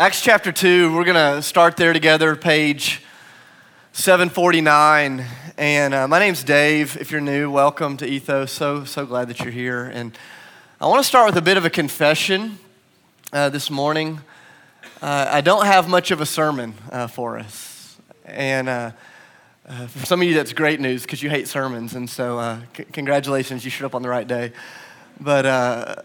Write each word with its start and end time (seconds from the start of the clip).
Acts 0.00 0.22
chapter 0.22 0.52
2, 0.52 0.94
we're 0.94 1.02
going 1.02 1.16
to 1.16 1.42
start 1.42 1.76
there 1.76 1.92
together, 1.92 2.36
page 2.36 3.02
749. 3.90 5.24
And 5.56 5.92
uh, 5.92 6.06
my 6.06 6.20
name's 6.20 6.44
Dave. 6.44 6.96
If 7.00 7.10
you're 7.10 7.20
new, 7.20 7.50
welcome 7.50 7.96
to 7.96 8.06
Ethos. 8.06 8.52
So, 8.52 8.84
so 8.84 9.04
glad 9.06 9.26
that 9.26 9.40
you're 9.40 9.50
here. 9.50 9.86
And 9.86 10.16
I 10.80 10.86
want 10.86 11.02
to 11.02 11.04
start 11.08 11.26
with 11.26 11.36
a 11.36 11.42
bit 11.42 11.56
of 11.56 11.64
a 11.64 11.70
confession 11.70 12.60
uh, 13.32 13.48
this 13.48 13.70
morning. 13.70 14.20
Uh, 15.02 15.26
I 15.30 15.40
don't 15.40 15.66
have 15.66 15.88
much 15.88 16.12
of 16.12 16.20
a 16.20 16.26
sermon 16.26 16.74
uh, 16.92 17.08
for 17.08 17.36
us. 17.36 17.98
And 18.24 18.68
uh, 18.68 18.92
uh, 19.68 19.88
for 19.88 20.06
some 20.06 20.22
of 20.22 20.28
you, 20.28 20.34
that's 20.34 20.52
great 20.52 20.78
news 20.78 21.02
because 21.02 21.24
you 21.24 21.28
hate 21.28 21.48
sermons. 21.48 21.96
And 21.96 22.08
so, 22.08 22.60
c- 22.76 22.84
congratulations, 22.92 23.64
you 23.64 23.72
showed 23.72 23.86
up 23.86 23.96
on 23.96 24.02
the 24.02 24.08
right 24.08 24.28
day. 24.28 24.52
But 25.18 26.04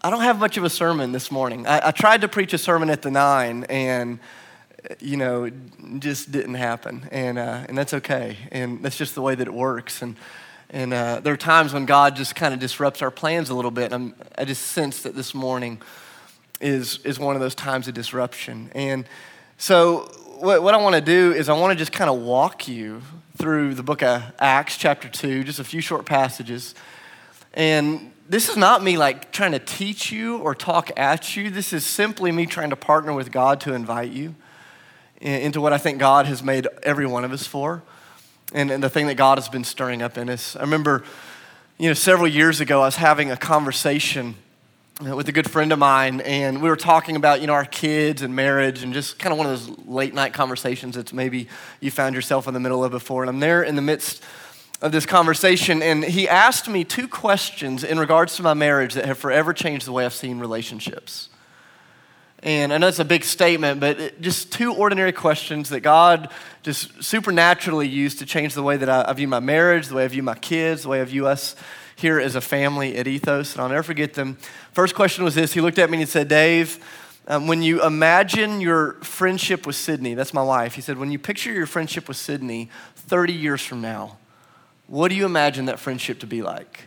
I 0.00 0.10
don't 0.10 0.20
have 0.20 0.38
much 0.38 0.56
of 0.56 0.62
a 0.62 0.70
sermon 0.70 1.10
this 1.10 1.32
morning. 1.32 1.66
I, 1.66 1.88
I, 1.88 1.90
tried 1.90 2.20
to 2.20 2.28
preach 2.28 2.52
a 2.52 2.58
sermon 2.58 2.88
at 2.88 3.02
the 3.02 3.10
nine, 3.10 3.64
and 3.64 4.20
you 5.00 5.16
know, 5.16 5.44
it 5.44 5.54
just 5.98 6.30
didn't 6.30 6.54
happen, 6.54 7.08
and 7.10 7.36
uh, 7.36 7.64
and 7.68 7.76
that's 7.76 7.92
okay, 7.92 8.36
and 8.52 8.80
that's 8.80 8.96
just 8.96 9.16
the 9.16 9.22
way 9.22 9.34
that 9.34 9.48
it 9.48 9.52
works. 9.52 10.00
And 10.00 10.14
and 10.70 10.94
uh, 10.94 11.18
there 11.18 11.32
are 11.34 11.38
times 11.38 11.72
when 11.72 11.84
God 11.84 12.14
just 12.14 12.36
kind 12.36 12.54
of 12.54 12.60
disrupts 12.60 13.02
our 13.02 13.10
plans 13.10 13.50
a 13.50 13.54
little 13.54 13.72
bit. 13.72 13.92
And 13.92 13.94
I'm, 13.94 14.14
I 14.36 14.44
just 14.44 14.66
sense 14.66 15.02
that 15.02 15.16
this 15.16 15.34
morning 15.34 15.82
is 16.60 17.00
is 17.04 17.18
one 17.18 17.34
of 17.34 17.40
those 17.40 17.56
times 17.56 17.88
of 17.88 17.94
disruption. 17.94 18.70
And 18.76 19.04
so, 19.56 20.12
what, 20.38 20.62
what 20.62 20.74
I 20.74 20.76
want 20.76 20.94
to 20.94 21.00
do 21.00 21.32
is 21.32 21.48
I 21.48 21.58
want 21.58 21.72
to 21.72 21.76
just 21.76 21.90
kind 21.90 22.08
of 22.08 22.20
walk 22.20 22.68
you 22.68 23.02
through 23.36 23.74
the 23.74 23.82
book 23.82 24.04
of 24.04 24.22
Acts, 24.38 24.76
chapter 24.76 25.08
two, 25.08 25.42
just 25.42 25.58
a 25.58 25.64
few 25.64 25.80
short 25.80 26.06
passages, 26.06 26.76
and 27.52 28.12
this 28.28 28.50
is 28.50 28.56
not 28.56 28.82
me 28.82 28.98
like 28.98 29.32
trying 29.32 29.52
to 29.52 29.58
teach 29.58 30.12
you 30.12 30.38
or 30.38 30.54
talk 30.54 30.90
at 30.98 31.34
you. 31.34 31.50
This 31.50 31.72
is 31.72 31.86
simply 31.86 32.30
me 32.30 32.44
trying 32.44 32.70
to 32.70 32.76
partner 32.76 33.14
with 33.14 33.32
God 33.32 33.60
to 33.62 33.72
invite 33.72 34.10
you 34.10 34.34
into 35.20 35.60
what 35.60 35.72
I 35.72 35.78
think 35.78 35.98
God 35.98 36.26
has 36.26 36.42
made 36.42 36.68
every 36.82 37.06
one 37.06 37.24
of 37.24 37.32
us 37.32 37.46
for 37.46 37.82
and, 38.52 38.70
and 38.70 38.82
the 38.82 38.90
thing 38.90 39.06
that 39.06 39.16
God 39.16 39.38
has 39.38 39.48
been 39.48 39.64
stirring 39.64 40.02
up 40.02 40.18
in 40.18 40.28
us. 40.28 40.56
I 40.56 40.60
remember, 40.60 41.04
you 41.78 41.88
know, 41.88 41.94
several 41.94 42.28
years 42.28 42.60
ago, 42.60 42.82
I 42.82 42.84
was 42.84 42.96
having 42.96 43.30
a 43.30 43.36
conversation 43.36 44.34
with 45.00 45.28
a 45.28 45.32
good 45.32 45.50
friend 45.50 45.72
of 45.72 45.78
mine, 45.78 46.20
and 46.22 46.60
we 46.60 46.68
were 46.68 46.76
talking 46.76 47.16
about, 47.16 47.40
you 47.40 47.46
know, 47.46 47.52
our 47.52 47.64
kids 47.64 48.20
and 48.20 48.34
marriage 48.34 48.82
and 48.82 48.92
just 48.92 49.18
kind 49.18 49.32
of 49.32 49.38
one 49.38 49.46
of 49.46 49.52
those 49.52 49.86
late 49.86 50.12
night 50.12 50.34
conversations 50.34 50.96
that 50.96 51.12
maybe 51.12 51.48
you 51.80 51.90
found 51.90 52.14
yourself 52.14 52.46
in 52.46 52.54
the 52.54 52.60
middle 52.60 52.84
of 52.84 52.90
before. 52.90 53.22
And 53.22 53.30
I'm 53.30 53.40
there 53.40 53.62
in 53.62 53.76
the 53.76 53.82
midst 53.82 54.22
of 54.80 54.92
this 54.92 55.06
conversation, 55.06 55.82
and 55.82 56.04
he 56.04 56.28
asked 56.28 56.68
me 56.68 56.84
two 56.84 57.08
questions 57.08 57.82
in 57.82 57.98
regards 57.98 58.36
to 58.36 58.42
my 58.42 58.54
marriage 58.54 58.94
that 58.94 59.06
have 59.06 59.18
forever 59.18 59.52
changed 59.52 59.86
the 59.86 59.92
way 59.92 60.04
I've 60.04 60.14
seen 60.14 60.38
relationships. 60.38 61.28
And 62.40 62.72
I 62.72 62.78
know 62.78 62.86
it's 62.86 63.00
a 63.00 63.04
big 63.04 63.24
statement, 63.24 63.80
but 63.80 63.98
it, 63.98 64.20
just 64.20 64.52
two 64.52 64.72
ordinary 64.72 65.10
questions 65.10 65.70
that 65.70 65.80
God 65.80 66.30
just 66.62 67.02
supernaturally 67.02 67.88
used 67.88 68.20
to 68.20 68.26
change 68.26 68.54
the 68.54 68.62
way 68.62 68.76
that 68.76 68.88
I, 68.88 69.06
I, 69.08 69.12
view 69.14 69.26
my 69.26 69.40
marriage, 69.40 69.88
the 69.88 69.96
way 69.96 70.04
I 70.04 70.08
view 70.08 70.22
my 70.22 70.36
kids, 70.36 70.82
the 70.82 70.88
way 70.90 71.00
I 71.00 71.04
view 71.04 71.26
us 71.26 71.56
here 71.96 72.20
as 72.20 72.36
a 72.36 72.40
family 72.40 72.96
at 72.96 73.08
Ethos. 73.08 73.54
And 73.54 73.62
I'll 73.62 73.68
never 73.68 73.82
forget 73.82 74.14
them. 74.14 74.38
First 74.70 74.94
question 74.94 75.24
was 75.24 75.34
this 75.34 75.52
He 75.52 75.60
looked 75.60 75.80
at 75.80 75.90
me 75.90 75.96
and 75.96 76.02
he 76.02 76.06
said, 76.06 76.28
Dave, 76.28 76.78
um, 77.26 77.48
when 77.48 77.60
you 77.60 77.84
imagine 77.84 78.60
your 78.60 78.92
friendship 79.02 79.66
with 79.66 79.74
Sydney, 79.74 80.14
that's 80.14 80.32
my 80.32 80.42
wife, 80.42 80.74
he 80.74 80.80
said, 80.80 80.96
when 80.96 81.10
you 81.10 81.18
picture 81.18 81.52
your 81.52 81.66
friendship 81.66 82.06
with 82.06 82.16
Sydney 82.16 82.70
30 82.94 83.32
years 83.32 83.62
from 83.62 83.80
now, 83.80 84.16
what 84.88 85.08
do 85.08 85.14
you 85.14 85.26
imagine 85.26 85.66
that 85.66 85.78
friendship 85.78 86.20
to 86.20 86.26
be 86.26 86.42
like? 86.42 86.86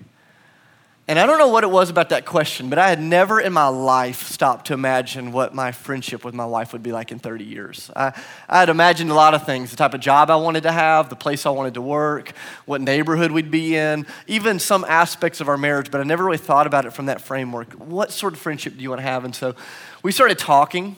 And 1.08 1.20
I 1.20 1.26
don't 1.26 1.40
know 1.40 1.50
what 1.50 1.64
it 1.64 1.70
was 1.70 1.90
about 1.90 2.10
that 2.10 2.26
question, 2.26 2.70
but 2.70 2.80
I 2.80 2.88
had 2.88 3.02
never 3.02 3.40
in 3.40 3.52
my 3.52 3.68
life 3.68 4.28
stopped 4.30 4.68
to 4.68 4.74
imagine 4.74 5.32
what 5.32 5.54
my 5.54 5.72
friendship 5.72 6.24
with 6.24 6.34
my 6.34 6.46
wife 6.46 6.74
would 6.74 6.84
be 6.84 6.92
like 6.92 7.12
in 7.12 7.20
30 7.20 7.44
years. 7.44 7.92
I, 7.96 8.14
I 8.48 8.60
had 8.60 8.70
imagined 8.70 9.12
a 9.12 9.14
lot 9.14 9.34
of 9.34 9.46
things 9.46 9.72
the 9.72 9.78
type 9.78 9.94
of 9.94 10.00
job 10.00 10.30
I 10.30 10.36
wanted 10.38 10.64
to 10.64 10.72
have, 10.72 11.10
the 11.10 11.16
place 11.16 11.46
I 11.46 11.50
wanted 11.50 11.74
to 11.74 11.82
work, 11.82 12.32
what 12.66 12.82
neighborhood 12.82 13.32
we'd 13.32 13.52
be 13.52 13.76
in, 13.76 14.06
even 14.28 14.58
some 14.58 14.86
aspects 14.88 15.42
of 15.42 15.50
our 15.50 15.58
marriage, 15.58 15.92
but 15.92 16.02
I 16.02 16.06
never 16.06 16.24
really 16.24 16.38
thought 16.38 16.66
about 16.66 16.86
it 16.86 16.94
from 16.94 17.08
that 17.08 17.20
framework. 17.20 17.74
What 17.74 18.12
sort 18.12 18.34
of 18.34 18.40
friendship 18.40 18.78
do 18.78 18.82
you 18.82 18.90
want 18.90 19.00
to 19.00 19.08
have? 19.08 19.26
And 19.26 19.36
so 19.36 19.56
we 20.04 20.12
started 20.12 20.40
talking. 20.40 20.96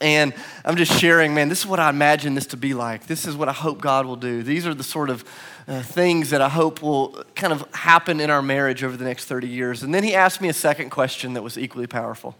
And 0.00 0.32
I'm 0.64 0.76
just 0.76 0.92
sharing, 1.00 1.34
man, 1.34 1.48
this 1.48 1.60
is 1.60 1.66
what 1.66 1.80
I 1.80 1.90
imagine 1.90 2.34
this 2.34 2.46
to 2.48 2.56
be 2.56 2.72
like. 2.72 3.06
This 3.06 3.26
is 3.26 3.36
what 3.36 3.48
I 3.48 3.52
hope 3.52 3.80
God 3.80 4.06
will 4.06 4.16
do. 4.16 4.42
These 4.44 4.66
are 4.66 4.74
the 4.74 4.84
sort 4.84 5.10
of 5.10 5.24
uh, 5.66 5.82
things 5.82 6.30
that 6.30 6.40
I 6.40 6.48
hope 6.48 6.82
will 6.82 7.24
kind 7.34 7.52
of 7.52 7.66
happen 7.74 8.20
in 8.20 8.30
our 8.30 8.42
marriage 8.42 8.84
over 8.84 8.96
the 8.96 9.04
next 9.04 9.24
30 9.24 9.48
years. 9.48 9.82
And 9.82 9.92
then 9.92 10.04
he 10.04 10.14
asked 10.14 10.40
me 10.40 10.48
a 10.48 10.52
second 10.52 10.90
question 10.90 11.32
that 11.32 11.42
was 11.42 11.58
equally 11.58 11.88
powerful. 11.88 12.36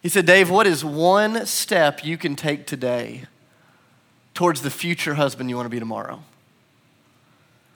He 0.00 0.08
said, 0.08 0.26
Dave, 0.26 0.48
what 0.48 0.66
is 0.66 0.84
one 0.84 1.44
step 1.46 2.04
you 2.04 2.16
can 2.16 2.36
take 2.36 2.66
today 2.66 3.24
towards 4.32 4.62
the 4.62 4.70
future 4.70 5.14
husband 5.14 5.50
you 5.50 5.56
want 5.56 5.66
to 5.66 5.70
be 5.70 5.80
tomorrow? 5.80 6.22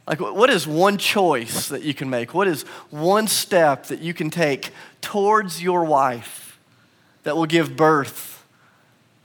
Like, 0.07 0.21
what 0.21 0.51
is 0.51 0.67
one 0.67 0.99
choice 0.99 1.69
that 1.69 1.83
you 1.83 1.95
can 1.95 2.09
make? 2.09 2.33
What 2.33 2.49
is 2.49 2.63
one 2.91 3.27
step 3.27 3.87
that 3.87 4.01
you 4.01 4.15
can 4.15 4.31
take 4.31 4.71
towards 5.01 5.63
your 5.63 5.85
wife 5.85 6.59
that 7.25 7.37
will 7.37 7.47
give 7.47 7.77
birth 7.77 8.38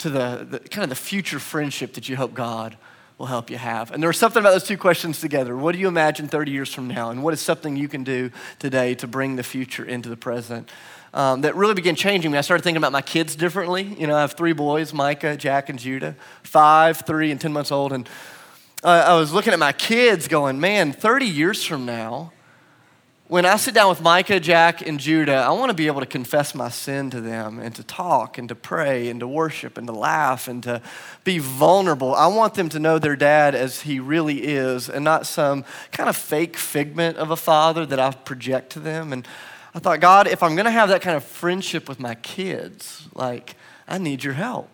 to 0.04 0.10
the, 0.10 0.48
the 0.50 0.60
kind 0.60 0.84
of 0.84 0.90
the 0.90 0.96
future 0.96 1.40
friendship 1.40 1.94
that 1.94 2.08
you 2.08 2.16
hope 2.18 2.34
God 2.34 2.78
will 3.18 3.28
help 3.28 3.50
you 3.50 3.58
have. 3.58 3.92
And 3.92 4.04
there 4.04 4.10
was 4.10 4.18
something 4.18 4.42
about 4.42 4.52
those 4.52 4.66
two 4.66 4.78
questions 4.78 5.22
together. 5.22 5.56
What 5.56 5.72
do 5.72 5.80
you 5.80 5.88
imagine 5.88 6.28
30 6.28 6.52
years 6.52 6.74
from 6.74 6.90
now? 6.90 7.10
And 7.10 7.24
what 7.24 7.34
is 7.34 7.40
something 7.40 7.78
you 7.78 7.88
can 7.88 8.04
do 8.04 8.30
today 8.60 8.96
to 8.96 9.08
bring 9.08 9.38
the 9.38 9.44
future 9.44 9.86
into 9.86 10.10
the 10.10 10.18
present? 10.18 10.70
Um, 11.14 11.42
that 11.42 11.56
really 11.56 11.74
began 11.76 11.96
changing 11.96 12.32
me. 12.32 12.38
I 12.38 12.42
started 12.42 12.64
thinking 12.64 12.78
about 12.78 12.92
my 12.92 13.02
kids 13.02 13.36
differently. 13.36 13.84
You 13.84 14.08
know, 14.08 14.16
I 14.16 14.22
have 14.22 14.34
three 14.34 14.52
boys 14.52 14.94
Micah, 14.94 15.38
Jack, 15.38 15.70
and 15.70 15.80
Judah, 15.80 16.16
five, 16.42 17.06
three, 17.06 17.32
and 17.32 17.40
10 17.40 17.54
months 17.54 17.72
old. 17.72 17.94
And 17.94 18.10
uh, 18.84 19.06
I 19.08 19.14
was 19.18 19.32
looking 19.32 19.54
at 19.54 19.60
my 19.60 19.72
kids 19.72 20.28
going, 20.28 20.60
man, 20.60 20.92
30 20.92 21.26
years 21.28 21.64
from 21.64 21.86
now, 21.86 22.34
when 23.34 23.48
I 23.48 23.56
sit 23.56 23.74
down 23.74 23.90
with 23.90 24.00
Micah, 24.00 24.40
Jack, 24.40 24.88
and 24.88 25.00
Judah, 25.00 25.38
I 25.38 25.50
want 25.54 25.72
to 25.72 25.74
be 25.74 25.88
able 25.88 26.02
to 26.02 26.06
confess 26.06 26.54
my 26.54 26.70
sin 26.70 27.10
to 27.10 27.20
them 27.20 27.58
and 27.58 27.74
to 27.74 27.84
talk 27.84 28.38
and 28.38 28.48
to 28.50 28.54
pray 28.54 29.10
and 29.10 29.20
to 29.22 29.28
worship 29.28 29.76
and 29.76 29.88
to 29.88 29.92
laugh 29.92 30.48
and 30.48 30.62
to 30.62 30.84
be 31.24 31.40
vulnerable. 31.40 32.14
I 32.14 32.28
want 32.28 32.54
them 32.54 32.70
to 32.70 32.78
know 32.78 33.00
their 33.00 33.16
dad 33.16 33.56
as 33.56 33.82
he 33.82 34.00
really 34.00 34.44
is 34.44 34.88
and 34.88 35.04
not 35.04 35.26
some 35.26 35.66
kind 35.92 36.10
of 36.10 36.16
fake 36.16 36.56
figment 36.58 37.18
of 37.18 37.32
a 37.32 37.36
father 37.36 37.88
that 37.88 38.00
I 38.00 38.12
project 38.12 38.74
to 38.74 38.80
them. 38.80 39.12
And 39.12 39.28
I 39.74 39.80
thought, 39.80 40.00
God, 40.00 40.28
if 40.28 40.44
I'm 40.44 40.54
going 40.54 40.66
to 40.66 40.72
have 40.72 40.90
that 40.90 41.02
kind 41.02 41.18
of 41.18 41.24
friendship 41.24 41.90
with 41.90 42.00
my 42.00 42.14
kids, 42.14 43.08
like, 43.16 43.56
I 43.88 43.98
need 43.98 44.24
your 44.24 44.34
help. 44.34 44.70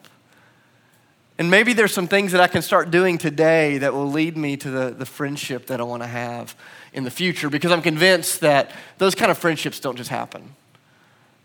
And 1.37 1.49
maybe 1.49 1.71
there's 1.71 1.93
some 1.93 2.09
things 2.09 2.33
that 2.33 2.41
I 2.41 2.47
can 2.47 2.61
start 2.61 2.91
doing 2.91 3.17
today 3.17 3.77
that 3.77 3.93
will 3.93 4.11
lead 4.11 4.35
me 4.35 4.57
to 4.57 4.69
the, 4.69 4.89
the 4.89 5.05
friendship 5.05 5.67
that 5.67 5.79
I 5.79 5.83
want 5.83 6.03
to 6.03 6.07
have 6.07 6.57
in 6.93 7.03
the 7.03 7.11
future 7.11 7.49
because 7.49 7.71
I'm 7.71 7.81
convinced 7.81 8.41
that 8.41 8.71
those 8.97 9.15
kind 9.15 9.31
of 9.31 9.37
friendships 9.37 9.79
don't 9.79 9.95
just 9.95 10.09
happen. 10.09 10.55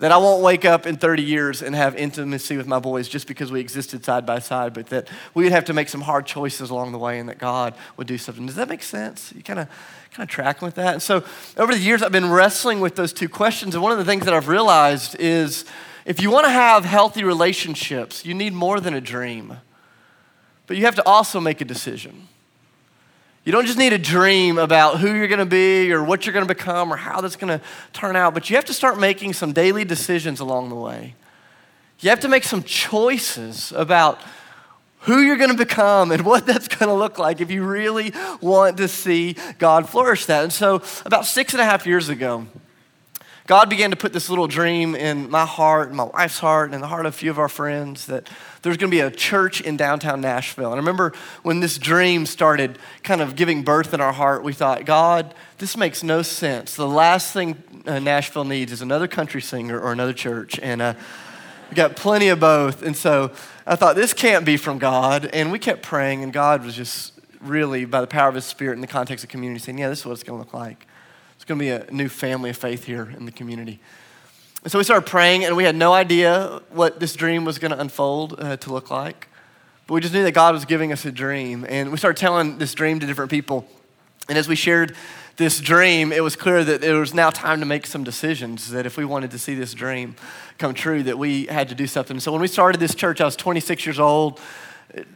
That 0.00 0.10
I 0.10 0.16
won't 0.16 0.42
wake 0.42 0.64
up 0.64 0.86
in 0.86 0.96
30 0.96 1.22
years 1.22 1.62
and 1.62 1.74
have 1.74 1.94
intimacy 1.94 2.56
with 2.56 2.66
my 2.66 2.80
boys 2.80 3.08
just 3.08 3.28
because 3.28 3.52
we 3.52 3.60
existed 3.60 4.04
side 4.04 4.26
by 4.26 4.40
side, 4.40 4.74
but 4.74 4.88
that 4.88 5.08
we 5.34 5.44
would 5.44 5.52
have 5.52 5.64
to 5.66 5.72
make 5.72 5.88
some 5.88 6.00
hard 6.00 6.26
choices 6.26 6.70
along 6.70 6.92
the 6.92 6.98
way 6.98 7.20
and 7.20 7.28
that 7.28 7.38
God 7.38 7.74
would 7.96 8.06
do 8.06 8.18
something. 8.18 8.44
Does 8.44 8.56
that 8.56 8.68
make 8.68 8.82
sense? 8.82 9.32
You 9.34 9.42
kind 9.42 9.60
of 9.60 9.68
kind 10.10 10.28
of 10.28 10.32
tracking 10.32 10.66
with 10.66 10.74
that? 10.76 10.94
And 10.94 11.02
so 11.02 11.24
over 11.56 11.72
the 11.72 11.80
years, 11.80 12.02
I've 12.02 12.12
been 12.12 12.30
wrestling 12.30 12.80
with 12.80 12.96
those 12.96 13.12
two 13.12 13.28
questions. 13.28 13.74
And 13.74 13.82
one 13.82 13.92
of 13.92 13.98
the 13.98 14.04
things 14.04 14.24
that 14.24 14.34
I've 14.34 14.48
realized 14.48 15.16
is 15.18 15.64
if 16.04 16.20
you 16.20 16.30
want 16.30 16.46
to 16.46 16.50
have 16.50 16.84
healthy 16.84 17.24
relationships, 17.24 18.24
you 18.24 18.34
need 18.34 18.52
more 18.52 18.80
than 18.80 18.94
a 18.94 19.00
dream, 19.00 19.58
but 20.66 20.76
you 20.76 20.84
have 20.84 20.96
to 20.96 21.06
also 21.06 21.40
make 21.40 21.60
a 21.60 21.64
decision. 21.64 22.28
You 23.44 23.52
don't 23.52 23.66
just 23.66 23.78
need 23.78 23.92
a 23.92 23.98
dream 23.98 24.56
about 24.56 25.00
who 25.00 25.12
you're 25.12 25.28
going 25.28 25.38
to 25.38 25.44
be 25.44 25.92
or 25.92 26.02
what 26.02 26.24
you're 26.24 26.32
going 26.32 26.46
to 26.46 26.54
become 26.54 26.90
or 26.90 26.96
how 26.96 27.20
that's 27.20 27.36
going 27.36 27.58
to 27.58 27.64
turn 27.92 28.16
out, 28.16 28.32
but 28.32 28.48
you 28.48 28.56
have 28.56 28.64
to 28.66 28.72
start 28.72 28.98
making 28.98 29.34
some 29.34 29.52
daily 29.52 29.84
decisions 29.84 30.40
along 30.40 30.70
the 30.70 30.74
way. 30.74 31.14
You 32.00 32.10
have 32.10 32.20
to 32.20 32.28
make 32.28 32.44
some 32.44 32.62
choices 32.62 33.70
about 33.72 34.20
who 35.00 35.20
you're 35.20 35.36
going 35.36 35.50
to 35.50 35.56
become 35.56 36.10
and 36.10 36.24
what 36.24 36.46
that's 36.46 36.68
going 36.68 36.88
to 36.88 36.94
look 36.94 37.18
like 37.18 37.42
if 37.42 37.50
you 37.50 37.64
really 37.64 38.12
want 38.40 38.78
to 38.78 38.88
see 38.88 39.36
God 39.58 39.88
flourish 39.88 40.24
that. 40.26 40.42
And 40.42 40.52
so, 40.52 40.82
about 41.04 41.26
six 41.26 41.52
and 41.52 41.60
a 41.60 41.64
half 41.64 41.86
years 41.86 42.08
ago, 42.08 42.46
God 43.46 43.68
began 43.68 43.90
to 43.90 43.96
put 43.96 44.14
this 44.14 44.30
little 44.30 44.46
dream 44.46 44.94
in 44.94 45.28
my 45.28 45.44
heart, 45.44 45.88
and 45.88 45.96
my 45.98 46.04
wife's 46.04 46.38
heart, 46.38 46.68
and 46.68 46.74
in 46.74 46.80
the 46.80 46.86
heart 46.86 47.04
of 47.04 47.12
a 47.12 47.16
few 47.16 47.30
of 47.30 47.38
our 47.38 47.48
friends 47.48 48.06
that 48.06 48.30
there's 48.62 48.78
going 48.78 48.90
to 48.90 48.96
be 48.96 49.00
a 49.00 49.10
church 49.10 49.60
in 49.60 49.76
downtown 49.76 50.22
Nashville. 50.22 50.72
And 50.72 50.76
I 50.76 50.78
remember 50.78 51.12
when 51.42 51.60
this 51.60 51.76
dream 51.76 52.24
started 52.24 52.78
kind 53.02 53.20
of 53.20 53.36
giving 53.36 53.62
birth 53.62 53.92
in 53.92 54.00
our 54.00 54.14
heart, 54.14 54.44
we 54.44 54.54
thought, 54.54 54.86
God, 54.86 55.34
this 55.58 55.76
makes 55.76 56.02
no 56.02 56.22
sense. 56.22 56.74
The 56.74 56.88
last 56.88 57.34
thing 57.34 57.62
uh, 57.84 57.98
Nashville 57.98 58.44
needs 58.44 58.72
is 58.72 58.80
another 58.80 59.06
country 59.06 59.42
singer 59.42 59.78
or 59.78 59.92
another 59.92 60.14
church. 60.14 60.58
And 60.58 60.80
uh, 60.80 60.94
we 61.68 61.74
got 61.74 61.96
plenty 61.96 62.28
of 62.28 62.40
both. 62.40 62.82
And 62.82 62.96
so 62.96 63.30
I 63.66 63.76
thought, 63.76 63.94
this 63.94 64.14
can't 64.14 64.46
be 64.46 64.56
from 64.56 64.78
God. 64.78 65.26
And 65.26 65.52
we 65.52 65.58
kept 65.58 65.82
praying, 65.82 66.22
and 66.22 66.32
God 66.32 66.64
was 66.64 66.74
just 66.74 67.12
really, 67.42 67.84
by 67.84 68.00
the 68.00 68.06
power 68.06 68.30
of 68.30 68.36
His 68.36 68.46
Spirit 68.46 68.76
in 68.76 68.80
the 68.80 68.86
context 68.86 69.22
of 69.22 69.28
community, 69.28 69.60
saying, 69.60 69.76
yeah, 69.76 69.90
this 69.90 69.98
is 69.98 70.06
what 70.06 70.12
it's 70.12 70.22
going 70.22 70.38
to 70.38 70.42
look 70.46 70.54
like. 70.54 70.86
It's 71.44 71.48
going 71.50 71.58
to 71.58 71.62
be 71.62 71.70
a 71.72 71.92
new 71.94 72.08
family 72.08 72.48
of 72.48 72.56
faith 72.56 72.84
here 72.84 73.12
in 73.14 73.26
the 73.26 73.30
community. 73.30 73.78
And 74.62 74.72
so 74.72 74.78
we 74.78 74.84
started 74.84 75.06
praying, 75.06 75.44
and 75.44 75.54
we 75.54 75.64
had 75.64 75.76
no 75.76 75.92
idea 75.92 76.62
what 76.70 77.00
this 77.00 77.14
dream 77.14 77.44
was 77.44 77.58
going 77.58 77.70
to 77.70 77.78
unfold 77.78 78.36
uh, 78.38 78.56
to 78.56 78.72
look 78.72 78.90
like. 78.90 79.28
But 79.86 79.92
we 79.92 80.00
just 80.00 80.14
knew 80.14 80.22
that 80.22 80.32
God 80.32 80.54
was 80.54 80.64
giving 80.64 80.90
us 80.90 81.04
a 81.04 81.12
dream. 81.12 81.66
And 81.68 81.90
we 81.90 81.98
started 81.98 82.18
telling 82.18 82.56
this 82.56 82.72
dream 82.72 82.98
to 82.98 83.06
different 83.06 83.30
people. 83.30 83.68
And 84.26 84.38
as 84.38 84.48
we 84.48 84.56
shared 84.56 84.96
this 85.36 85.60
dream, 85.60 86.12
it 86.12 86.22
was 86.22 86.34
clear 86.34 86.64
that 86.64 86.82
it 86.82 86.94
was 86.94 87.12
now 87.12 87.28
time 87.28 87.60
to 87.60 87.66
make 87.66 87.86
some 87.86 88.04
decisions. 88.04 88.70
That 88.70 88.86
if 88.86 88.96
we 88.96 89.04
wanted 89.04 89.30
to 89.32 89.38
see 89.38 89.54
this 89.54 89.74
dream 89.74 90.16
come 90.56 90.72
true, 90.72 91.02
that 91.02 91.18
we 91.18 91.44
had 91.44 91.68
to 91.68 91.74
do 91.74 91.86
something. 91.86 92.20
So 92.20 92.32
when 92.32 92.40
we 92.40 92.48
started 92.48 92.80
this 92.80 92.94
church, 92.94 93.20
I 93.20 93.26
was 93.26 93.36
26 93.36 93.84
years 93.84 94.00
old 94.00 94.40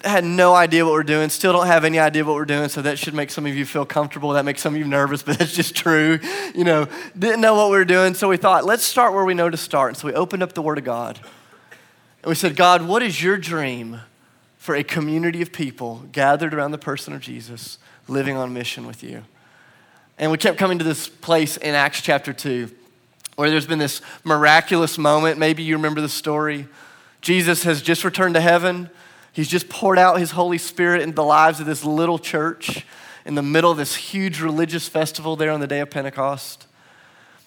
had 0.02 0.24
no 0.24 0.54
idea 0.54 0.84
what 0.84 0.92
we're 0.92 1.02
doing, 1.02 1.28
still 1.28 1.52
don't 1.52 1.66
have 1.66 1.84
any 1.84 1.98
idea 1.98 2.24
what 2.24 2.34
we're 2.34 2.44
doing, 2.44 2.68
so 2.68 2.82
that 2.82 2.98
should 2.98 3.14
make 3.14 3.30
some 3.30 3.46
of 3.46 3.56
you 3.56 3.64
feel 3.64 3.84
comfortable. 3.84 4.30
That 4.30 4.44
makes 4.44 4.60
some 4.60 4.74
of 4.74 4.78
you 4.78 4.86
nervous, 4.86 5.22
but 5.24 5.38
that's 5.38 5.54
just 5.54 5.74
true. 5.74 6.18
You 6.54 6.64
know, 6.64 6.88
didn't 7.18 7.40
know 7.40 7.54
what 7.54 7.70
we 7.70 7.76
were 7.76 7.84
doing, 7.84 8.14
so 8.14 8.28
we 8.28 8.36
thought, 8.36 8.64
let's 8.64 8.84
start 8.84 9.12
where 9.12 9.24
we 9.24 9.34
know 9.34 9.50
to 9.50 9.56
start. 9.56 9.90
And 9.90 9.96
so 9.96 10.08
we 10.08 10.14
opened 10.14 10.42
up 10.42 10.52
the 10.52 10.62
Word 10.62 10.78
of 10.78 10.84
God. 10.84 11.18
And 12.22 12.28
we 12.28 12.34
said, 12.34 12.56
God, 12.56 12.86
what 12.86 13.02
is 13.02 13.22
your 13.22 13.36
dream 13.36 14.00
for 14.56 14.74
a 14.74 14.82
community 14.82 15.42
of 15.42 15.52
people 15.52 16.04
gathered 16.10 16.52
around 16.52 16.72
the 16.72 16.78
person 16.78 17.14
of 17.14 17.20
Jesus, 17.20 17.78
living 18.08 18.36
on 18.36 18.52
mission 18.52 18.86
with 18.86 19.02
you? 19.02 19.24
And 20.18 20.32
we 20.32 20.38
kept 20.38 20.58
coming 20.58 20.78
to 20.78 20.84
this 20.84 21.08
place 21.08 21.56
in 21.56 21.74
Acts 21.76 22.02
chapter 22.02 22.32
2 22.32 22.70
where 23.38 23.50
there's 23.50 23.68
been 23.68 23.78
this 23.78 24.02
miraculous 24.24 24.98
moment. 24.98 25.38
Maybe 25.38 25.62
you 25.62 25.76
remember 25.76 26.00
the 26.00 26.08
story. 26.08 26.66
Jesus 27.20 27.62
has 27.62 27.80
just 27.80 28.02
returned 28.02 28.34
to 28.34 28.40
heaven. 28.40 28.90
He's 29.38 29.46
just 29.46 29.68
poured 29.68 30.00
out 30.00 30.18
his 30.18 30.32
Holy 30.32 30.58
Spirit 30.58 31.00
into 31.00 31.14
the 31.14 31.22
lives 31.22 31.60
of 31.60 31.66
this 31.66 31.84
little 31.84 32.18
church 32.18 32.84
in 33.24 33.36
the 33.36 33.42
middle 33.42 33.70
of 33.70 33.76
this 33.76 33.94
huge 33.94 34.40
religious 34.40 34.88
festival 34.88 35.36
there 35.36 35.52
on 35.52 35.60
the 35.60 35.68
day 35.68 35.78
of 35.78 35.90
Pentecost. 35.90 36.66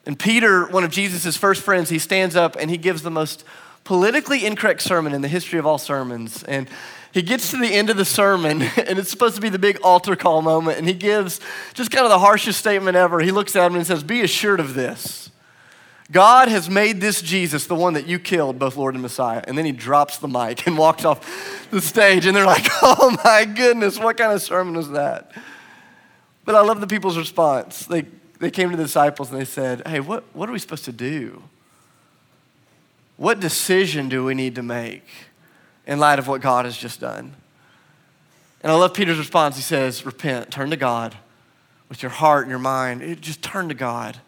And 0.05 0.17
Peter, 0.17 0.67
one 0.67 0.85
of 0.85 0.91
Jesus' 0.91 1.35
first 1.35 1.61
friends, 1.61 1.89
he 1.89 1.99
stands 1.99 2.33
up 2.33 2.55
and 2.57 2.71
he 2.71 2.77
gives 2.77 3.01
the 3.01 3.11
most 3.11 3.43
politically 3.83 4.45
incorrect 4.45 4.81
sermon 4.81 5.13
in 5.13 5.21
the 5.21 5.27
history 5.27 5.59
of 5.59 5.65
all 5.65 5.77
sermons. 5.77 6.43
And 6.43 6.69
he 7.11 7.21
gets 7.21 7.51
to 7.51 7.57
the 7.57 7.73
end 7.73 7.89
of 7.89 7.97
the 7.97 8.05
sermon, 8.05 8.61
and 8.77 8.97
it's 8.97 9.09
supposed 9.09 9.35
to 9.35 9.41
be 9.41 9.49
the 9.49 9.59
big 9.59 9.77
altar 9.83 10.15
call 10.15 10.41
moment, 10.41 10.77
and 10.77 10.87
he 10.87 10.93
gives 10.93 11.41
just 11.73 11.91
kind 11.91 12.05
of 12.05 12.09
the 12.09 12.19
harshest 12.19 12.57
statement 12.57 12.95
ever. 12.95 13.19
He 13.19 13.33
looks 13.33 13.53
at 13.57 13.69
him 13.69 13.75
and 13.75 13.85
says, 13.85 14.01
Be 14.01 14.21
assured 14.21 14.61
of 14.61 14.75
this 14.75 15.29
God 16.11 16.49
has 16.49 16.69
made 16.69 16.99
this 16.99 17.21
Jesus 17.21 17.67
the 17.67 17.75
one 17.75 17.93
that 17.93 18.05
you 18.05 18.19
killed, 18.19 18.59
both 18.59 18.75
Lord 18.75 18.95
and 18.95 19.01
Messiah. 19.01 19.41
And 19.47 19.57
then 19.57 19.65
he 19.65 19.71
drops 19.71 20.17
the 20.17 20.27
mic 20.27 20.67
and 20.67 20.77
walks 20.77 21.05
off 21.05 21.69
the 21.71 21.79
stage, 21.79 22.25
and 22.25 22.35
they're 22.35 22.45
like, 22.45 22.65
oh 22.81 23.17
my 23.23 23.45
goodness, 23.45 23.97
what 23.97 24.17
kind 24.17 24.33
of 24.33 24.41
sermon 24.41 24.75
was 24.75 24.89
that? 24.91 25.31
But 26.43 26.55
I 26.55 26.61
love 26.61 26.81
the 26.81 26.87
people's 26.87 27.17
response. 27.17 27.85
They, 27.85 28.05
they 28.39 28.51
came 28.51 28.71
to 28.71 28.77
the 28.77 28.83
disciples 28.83 29.31
and 29.31 29.39
they 29.39 29.45
said, 29.45 29.87
hey, 29.87 29.99
what, 29.99 30.23
what 30.33 30.49
are 30.49 30.51
we 30.51 30.59
supposed 30.59 30.85
to 30.85 30.91
do? 30.91 31.43
What 33.15 33.39
decision 33.39 34.09
do 34.09 34.25
we 34.25 34.33
need 34.33 34.55
to 34.55 34.63
make 34.63 35.05
in 35.85 35.99
light 35.99 36.19
of 36.19 36.27
what 36.27 36.41
God 36.41 36.65
has 36.65 36.75
just 36.75 36.99
done? 36.99 37.35
And 38.63 38.71
I 38.71 38.75
love 38.75 38.93
Peter's 38.93 39.19
response. 39.19 39.55
He 39.55 39.61
says, 39.61 40.05
repent, 40.05 40.51
turn 40.51 40.71
to 40.71 40.77
God 40.77 41.15
with 41.87 42.01
your 42.01 42.09
heart 42.09 42.43
and 42.43 42.49
your 42.49 42.59
mind. 42.59 43.21
Just 43.21 43.41
turn 43.41 43.69
to 43.69 43.75
God. 43.75 44.19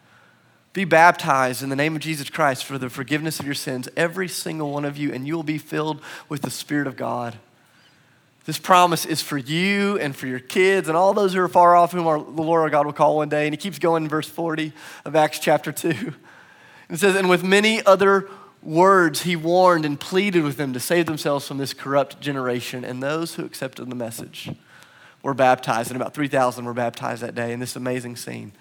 Be 0.73 0.85
baptized 0.85 1.61
in 1.61 1.69
the 1.69 1.75
name 1.75 1.95
of 1.95 2.01
Jesus 2.01 2.31
Christ 2.31 2.65
for 2.65 2.79
the 2.79 2.89
forgiveness 2.89 3.39
of 3.39 3.45
your 3.45 3.53
sins, 3.53 3.87
every 3.95 4.27
single 4.27 4.71
one 4.71 4.85
of 4.85 4.97
you, 4.97 5.13
and 5.13 5.27
you 5.27 5.35
will 5.35 5.43
be 5.43 5.59
filled 5.59 6.01
with 6.29 6.41
the 6.41 6.49
Spirit 6.49 6.87
of 6.87 6.97
God. 6.97 7.37
This 8.45 8.57
promise 8.57 9.05
is 9.05 9.21
for 9.21 9.37
you 9.37 9.97
and 9.99 10.15
for 10.15 10.27
your 10.27 10.39
kids 10.39 10.87
and 10.87 10.97
all 10.97 11.13
those 11.13 11.33
who 11.33 11.39
are 11.41 11.47
far 11.47 11.75
off, 11.75 11.91
whom 11.91 12.07
our, 12.07 12.17
the 12.17 12.41
Lord 12.41 12.61
our 12.61 12.69
God 12.71 12.87
will 12.87 12.93
call 12.93 13.17
one 13.17 13.29
day. 13.29 13.45
And 13.45 13.53
he 13.53 13.57
keeps 13.57 13.79
going 13.79 14.03
in 14.03 14.09
verse 14.09 14.27
40 14.27 14.73
of 15.05 15.15
Acts 15.15 15.39
chapter 15.39 15.71
2. 15.71 16.13
It 16.89 16.97
says, 16.97 17.15
And 17.15 17.29
with 17.29 17.43
many 17.43 17.85
other 17.85 18.29
words, 18.61 19.21
he 19.21 19.35
warned 19.35 19.85
and 19.85 19.97
pleaded 19.97 20.43
with 20.43 20.57
them 20.57 20.73
to 20.73 20.79
save 20.79 21.05
themselves 21.05 21.47
from 21.47 21.57
this 21.57 21.73
corrupt 21.73 22.19
generation. 22.19 22.83
And 22.83 23.01
those 23.01 23.35
who 23.35 23.45
accepted 23.45 23.89
the 23.89 23.95
message 23.95 24.51
were 25.21 25.33
baptized. 25.33 25.89
And 25.89 26.01
about 26.01 26.13
3,000 26.13 26.65
were 26.65 26.73
baptized 26.73 27.23
that 27.23 27.35
day 27.35 27.53
in 27.53 27.59
this 27.61 27.77
amazing 27.77 28.17
scene 28.17 28.51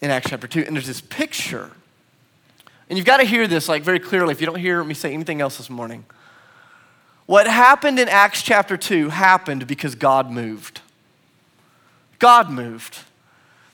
in 0.00 0.10
Acts 0.10 0.30
chapter 0.30 0.46
2. 0.46 0.64
And 0.66 0.76
there's 0.76 0.86
this 0.86 1.00
picture. 1.00 1.70
And 2.88 2.98
you've 2.98 3.06
got 3.06 3.18
to 3.18 3.24
hear 3.24 3.46
this 3.46 3.68
like 3.68 3.82
very 3.82 3.98
clearly 3.98 4.32
if 4.32 4.40
you 4.40 4.46
don't 4.46 4.58
hear 4.58 4.82
me 4.84 4.94
say 4.94 5.12
anything 5.12 5.40
else 5.40 5.56
this 5.56 5.70
morning. 5.70 6.04
What 7.26 7.46
happened 7.46 7.98
in 7.98 8.08
Acts 8.08 8.42
chapter 8.42 8.76
2 8.76 9.08
happened 9.08 9.66
because 9.66 9.94
God 9.94 10.30
moved. 10.30 10.82
God 12.18 12.50
moved. 12.50 12.98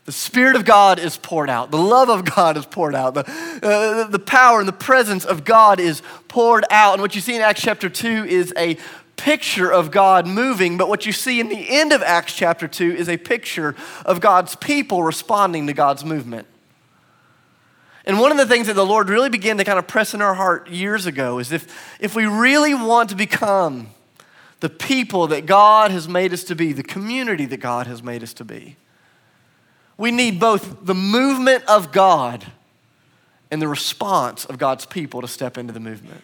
The 0.05 0.11
Spirit 0.11 0.55
of 0.55 0.65
God 0.65 0.99
is 0.99 1.17
poured 1.17 1.49
out. 1.49 1.69
The 1.69 1.77
love 1.77 2.09
of 2.09 2.25
God 2.25 2.57
is 2.57 2.65
poured 2.65 2.95
out. 2.95 3.13
The, 3.13 3.29
uh, 3.61 4.07
the 4.07 4.19
power 4.19 4.59
and 4.59 4.67
the 4.67 4.73
presence 4.73 5.25
of 5.25 5.43
God 5.43 5.79
is 5.79 6.01
poured 6.27 6.65
out. 6.71 6.93
And 6.93 7.01
what 7.01 7.13
you 7.13 7.21
see 7.21 7.35
in 7.35 7.41
Acts 7.41 7.61
chapter 7.61 7.87
2 7.87 8.25
is 8.25 8.53
a 8.57 8.77
picture 9.21 9.71
of 9.71 9.91
God 9.91 10.25
moving, 10.25 10.77
but 10.77 10.89
what 10.89 11.05
you 11.05 11.11
see 11.11 11.39
in 11.39 11.47
the 11.47 11.69
end 11.69 11.93
of 11.93 12.01
Acts 12.01 12.33
chapter 12.33 12.67
2 12.67 12.95
is 12.95 13.07
a 13.07 13.17
picture 13.17 13.75
of 14.03 14.19
God's 14.19 14.55
people 14.55 15.03
responding 15.03 15.67
to 15.67 15.73
God's 15.73 16.03
movement. 16.03 16.47
And 18.03 18.19
one 18.19 18.31
of 18.31 18.37
the 18.37 18.47
things 18.47 18.65
that 18.65 18.73
the 18.73 18.85
Lord 18.85 19.09
really 19.09 19.29
began 19.29 19.59
to 19.59 19.63
kind 19.63 19.77
of 19.77 19.87
press 19.87 20.15
in 20.15 20.23
our 20.23 20.33
heart 20.33 20.69
years 20.71 21.05
ago 21.05 21.37
is 21.37 21.51
if, 21.51 21.97
if 21.99 22.15
we 22.15 22.25
really 22.25 22.73
want 22.73 23.09
to 23.09 23.15
become 23.15 23.89
the 24.59 24.69
people 24.69 25.27
that 25.27 25.45
God 25.45 25.91
has 25.91 26.07
made 26.07 26.33
us 26.33 26.43
to 26.45 26.55
be, 26.55 26.73
the 26.73 26.81
community 26.81 27.45
that 27.45 27.57
God 27.57 27.85
has 27.85 28.01
made 28.01 28.23
us 28.23 28.33
to 28.33 28.43
be, 28.43 28.75
we 29.97 30.09
need 30.09 30.39
both 30.39 30.83
the 30.83 30.95
movement 30.95 31.63
of 31.65 31.91
God 31.91 32.51
and 33.51 33.61
the 33.61 33.67
response 33.67 34.45
of 34.45 34.57
God's 34.57 34.87
people 34.87 35.21
to 35.21 35.27
step 35.27 35.59
into 35.59 35.73
the 35.73 35.79
movement. 35.79 36.23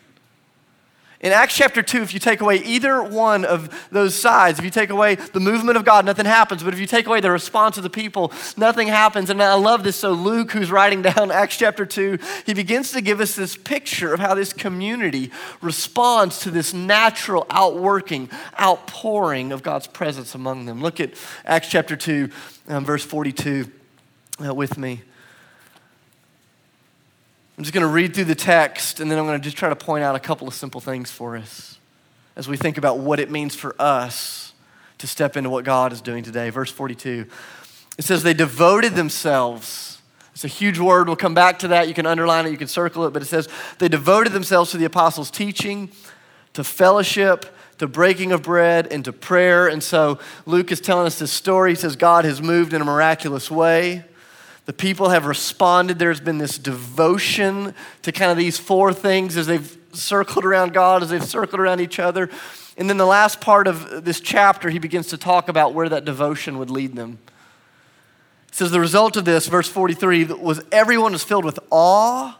In 1.20 1.32
Acts 1.32 1.56
chapter 1.56 1.82
2, 1.82 2.04
if 2.04 2.14
you 2.14 2.20
take 2.20 2.42
away 2.42 2.58
either 2.58 3.02
one 3.02 3.44
of 3.44 3.88
those 3.92 4.14
sides, 4.14 4.60
if 4.60 4.66
you 4.66 4.70
take 4.70 4.92
away 4.92 5.16
the 5.16 5.40
movement 5.40 5.76
of 5.76 5.84
God, 5.84 6.06
nothing 6.06 6.28
happens. 6.28 6.62
But 6.62 6.76
if 6.76 6.80
you 6.80 6.86
take 6.86 7.08
away 7.08 7.22
the 7.22 7.32
response 7.32 7.76
of 7.76 7.82
the 7.82 7.90
people, 7.90 8.32
nothing 8.56 8.88
happens. 8.88 9.32
And 9.32 9.42
I 9.42 9.56
love 9.56 9.84
this. 9.84 9.96
So, 9.96 10.12
Luke, 10.12 10.52
who's 10.52 10.70
writing 10.70 11.02
down 11.14 11.32
Acts 11.32 11.58
chapter 11.58 11.88
2, 11.88 12.20
he 12.46 12.54
begins 12.54 12.92
to 12.92 13.02
give 13.02 13.20
us 13.20 13.36
this 13.36 13.58
picture 13.58 14.14
of 14.14 14.20
how 14.20 14.36
this 14.36 14.54
community 14.54 15.32
responds 15.60 16.40
to 16.42 16.52
this 16.52 16.72
natural 16.72 17.48
outworking, 17.50 18.30
outpouring 18.60 19.52
of 19.52 19.64
God's 19.64 19.88
presence 19.88 20.36
among 20.36 20.68
them. 20.68 20.84
Look 20.84 21.00
at 21.00 21.14
Acts 21.46 21.70
chapter 21.70 21.96
2, 21.96 22.30
um, 22.68 22.86
verse 22.86 23.04
42 23.04 23.72
uh, 24.46 24.54
with 24.54 24.78
me. 24.78 25.02
I'm 27.58 27.64
just 27.64 27.74
going 27.74 27.82
to 27.82 27.92
read 27.92 28.14
through 28.14 28.26
the 28.26 28.36
text 28.36 29.00
and 29.00 29.10
then 29.10 29.18
I'm 29.18 29.26
going 29.26 29.40
to 29.40 29.44
just 29.44 29.58
try 29.58 29.70
to 29.70 29.76
point 29.76 30.04
out 30.04 30.16
a 30.16 30.20
couple 30.20 30.48
of 30.48 30.54
simple 30.54 30.80
things 30.80 31.10
for 31.10 31.36
us 31.36 31.80
as 32.36 32.48
we 32.48 32.56
think 32.56 32.78
about 32.78 33.00
what 33.00 33.20
it 33.20 33.32
means 33.32 33.56
for 33.56 33.76
us 33.80 34.54
to 35.00 35.08
step 35.08 35.36
into 35.36 35.50
what 35.50 35.66
God 35.66 35.92
is 35.92 36.00
doing 36.00 36.24
today. 36.24 36.52
Verse 36.52 36.72
42 36.72 37.26
it 37.98 38.04
says, 38.04 38.22
They 38.22 38.36
devoted 38.36 38.94
themselves. 38.94 40.00
It's 40.34 40.44
a 40.46 40.48
huge 40.48 40.78
word. 40.78 41.08
We'll 41.08 41.16
come 41.16 41.34
back 41.34 41.58
to 41.60 41.70
that. 41.70 41.88
You 41.88 41.96
can 41.96 42.06
underline 42.06 42.46
it, 42.46 42.52
you 42.52 42.58
can 42.58 42.68
circle 42.68 43.08
it, 43.08 43.12
but 43.12 43.24
it 43.24 43.26
says, 43.26 43.50
They 43.80 43.88
devoted 43.88 44.34
themselves 44.34 44.70
to 44.72 44.78
the 44.78 44.86
apostles' 44.86 45.32
teaching, 45.32 45.90
to 46.54 46.64
fellowship, 46.64 47.48
to 47.80 47.88
breaking 47.88 48.34
of 48.34 48.44
bread, 48.44 48.86
and 48.92 49.04
to 49.06 49.12
prayer. 49.12 49.68
And 49.68 49.82
so 49.82 50.20
Luke 50.46 50.72
is 50.72 50.80
telling 50.80 51.08
us 51.08 51.18
this 51.18 51.32
story. 51.32 51.72
He 51.72 51.76
says, 51.76 51.96
God 51.96 52.24
has 52.24 52.40
moved 52.40 52.74
in 52.74 52.84
a 52.84 52.86
miraculous 52.86 53.50
way. 53.50 54.06
The 54.68 54.74
people 54.74 55.10
have 55.10 55.26
responded. 55.26 55.98
There's 55.98 56.20
been 56.20 56.40
this 56.40 56.58
devotion 56.58 57.74
to 58.02 58.12
kind 58.12 58.32
of 58.32 58.38
these 58.38 58.60
four 58.60 58.94
things 58.94 59.38
as 59.38 59.48
they've 59.48 59.78
circled 59.94 60.44
around 60.44 60.74
God, 60.74 61.02
as 61.02 61.10
they've 61.10 61.24
circled 61.24 61.62
around 61.62 61.80
each 61.80 62.00
other. 62.00 62.30
And 62.78 62.90
then 62.90 62.98
the 62.98 63.06
last 63.06 63.40
part 63.40 63.68
of 63.68 64.04
this 64.04 64.20
chapter, 64.20 64.70
he 64.70 64.78
begins 64.78 65.08
to 65.08 65.18
talk 65.18 65.48
about 65.48 65.74
where 65.74 65.88
that 65.88 66.04
devotion 66.04 66.60
would 66.60 66.70
lead 66.70 66.98
them. 66.98 67.18
He 68.52 68.58
says, 68.58 68.72
The 68.72 68.82
result 68.82 69.16
of 69.16 69.24
this, 69.24 69.48
verse 69.48 69.70
43, 69.70 70.26
was 70.26 70.62
everyone 70.70 71.14
was 71.14 71.24
filled 71.24 71.46
with 71.46 71.60
awe 71.72 72.38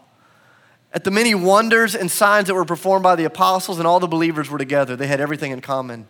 at 0.92 1.04
the 1.04 1.10
many 1.10 1.34
wonders 1.34 1.94
and 1.94 2.10
signs 2.10 2.48
that 2.48 2.54
were 2.54 2.66
performed 2.66 3.02
by 3.02 3.16
the 3.16 3.24
apostles, 3.24 3.78
and 3.78 3.86
all 3.86 4.00
the 4.00 4.06
believers 4.06 4.50
were 4.50 4.58
together. 4.58 4.96
They 4.96 5.06
had 5.06 5.20
everything 5.20 5.50
in 5.50 5.62
common. 5.62 6.06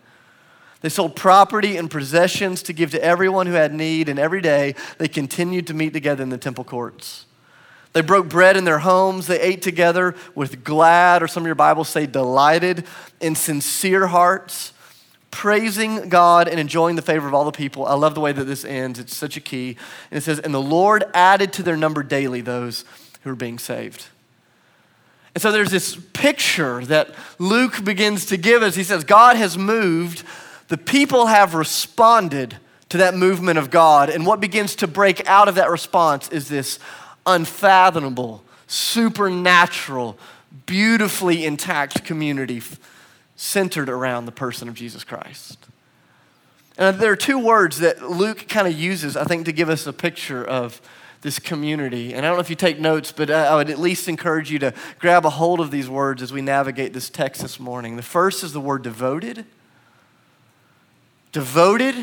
They 0.81 0.89
sold 0.89 1.15
property 1.15 1.75
and 1.75 1.91
possessions 1.91 2.63
to 2.63 2.73
give 2.73 2.91
to 2.91 3.03
everyone 3.03 3.47
who 3.47 3.53
had 3.53 3.73
need, 3.73 4.07
and 4.07 4.17
every 4.17 4.41
day 4.41 4.75
they 4.97 5.07
continued 5.07 5.67
to 5.67 5.73
meet 5.73 5.93
together 5.93 6.23
in 6.23 6.29
the 6.29 6.37
temple 6.37 6.63
courts. 6.63 7.25
They 7.91 8.01
broke 8.01 8.29
bread 8.29 8.55
in 8.55 8.65
their 8.65 8.79
homes. 8.79 9.27
They 9.27 9.41
ate 9.41 9.61
together 9.61 10.15
with 10.35 10.63
glad, 10.63 11.23
or 11.23 11.27
some 11.27 11.43
of 11.43 11.47
your 11.47 11.55
Bibles 11.55 11.89
say 11.89 12.05
delighted, 12.05 12.85
in 13.19 13.35
sincere 13.35 14.07
hearts, 14.07 14.73
praising 15.31 16.07
God 16.07 16.47
and 16.47 16.59
enjoying 16.59 16.95
the 16.95 17.01
favor 17.01 17.27
of 17.27 17.33
all 17.33 17.45
the 17.45 17.51
people. 17.51 17.85
I 17.85 17.95
love 17.95 18.15
the 18.15 18.21
way 18.21 18.31
that 18.31 18.45
this 18.45 18.63
ends. 18.63 18.99
It's 18.99 19.15
such 19.15 19.37
a 19.37 19.41
key. 19.41 19.75
And 20.11 20.17
it 20.17 20.21
says, 20.21 20.39
And 20.39 20.53
the 20.53 20.61
Lord 20.61 21.03
added 21.13 21.51
to 21.53 21.63
their 21.63 21.77
number 21.77 22.03
daily 22.03 22.41
those 22.41 22.85
who 23.23 23.31
were 23.31 23.35
being 23.35 23.59
saved. 23.59 24.05
And 25.35 25.41
so 25.41 25.51
there's 25.51 25.71
this 25.71 25.95
picture 26.13 26.83
that 26.85 27.13
Luke 27.37 27.83
begins 27.83 28.25
to 28.27 28.37
give 28.37 28.63
us. 28.63 28.75
He 28.75 28.83
says, 28.83 29.03
God 29.03 29.35
has 29.35 29.57
moved 29.57 30.23
the 30.69 30.77
people 30.77 31.25
have 31.27 31.53
responded 31.53 32.57
to 32.89 32.97
that 32.97 33.15
movement 33.15 33.59
of 33.59 33.69
God. 33.69 34.09
And 34.09 34.25
what 34.25 34.39
begins 34.39 34.75
to 34.77 34.87
break 34.87 35.27
out 35.27 35.47
of 35.47 35.55
that 35.55 35.69
response 35.69 36.29
is 36.29 36.47
this 36.47 36.79
unfathomable 37.25 38.43
supernatural, 38.67 40.17
beautifully 40.67 41.43
intact 41.43 42.05
community 42.05 42.61
centered 43.35 43.89
around 43.89 44.25
the 44.25 44.31
person 44.31 44.67
of 44.67 44.75
Jesus 44.75 45.03
Christ. 45.03 45.57
And 46.77 46.95
uh, 46.95 46.99
there 46.99 47.11
are 47.11 47.17
two 47.17 47.39
words 47.39 47.79
that 47.79 48.09
Luke 48.09 48.47
kind 48.47 48.67
of 48.67 48.73
uses, 48.73 49.17
I 49.17 49.23
think, 49.23 49.45
to 49.45 49.51
give 49.51 49.69
us 49.69 49.87
a 49.87 49.93
picture 49.93 50.45
of 50.45 50.81
this 51.21 51.39
community. 51.39 52.13
And 52.13 52.25
I 52.25 52.29
don't 52.29 52.37
know 52.37 52.41
if 52.41 52.49
you 52.49 52.55
take 52.55 52.79
notes, 52.79 53.11
but 53.11 53.29
uh, 53.29 53.33
I 53.33 53.55
would 53.55 53.69
at 53.69 53.79
least 53.79 54.07
encourage 54.07 54.51
you 54.51 54.59
to 54.59 54.73
grab 54.99 55.25
a 55.25 55.31
hold 55.31 55.59
of 55.59 55.71
these 55.71 55.89
words 55.89 56.21
as 56.21 56.31
we 56.31 56.41
navigate 56.41 56.93
this 56.93 57.09
text 57.09 57.41
this 57.41 57.59
morning. 57.59 57.95
The 57.95 58.03
first 58.03 58.43
is 58.43 58.53
the 58.53 58.61
word 58.61 58.83
devoted. 58.83 59.45
Devoted. 61.31 61.95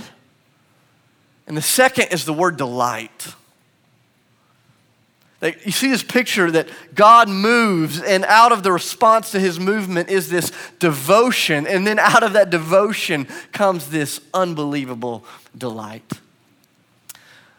And 1.46 1.56
the 1.56 1.62
second 1.62 2.08
is 2.12 2.24
the 2.24 2.32
word 2.32 2.56
delight. 2.56 3.34
You 5.42 5.70
see 5.70 5.90
this 5.90 6.02
picture 6.02 6.50
that 6.50 6.68
God 6.94 7.28
moves, 7.28 8.00
and 8.00 8.24
out 8.24 8.52
of 8.52 8.62
the 8.62 8.72
response 8.72 9.30
to 9.32 9.38
his 9.38 9.60
movement 9.60 10.08
is 10.08 10.28
this 10.30 10.50
devotion. 10.78 11.66
And 11.66 11.86
then 11.86 11.98
out 11.98 12.22
of 12.22 12.32
that 12.32 12.50
devotion 12.50 13.26
comes 13.52 13.90
this 13.90 14.20
unbelievable 14.32 15.24
delight. 15.56 16.10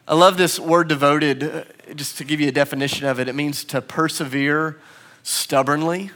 I 0.08 0.16
love 0.16 0.38
this 0.38 0.60
word 0.60 0.88
devoted, 0.88 1.44
uh, 1.44 1.64
just 1.96 2.18
to 2.18 2.24
give 2.24 2.42
you 2.42 2.48
a 2.48 2.52
definition 2.52 3.06
of 3.06 3.20
it. 3.20 3.28
It 3.28 3.36
means 3.36 3.64
to 3.66 3.82
persevere 3.82 4.80
stubbornly, 5.22 6.12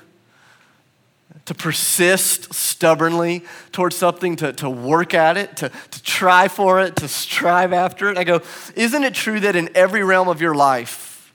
to 1.45 1.53
persist 1.53 2.53
stubbornly 2.53 3.43
towards 3.71 3.95
something, 3.95 4.35
to, 4.37 4.53
to 4.53 4.69
work 4.69 5.13
at 5.13 5.37
it, 5.37 5.57
to, 5.57 5.69
to 5.69 6.03
try 6.03 6.47
for 6.47 6.81
it, 6.81 6.95
to 6.97 7.07
strive 7.07 7.73
after 7.73 8.09
it. 8.09 8.17
I 8.17 8.23
go, 8.23 8.41
isn't 8.75 9.03
it 9.03 9.13
true 9.13 9.39
that 9.39 9.55
in 9.55 9.69
every 9.75 10.03
realm 10.03 10.27
of 10.27 10.41
your 10.41 10.55
life, 10.55 11.33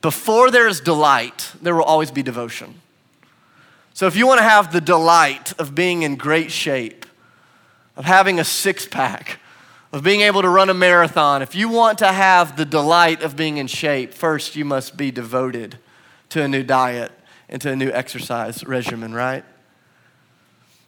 before 0.00 0.50
there 0.50 0.68
is 0.68 0.80
delight, 0.80 1.52
there 1.62 1.74
will 1.74 1.84
always 1.84 2.10
be 2.10 2.22
devotion? 2.22 2.80
So 3.94 4.06
if 4.06 4.16
you 4.16 4.26
want 4.26 4.38
to 4.38 4.44
have 4.44 4.72
the 4.72 4.80
delight 4.80 5.52
of 5.58 5.74
being 5.74 6.02
in 6.02 6.16
great 6.16 6.50
shape, 6.50 7.06
of 7.96 8.04
having 8.04 8.40
a 8.40 8.44
six 8.44 8.86
pack, 8.86 9.38
of 9.92 10.02
being 10.02 10.22
able 10.22 10.42
to 10.42 10.48
run 10.48 10.68
a 10.68 10.74
marathon, 10.74 11.42
if 11.42 11.54
you 11.54 11.68
want 11.68 11.98
to 11.98 12.12
have 12.12 12.56
the 12.56 12.64
delight 12.64 13.22
of 13.22 13.36
being 13.36 13.58
in 13.58 13.68
shape, 13.68 14.12
first 14.12 14.56
you 14.56 14.64
must 14.64 14.96
be 14.96 15.10
devoted 15.10 15.78
to 16.30 16.42
a 16.42 16.48
new 16.48 16.64
diet 16.64 17.12
and 17.54 17.62
to 17.62 17.70
a 17.70 17.76
new 17.76 17.88
exercise 17.92 18.64
regimen, 18.64 19.14
right? 19.14 19.44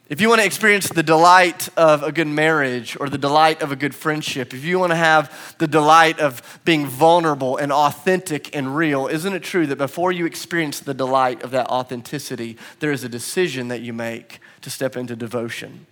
If 0.08 0.20
you 0.20 0.28
want 0.28 0.40
to 0.40 0.44
experience 0.44 0.88
the 0.88 1.04
delight 1.04 1.68
of 1.76 2.02
a 2.02 2.11
good 2.11 2.26
marriage 2.26 2.96
or 2.99 3.08
the 3.08 3.18
delight 3.18 3.62
of 3.62 3.70
a 3.70 3.76
good 3.76 3.94
friendship, 3.94 4.52
if 4.52 4.64
you 4.64 4.80
want 4.80 4.90
to 4.90 4.96
have 4.96 5.54
the 5.58 5.68
delight 5.68 6.18
of 6.18 6.61
being 6.64 6.85
vulnerable 6.85 7.56
and 7.56 7.70
authentic 7.70 8.54
and 8.56 8.75
real, 8.75 9.06
isn't 9.06 9.32
it 9.32 9.44
true 9.44 9.68
that 9.68 9.78
before 9.78 10.11
you 10.11 10.26
experience 10.26 10.80
the 10.80 10.92
delight 10.92 11.44
of 11.44 11.52
that 11.52 11.68
authenticity, 11.68 12.56
there 12.80 12.90
is 12.90 13.04
a 13.04 13.08
decision 13.08 13.68
that 13.68 13.80
you 13.80 13.92
make 13.92 14.40
to 14.62 14.68
step 14.68 14.96
into 14.96 15.14
devotion? 15.14 15.87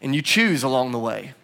And 0.00 0.14
you 0.14 0.22
choose 0.22 0.62
along 0.62 0.92
the 0.92 0.98
way. 0.98 1.34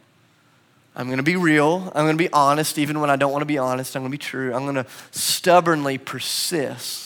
I'm 0.94 1.08
going 1.08 1.18
to 1.18 1.22
be 1.22 1.36
real. 1.36 1.92
I'm 1.94 2.06
going 2.06 2.16
to 2.16 2.24
be 2.24 2.32
honest, 2.32 2.78
even 2.78 2.98
when 2.98 3.10
I 3.10 3.16
don't 3.16 3.30
want 3.30 3.42
to 3.42 3.46
be 3.46 3.58
honest. 3.58 3.94
I'm 3.94 4.00
going 4.00 4.10
to 4.10 4.18
be 4.18 4.24
true. 4.24 4.54
I'm 4.54 4.62
going 4.62 4.76
to 4.76 4.86
stubbornly 5.10 5.98
persist 5.98 7.05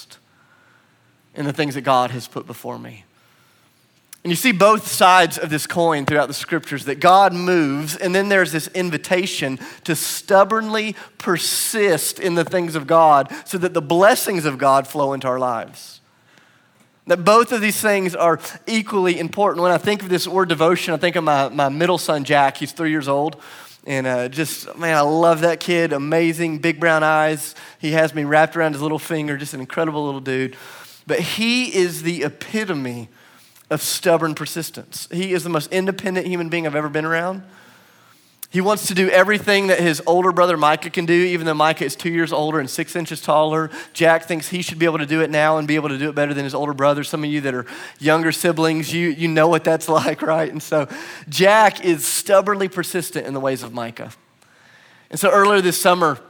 in 1.35 1.45
the 1.45 1.53
things 1.53 1.75
that 1.75 1.83
God 1.83 2.11
has 2.11 2.27
put 2.29 2.47
before 2.47 2.79
me. 2.79 3.05
And 4.23 4.31
you 4.31 4.37
see 4.37 4.53
both 4.53 4.87
sides 4.87 5.39
of 5.39 5.49
this 5.49 5.67
coin 5.67 6.05
throughout 6.05 6.29
the 6.29 6.35
scriptures 6.35 6.85
that 6.85 7.01
God 7.01 7.33
moves, 7.33 7.97
and 7.97 8.15
then 8.15 8.29
there's 8.29 8.53
this 8.53 8.69
invitation 8.69 9.59
to 9.85 9.97
stubbornly 9.97 10.95
persist 11.17 12.21
in 12.21 12.35
the 12.35 12.45
things 12.45 12.75
of 12.75 12.87
God 12.87 13.33
so 13.47 13.57
that 13.57 13.73
the 13.73 13.81
blessings 13.81 14.45
of 14.45 14.59
God 14.59 14.87
flow 14.87 15.15
into 15.15 15.27
our 15.27 15.39
lives. 15.39 16.01
That 17.07 17.25
both 17.25 17.51
of 17.51 17.63
these 17.63 17.81
things 17.81 18.15
are 18.15 18.39
equally 18.67 19.19
important. 19.19 19.63
When 19.63 19.73
I 19.73 19.79
think 19.79 20.03
of 20.03 20.11
this 20.11 20.29
word 20.29 20.51
devotion, 20.51 20.93
I 20.93 20.99
think 20.99 21.17
of 21.17 21.25
my, 21.25 21.49
my 21.49 21.71
middle 21.71 21.99
son, 21.99 22.25
Jack. 22.25 22.59
He's 22.59 22.73
three 22.73 22.91
years 22.91 23.09
old. 23.09 23.41
And 23.87 24.07
uh, 24.07 24.29
just, 24.29 24.77
man, 24.77 24.95
I 24.95 25.01
love 25.01 25.41
that 25.41 25.59
kid. 25.59 25.95
Amazing, 25.95 26.59
big 26.59 26.79
brown 26.79 27.03
eyes. 27.03 27.55
He 27.79 27.93
has 27.93 28.15
me 28.15 28.25
wrapped 28.25 28.55
around 28.55 28.75
his 28.75 28.83
little 28.83 28.99
finger, 28.99 29.39
just 29.39 29.55
an 29.55 29.61
incredible 29.61 30.05
little 30.05 30.21
dude. 30.21 30.57
But 31.11 31.19
he 31.19 31.75
is 31.75 32.03
the 32.05 32.23
epitome 32.23 33.09
of 33.69 33.83
stubborn 33.83 34.37
persistence. 34.37 35.09
He 35.11 35.33
is 35.33 35.43
the 35.43 35.51
most 35.51 35.73
independent 35.73 36.29
human 36.29 36.49
being 36.51 36.69
I've 36.69 36.77
ever 36.77 36.89
been 36.89 37.05
around. 37.05 37.43
He 38.51 38.61
wants 38.61 38.87
to 38.87 38.95
do 38.95 39.11
everything 39.11 39.67
that 39.67 39.81
his 39.81 40.01
older 40.07 40.31
brother 40.31 40.57
Micah 40.57 40.89
can 40.89 41.07
do, 41.07 41.13
even 41.13 41.47
though 41.47 41.55
Micah 41.55 41.85
is 41.85 41.97
two 41.97 42.11
years 42.11 42.33
older 42.33 42.61
and 42.61 42.71
six 42.71 42.95
inches 42.95 43.21
taller. 43.21 43.71
Jack 43.93 44.27
thinks 44.27 44.51
he 44.51 44.63
should 44.63 44.79
be 44.79 44.87
able 44.87 44.99
to 44.99 45.07
do 45.07 45.21
it 45.21 45.31
now 45.31 45.59
and 45.59 45.67
be 45.67 45.75
able 45.75 45.89
to 45.89 45.99
do 45.99 46.09
it 46.11 46.15
better 46.15 46.33
than 46.33 46.45
his 46.45 46.55
older 46.55 46.75
brother. 46.75 47.03
Some 47.03 47.25
of 47.25 47.31
you 47.31 47.41
that 47.41 47.55
are 47.55 47.67
younger 47.99 48.31
siblings, 48.31 48.95
you, 48.95 49.09
you 49.09 49.27
know 49.27 49.49
what 49.49 49.65
that's 49.65 49.89
like, 49.99 50.23
right? 50.23 50.53
And 50.53 50.63
so 50.63 50.87
Jack 51.29 51.85
is 51.85 52.07
stubbornly 52.07 52.69
persistent 52.69 53.27
in 53.27 53.35
the 53.35 53.41
ways 53.41 53.65
of 53.65 53.75
Micah. 53.75 54.13
And 55.11 55.19
so 55.19 55.29
earlier 55.29 55.61
this 55.61 55.81
summer, 55.81 56.21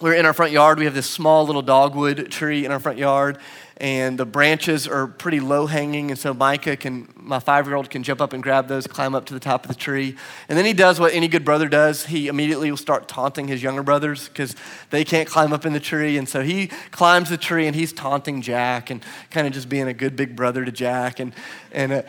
we 0.00 0.10
are 0.10 0.14
in 0.14 0.26
our 0.26 0.32
front 0.32 0.52
yard. 0.52 0.78
We 0.78 0.84
have 0.84 0.94
this 0.94 1.10
small 1.10 1.44
little 1.44 1.62
dogwood 1.62 2.30
tree 2.30 2.64
in 2.64 2.70
our 2.70 2.78
front 2.78 2.98
yard 2.98 3.38
and 3.78 4.18
the 4.18 4.26
branches 4.26 4.88
are 4.88 5.06
pretty 5.06 5.38
low 5.38 5.66
hanging. 5.66 6.10
And 6.10 6.18
so 6.18 6.34
Micah 6.34 6.76
can, 6.76 7.08
my 7.14 7.38
five 7.38 7.66
year 7.66 7.76
old, 7.76 7.90
can 7.90 8.02
jump 8.02 8.20
up 8.20 8.32
and 8.32 8.42
grab 8.42 8.66
those, 8.66 8.86
climb 8.86 9.14
up 9.14 9.24
to 9.26 9.34
the 9.34 9.40
top 9.40 9.64
of 9.64 9.68
the 9.68 9.76
tree. 9.76 10.16
And 10.48 10.58
then 10.58 10.64
he 10.64 10.72
does 10.72 10.98
what 10.98 11.14
any 11.14 11.28
good 11.28 11.44
brother 11.44 11.68
does. 11.68 12.06
He 12.06 12.26
immediately 12.26 12.70
will 12.70 12.76
start 12.76 13.06
taunting 13.06 13.46
his 13.46 13.62
younger 13.62 13.84
brothers 13.84 14.28
because 14.28 14.56
they 14.90 15.04
can't 15.04 15.28
climb 15.28 15.52
up 15.52 15.64
in 15.64 15.72
the 15.72 15.80
tree. 15.80 16.18
And 16.18 16.28
so 16.28 16.42
he 16.42 16.66
climbs 16.90 17.30
the 17.30 17.36
tree 17.36 17.66
and 17.66 17.76
he's 17.76 17.92
taunting 17.92 18.42
Jack 18.42 18.90
and 18.90 19.02
kind 19.30 19.46
of 19.46 19.52
just 19.52 19.68
being 19.68 19.86
a 19.86 19.94
good 19.94 20.16
big 20.16 20.34
brother 20.34 20.64
to 20.64 20.72
Jack. 20.72 21.20
And, 21.20 21.32
and, 21.72 21.92
uh, 21.92 22.02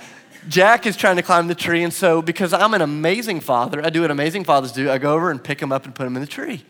Jack 0.47 0.87
is 0.87 0.95
trying 0.95 1.17
to 1.17 1.21
climb 1.21 1.47
the 1.47 1.53
tree, 1.53 1.83
and 1.83 1.91
so 1.91 2.21
because 2.21 2.53
I'm 2.53 2.73
an 2.73 2.81
amazing 2.81 3.41
father, 3.41 3.85
I 3.85 3.89
do 3.89 4.01
what 4.01 4.09
amazing 4.09 4.45
fathers 4.45 4.71
do. 4.71 4.89
I 4.89 4.97
go 4.97 5.13
over 5.13 5.31
and 5.31 5.43
pick 5.43 5.61
him 5.61 5.73
up 5.73 5.83
and 5.83 5.93
put 5.93 6.07
him 6.07 6.15
in 6.15 6.21
the 6.21 6.27
tree. 6.27 6.63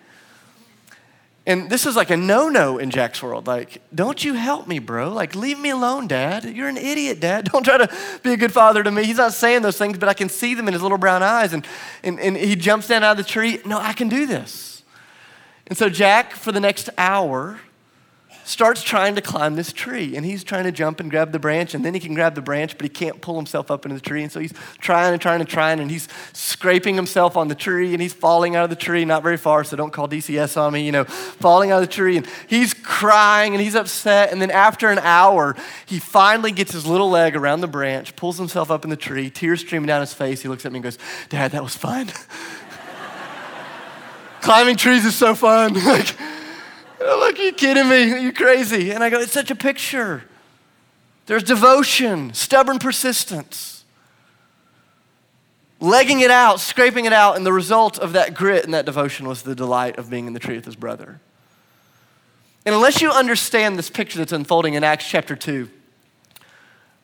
And 1.49 1.67
this 1.67 1.87
is 1.87 1.95
like 1.95 2.11
a 2.11 2.15
no 2.15 2.47
no 2.47 2.77
in 2.77 2.91
Jack's 2.91 3.23
world. 3.23 3.47
Like, 3.47 3.81
don't 3.93 4.23
you 4.23 4.35
help 4.35 4.67
me, 4.67 4.77
bro. 4.77 5.11
Like, 5.11 5.33
leave 5.33 5.57
me 5.57 5.71
alone, 5.71 6.07
dad. 6.07 6.43
You're 6.43 6.67
an 6.67 6.77
idiot, 6.77 7.19
dad. 7.19 7.45
Don't 7.51 7.63
try 7.63 7.79
to 7.79 7.91
be 8.21 8.33
a 8.33 8.37
good 8.37 8.53
father 8.53 8.83
to 8.83 8.91
me. 8.91 9.03
He's 9.03 9.17
not 9.17 9.33
saying 9.33 9.63
those 9.63 9.75
things, 9.75 9.97
but 9.97 10.07
I 10.07 10.13
can 10.13 10.29
see 10.29 10.53
them 10.53 10.67
in 10.67 10.73
his 10.73 10.83
little 10.83 10.99
brown 10.99 11.23
eyes. 11.23 11.51
And, 11.51 11.65
and, 12.03 12.19
and 12.19 12.37
he 12.37 12.55
jumps 12.55 12.87
down 12.87 13.03
out 13.03 13.13
of 13.13 13.17
the 13.17 13.23
tree. 13.23 13.61
No, 13.65 13.79
I 13.79 13.93
can 13.93 14.09
do 14.09 14.27
this. 14.27 14.83
And 15.65 15.75
so, 15.75 15.89
Jack, 15.89 16.33
for 16.33 16.51
the 16.51 16.59
next 16.59 16.87
hour, 16.99 17.59
starts 18.49 18.81
trying 18.81 19.13
to 19.13 19.21
climb 19.21 19.55
this 19.55 19.71
tree. 19.71 20.15
And 20.15 20.25
he's 20.25 20.43
trying 20.43 20.63
to 20.63 20.71
jump 20.71 20.99
and 20.99 21.09
grab 21.09 21.31
the 21.31 21.39
branch, 21.39 21.75
and 21.75 21.85
then 21.85 21.93
he 21.93 21.99
can 21.99 22.15
grab 22.15 22.33
the 22.33 22.41
branch, 22.41 22.77
but 22.77 22.83
he 22.83 22.89
can't 22.89 23.21
pull 23.21 23.35
himself 23.35 23.69
up 23.69 23.85
into 23.85 23.93
the 23.93 24.01
tree. 24.01 24.23
And 24.23 24.31
so 24.31 24.39
he's 24.39 24.53
trying 24.79 25.13
and 25.13 25.21
trying 25.21 25.39
and 25.39 25.47
trying, 25.47 25.79
and 25.79 25.91
he's 25.91 26.07
scraping 26.33 26.95
himself 26.95 27.37
on 27.37 27.47
the 27.47 27.53
tree, 27.53 27.93
and 27.93 28.01
he's 28.01 28.13
falling 28.13 28.55
out 28.55 28.63
of 28.63 28.71
the 28.71 28.75
tree, 28.75 29.05
not 29.05 29.21
very 29.21 29.37
far, 29.37 29.63
so 29.63 29.77
don't 29.77 29.93
call 29.93 30.09
DCS 30.09 30.59
on 30.59 30.73
me, 30.73 30.81
you 30.81 30.91
know, 30.91 31.03
falling 31.03 31.71
out 31.71 31.83
of 31.83 31.87
the 31.87 31.93
tree. 31.93 32.17
And 32.17 32.27
he's 32.47 32.73
crying 32.73 33.53
and 33.53 33.61
he's 33.61 33.75
upset. 33.75 34.31
And 34.31 34.41
then 34.41 34.49
after 34.49 34.89
an 34.89 34.99
hour, 34.99 35.55
he 35.85 35.99
finally 35.99 36.51
gets 36.51 36.71
his 36.71 36.87
little 36.87 37.11
leg 37.11 37.35
around 37.35 37.61
the 37.61 37.67
branch, 37.67 38.15
pulls 38.15 38.39
himself 38.39 38.71
up 38.71 38.83
in 38.83 38.89
the 38.89 38.97
tree, 38.97 39.29
tears 39.29 39.61
streaming 39.61 39.85
down 39.85 40.01
his 40.01 40.13
face. 40.13 40.41
He 40.41 40.49
looks 40.49 40.65
at 40.65 40.71
me 40.71 40.77
and 40.77 40.83
goes, 40.83 40.97
Dad, 41.29 41.51
that 41.51 41.61
was 41.61 41.75
fun. 41.75 42.09
Climbing 44.41 44.77
trees 44.77 45.05
is 45.05 45.15
so 45.15 45.35
fun. 45.35 45.73
like, 45.85 46.15
Oh, 47.01 47.19
look, 47.19 47.39
are 47.39 47.43
you 47.43 47.53
kidding 47.53 47.87
me? 47.87 48.21
You 48.21 48.33
crazy? 48.33 48.91
And 48.91 49.03
I 49.03 49.09
go, 49.09 49.19
it's 49.19 49.31
such 49.31 49.51
a 49.51 49.55
picture. 49.55 50.23
There's 51.27 51.43
devotion, 51.43 52.33
stubborn 52.33 52.79
persistence, 52.79 53.85
legging 55.79 56.19
it 56.21 56.31
out, 56.31 56.59
scraping 56.59 57.05
it 57.05 57.13
out, 57.13 57.37
and 57.37 57.45
the 57.45 57.53
result 57.53 57.99
of 57.99 58.13
that 58.13 58.33
grit 58.33 58.65
and 58.65 58.73
that 58.73 58.85
devotion 58.85 59.27
was 59.27 59.43
the 59.43 59.55
delight 59.55 59.97
of 59.97 60.09
being 60.09 60.27
in 60.27 60.33
the 60.33 60.39
tree 60.39 60.55
with 60.55 60.65
his 60.65 60.75
brother. 60.75 61.21
And 62.65 62.75
unless 62.75 63.01
you 63.01 63.11
understand 63.11 63.77
this 63.77 63.89
picture 63.89 64.17
that's 64.17 64.33
unfolding 64.33 64.73
in 64.73 64.83
Acts 64.83 65.07
chapter 65.07 65.35
2, 65.35 65.69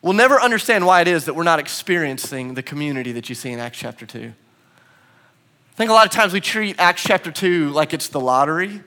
we'll 0.01 0.13
never 0.13 0.41
understand 0.41 0.85
why 0.85 1.01
it 1.01 1.07
is 1.07 1.25
that 1.25 1.35
we're 1.35 1.43
not 1.43 1.59
experiencing 1.59 2.55
the 2.55 2.63
community 2.63 3.13
that 3.13 3.29
you 3.29 3.35
see 3.35 3.51
in 3.51 3.59
Acts 3.59 3.77
chapter 3.77 4.05
2. 4.05 4.19
I 4.19 5.77
think 5.77 5.89
a 5.89 5.93
lot 5.93 6.05
of 6.05 6.11
times 6.11 6.33
we 6.33 6.41
treat 6.41 6.79
Acts 6.79 7.03
chapter 7.03 7.31
2 7.31 7.69
like 7.69 7.93
it's 7.93 8.09
the 8.09 8.19
lottery 8.19 8.81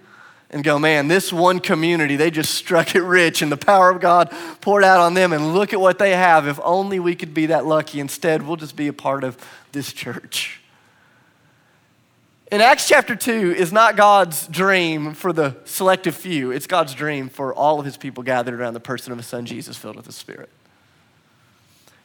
and 0.51 0.65
go, 0.65 0.79
man, 0.79 1.09
this 1.09 1.33
one 1.33 1.61
community, 1.61 2.17
they 2.17 2.31
just 2.31 2.55
struck 2.55 2.95
it 2.95 3.03
rich 3.03 3.43
and 3.43 3.53
the 3.53 3.57
power 3.57 3.91
of 3.91 4.01
God 4.01 4.31
poured 4.61 4.83
out 4.83 5.01
on 5.01 5.15
them. 5.15 5.33
And 5.33 5.53
look 5.53 5.73
at 5.73 5.81
what 5.81 5.99
they 5.99 6.13
have. 6.13 6.47
If 6.47 6.59
only 6.63 6.99
we 6.99 7.15
could 7.15 7.35
be 7.35 7.47
that 7.47 7.67
lucky. 7.67 8.01
Instead, 8.01 8.47
we'll 8.47 8.57
just 8.57 8.77
be 8.77 8.89
a 8.89 8.93
part 8.93 9.25
of 9.25 9.37
this 9.73 9.93
church. 9.93 10.61
In 12.51 12.63
Acts 12.63 12.89
chapter 12.89 13.15
2 13.15 13.53
is 13.59 13.75
not 13.75 13.95
God's 13.95 14.47
dream 14.47 15.13
for 15.13 15.35
the 15.35 15.57
selective 15.67 16.15
few, 16.15 16.51
it's 16.51 16.67
God's 16.67 16.95
dream 16.95 17.29
for 17.29 17.53
all 17.53 17.79
of 17.79 17.85
his 17.85 17.99
people 17.99 18.23
gathered 18.23 18.59
around 18.59 18.73
the 18.73 18.81
person 18.81 19.13
of 19.13 19.19
his 19.19 19.27
son 19.27 19.45
Jesus 19.45 19.77
filled 19.77 19.97
with 19.97 20.07
the 20.07 20.13
Spirit. 20.13 20.49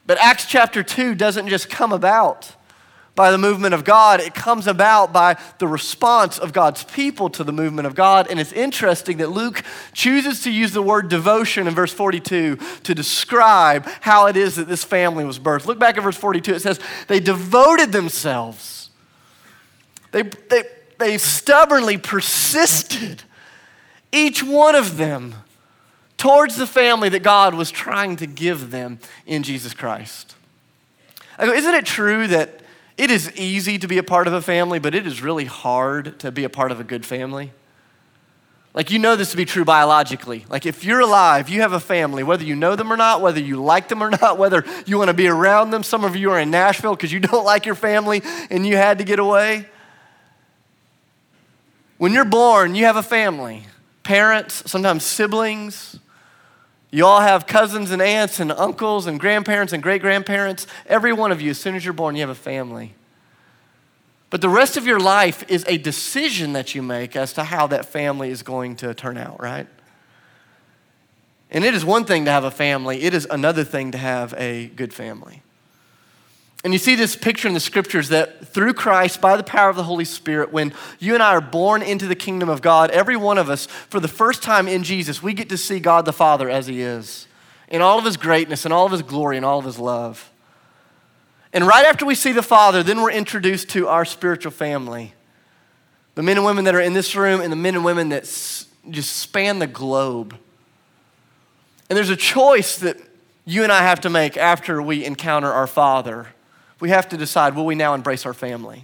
But 0.06 0.18
Acts 0.18 0.46
chapter 0.46 0.84
2 0.84 1.16
doesn't 1.16 1.48
just 1.48 1.70
come 1.70 1.94
about 1.94 2.52
by 3.16 3.30
the 3.32 3.38
movement 3.38 3.74
of 3.74 3.84
God. 3.84 4.20
It 4.20 4.34
comes 4.34 4.66
about 4.66 5.14
by 5.14 5.38
the 5.60 5.68
response 5.68 6.40
of 6.40 6.52
God's 6.52 6.84
people 6.84 7.30
to 7.32 7.44
the 7.44 7.52
movement 7.52 7.86
of 7.86 7.96
God. 7.96 8.28
And 8.30 8.40
it's 8.40 8.52
interesting 8.52 9.18
that 9.18 9.30
Luke 9.30 9.64
chooses 9.94 10.42
to 10.44 10.52
use 10.52 10.72
the 10.72 10.82
word 10.82 11.10
devotion 11.10 11.68
in 11.68 11.76
verse 11.76 11.94
42 11.94 12.58
to 12.84 12.96
describe 12.96 13.86
how 14.02 14.26
it 14.28 14.36
is 14.36 14.56
that 14.56 14.68
this 14.68 14.84
family 14.84 15.26
was 15.26 15.38
birthed. 15.40 15.66
Look 15.66 15.80
back 15.80 15.98
at 15.98 16.04
verse 16.04 16.18
42. 16.18 16.56
It 16.56 16.62
says, 16.62 16.80
They 17.08 17.20
devoted 17.20 17.92
themselves, 17.92 18.90
they, 20.12 20.24
they, 20.24 20.64
they 20.98 21.18
stubbornly 21.18 21.98
persisted, 21.98 23.24
each 24.12 24.44
one 24.44 24.76
of 24.76 24.98
them, 24.98 25.36
towards 26.18 26.56
the 26.56 26.68
family 26.68 27.10
that 27.10 27.22
God 27.22 27.54
was 27.54 27.70
trying 27.70 28.16
to 28.18 28.28
give 28.28 28.72
them 28.72 29.00
in 29.26 29.44
Jesus 29.44 29.74
Christ. 29.74 30.36
Isn't 31.40 31.74
it 31.74 31.86
true 31.86 32.28
that 32.28 32.63
it 32.98 33.10
is 33.10 33.32
easy 33.36 33.78
to 33.80 33.88
be 33.88 33.98
a 33.98 34.04
part 34.04 34.28
of 34.28 34.34
a 34.34 34.42
family, 34.42 34.80
but 34.80 34.94
it 34.94 35.08
is 35.08 35.22
really 35.22 35.46
hard 35.46 36.20
to 36.20 36.32
be 36.32 36.44
a 36.44 36.50
part 36.50 36.72
of 36.72 36.80
a 36.80 36.84
good 36.84 37.06
family. 37.06 37.52
Like, 38.74 38.90
you 38.90 38.98
know 38.98 39.16
this 39.16 39.32
to 39.32 39.38
be 39.38 39.46
true 39.46 39.66
biologically. 39.66 40.46
Like, 40.50 40.66
if 40.66 40.84
you're 40.84 41.00
alive, 41.00 41.48
you 41.48 41.62
have 41.62 41.74
a 41.74 41.80
family, 41.80 42.24
whether 42.24 42.44
you 42.44 42.56
know 42.56 42.76
them 42.76 42.92
or 42.92 42.98
not, 42.98 43.22
whether 43.22 43.40
you 43.40 43.62
like 43.62 43.88
them 43.88 44.02
or 44.02 44.10
not, 44.10 44.40
whether 44.40 44.66
you 44.88 44.98
want 44.98 45.10
to 45.10 45.14
be 45.14 45.28
around 45.28 45.70
them. 45.70 45.84
Some 45.84 46.04
of 46.04 46.16
you 46.16 46.32
are 46.32 46.40
in 46.40 46.50
Nashville 46.50 46.96
because 46.96 47.12
you 47.12 47.20
don't 47.20 47.46
like 47.46 47.68
your 47.68 47.76
family 47.76 48.24
and 48.50 48.66
you 48.66 48.76
had 48.76 48.98
to 48.98 49.04
get 49.04 49.20
away. 49.20 49.68
When 51.98 52.14
you're 52.14 52.26
born, 52.26 52.74
you 52.74 52.86
have 52.86 52.96
a 52.96 53.04
family 53.04 53.64
parents, 54.04 54.70
sometimes 54.70 55.04
siblings, 55.06 55.98
you 56.94 57.08
all 57.08 57.22
have 57.22 57.48
cousins 57.48 57.90
and 57.90 58.04
aunts 58.04 58.40
and 58.40 58.52
uncles 58.52 59.08
and 59.08 59.20
grandparents 59.20 59.74
and 59.74 59.82
great 59.82 60.00
grandparents. 60.00 60.68
Every 60.86 61.12
one 61.12 61.32
of 61.32 61.42
you, 61.42 61.50
as 61.50 61.60
soon 61.60 61.74
as 61.74 61.84
you're 61.84 61.92
born, 61.92 62.14
you 62.16 62.22
have 62.22 62.30
a 62.30 62.36
family. 62.36 62.94
But 64.30 64.42
the 64.42 64.50
rest 64.50 64.78
of 64.78 64.86
your 64.86 65.00
life 65.00 65.44
is 65.48 65.66
a 65.68 65.80
decision 65.80 66.54
that 66.54 66.76
you 66.76 66.84
make 66.84 67.16
as 67.16 67.34
to 67.34 67.46
how 67.46 67.66
that 67.66 67.88
family 67.88 68.30
is 68.30 68.44
going 68.44 68.76
to 68.76 68.94
turn 68.94 69.18
out, 69.18 69.42
right? 69.42 69.66
And 71.50 71.66
it 71.66 71.74
is 71.74 71.84
one 71.84 72.06
thing 72.06 72.26
to 72.26 72.32
have 72.32 72.44
a 72.44 72.52
family, 72.52 73.02
it 73.02 73.16
is 73.16 73.26
another 73.32 73.64
thing 73.64 73.90
to 73.94 73.98
have 73.98 74.36
a 74.38 74.68
good 74.68 74.94
family. 74.94 75.42
And 76.64 76.72
you 76.72 76.80
see 76.80 76.96
this 76.96 77.16
picture 77.18 77.50
in 77.50 77.54
the 77.54 77.60
scriptures 77.60 78.08
that 78.10 78.48
through 78.48 78.74
Christ, 78.74 79.20
by 79.20 79.36
the 79.36 79.44
power 79.44 79.70
of 79.70 79.76
the 79.76 79.84
Holy 79.84 80.06
Spirit, 80.06 80.54
when 80.54 80.74
you 80.98 81.14
and 81.14 81.22
I 81.22 81.32
are 81.32 81.42
born 81.42 81.82
into 81.82 82.08
the 82.08 82.16
kingdom 82.16 82.48
of 82.48 82.62
God, 82.62 82.90
every 82.92 83.18
one 83.18 83.38
of 83.38 83.50
us, 83.50 83.66
for 83.66 84.00
the 84.00 84.08
first 84.08 84.42
time 84.42 84.70
in 84.70 84.84
Jesus, 84.84 85.22
we 85.22 85.34
get 85.34 85.50
to 85.50 85.58
see 85.58 85.82
God 85.82 86.06
the 86.06 86.14
Father 86.14 86.50
as 86.50 86.68
He 86.68 86.82
is, 86.82 87.28
in 87.68 87.82
all 87.82 88.00
of 88.00 88.06
His 88.06 88.16
greatness, 88.16 88.64
and 88.64 88.74
all 88.74 88.86
of 88.86 88.94
His 88.94 89.02
glory, 89.02 89.36
and 89.36 89.46
all 89.46 89.60
of 89.60 89.66
His 89.66 89.78
love. 89.78 90.32
And 91.52 91.68
right 91.68 91.86
after 91.86 92.06
we 92.06 92.16
see 92.16 92.32
the 92.32 92.42
Father, 92.42 92.82
then 92.82 93.02
we're 93.02 93.12
introduced 93.12 93.70
to 93.72 93.90
our 93.90 94.06
spiritual 94.06 94.52
family. 94.52 95.14
The 96.16 96.24
men 96.24 96.38
and 96.38 96.46
women 96.46 96.64
that 96.64 96.76
are 96.76 96.82
in 96.82 96.94
this 96.94 97.14
room, 97.14 97.42
and 97.42 97.52
the 97.52 97.58
men 97.58 97.76
and 97.76 97.84
women 97.84 98.08
that 98.10 98.24
just 98.24 99.18
span 99.18 99.60
the 99.60 99.68
globe. 99.68 100.38
And 101.90 101.98
there's 101.98 102.10
a 102.10 102.16
choice 102.16 102.78
that 102.78 102.98
you 103.44 103.64
and 103.64 103.72
I 103.72 103.82
have 103.82 104.00
to 104.02 104.10
make 104.10 104.38
after 104.38 104.82
we 104.82 105.04
encounter 105.04 105.52
our 105.52 105.68
Father 105.68 106.30
we 106.84 106.90
have 106.90 107.08
to 107.08 107.16
decide 107.16 107.56
will 107.56 107.66
we 107.66 107.76
now 107.76 107.94
embrace 107.94 108.26
our 108.26 108.34
family? 108.34 108.84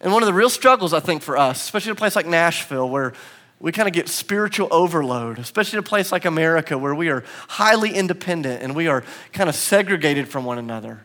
And 0.00 0.12
one 0.12 0.24
of 0.24 0.26
the 0.26 0.32
real 0.32 0.50
struggles, 0.50 0.92
I 0.92 0.98
think, 0.98 1.22
for 1.22 1.36
us, 1.36 1.62
especially 1.62 1.90
in 1.90 1.96
a 1.96 1.98
place 2.00 2.16
like 2.16 2.26
Nashville, 2.26 2.90
where 2.90 3.12
we 3.60 3.70
kind 3.70 3.86
of 3.86 3.94
get 3.94 4.08
spiritual 4.08 4.66
overload, 4.72 5.38
especially 5.38 5.76
in 5.76 5.84
a 5.84 5.86
place 5.86 6.10
like 6.10 6.24
America, 6.24 6.76
where 6.76 6.92
we 6.92 7.10
are 7.10 7.22
highly 7.46 7.94
independent 7.94 8.60
and 8.60 8.74
we 8.74 8.88
are 8.88 9.04
kind 9.32 9.48
of 9.48 9.54
segregated 9.54 10.26
from 10.26 10.44
one 10.44 10.58
another. 10.58 11.04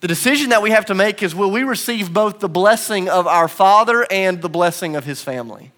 The 0.00 0.08
decision 0.08 0.50
that 0.50 0.60
we 0.60 0.72
have 0.72 0.84
to 0.84 0.94
make 0.94 1.22
is 1.22 1.34
will 1.34 1.50
we 1.50 1.62
receive 1.62 2.12
both 2.12 2.40
the 2.40 2.48
blessing 2.48 3.08
of 3.08 3.26
our 3.26 3.48
Father 3.48 4.06
and 4.10 4.42
the 4.42 4.50
blessing 4.50 4.96
of 4.96 5.06
His 5.06 5.22
family? 5.22 5.72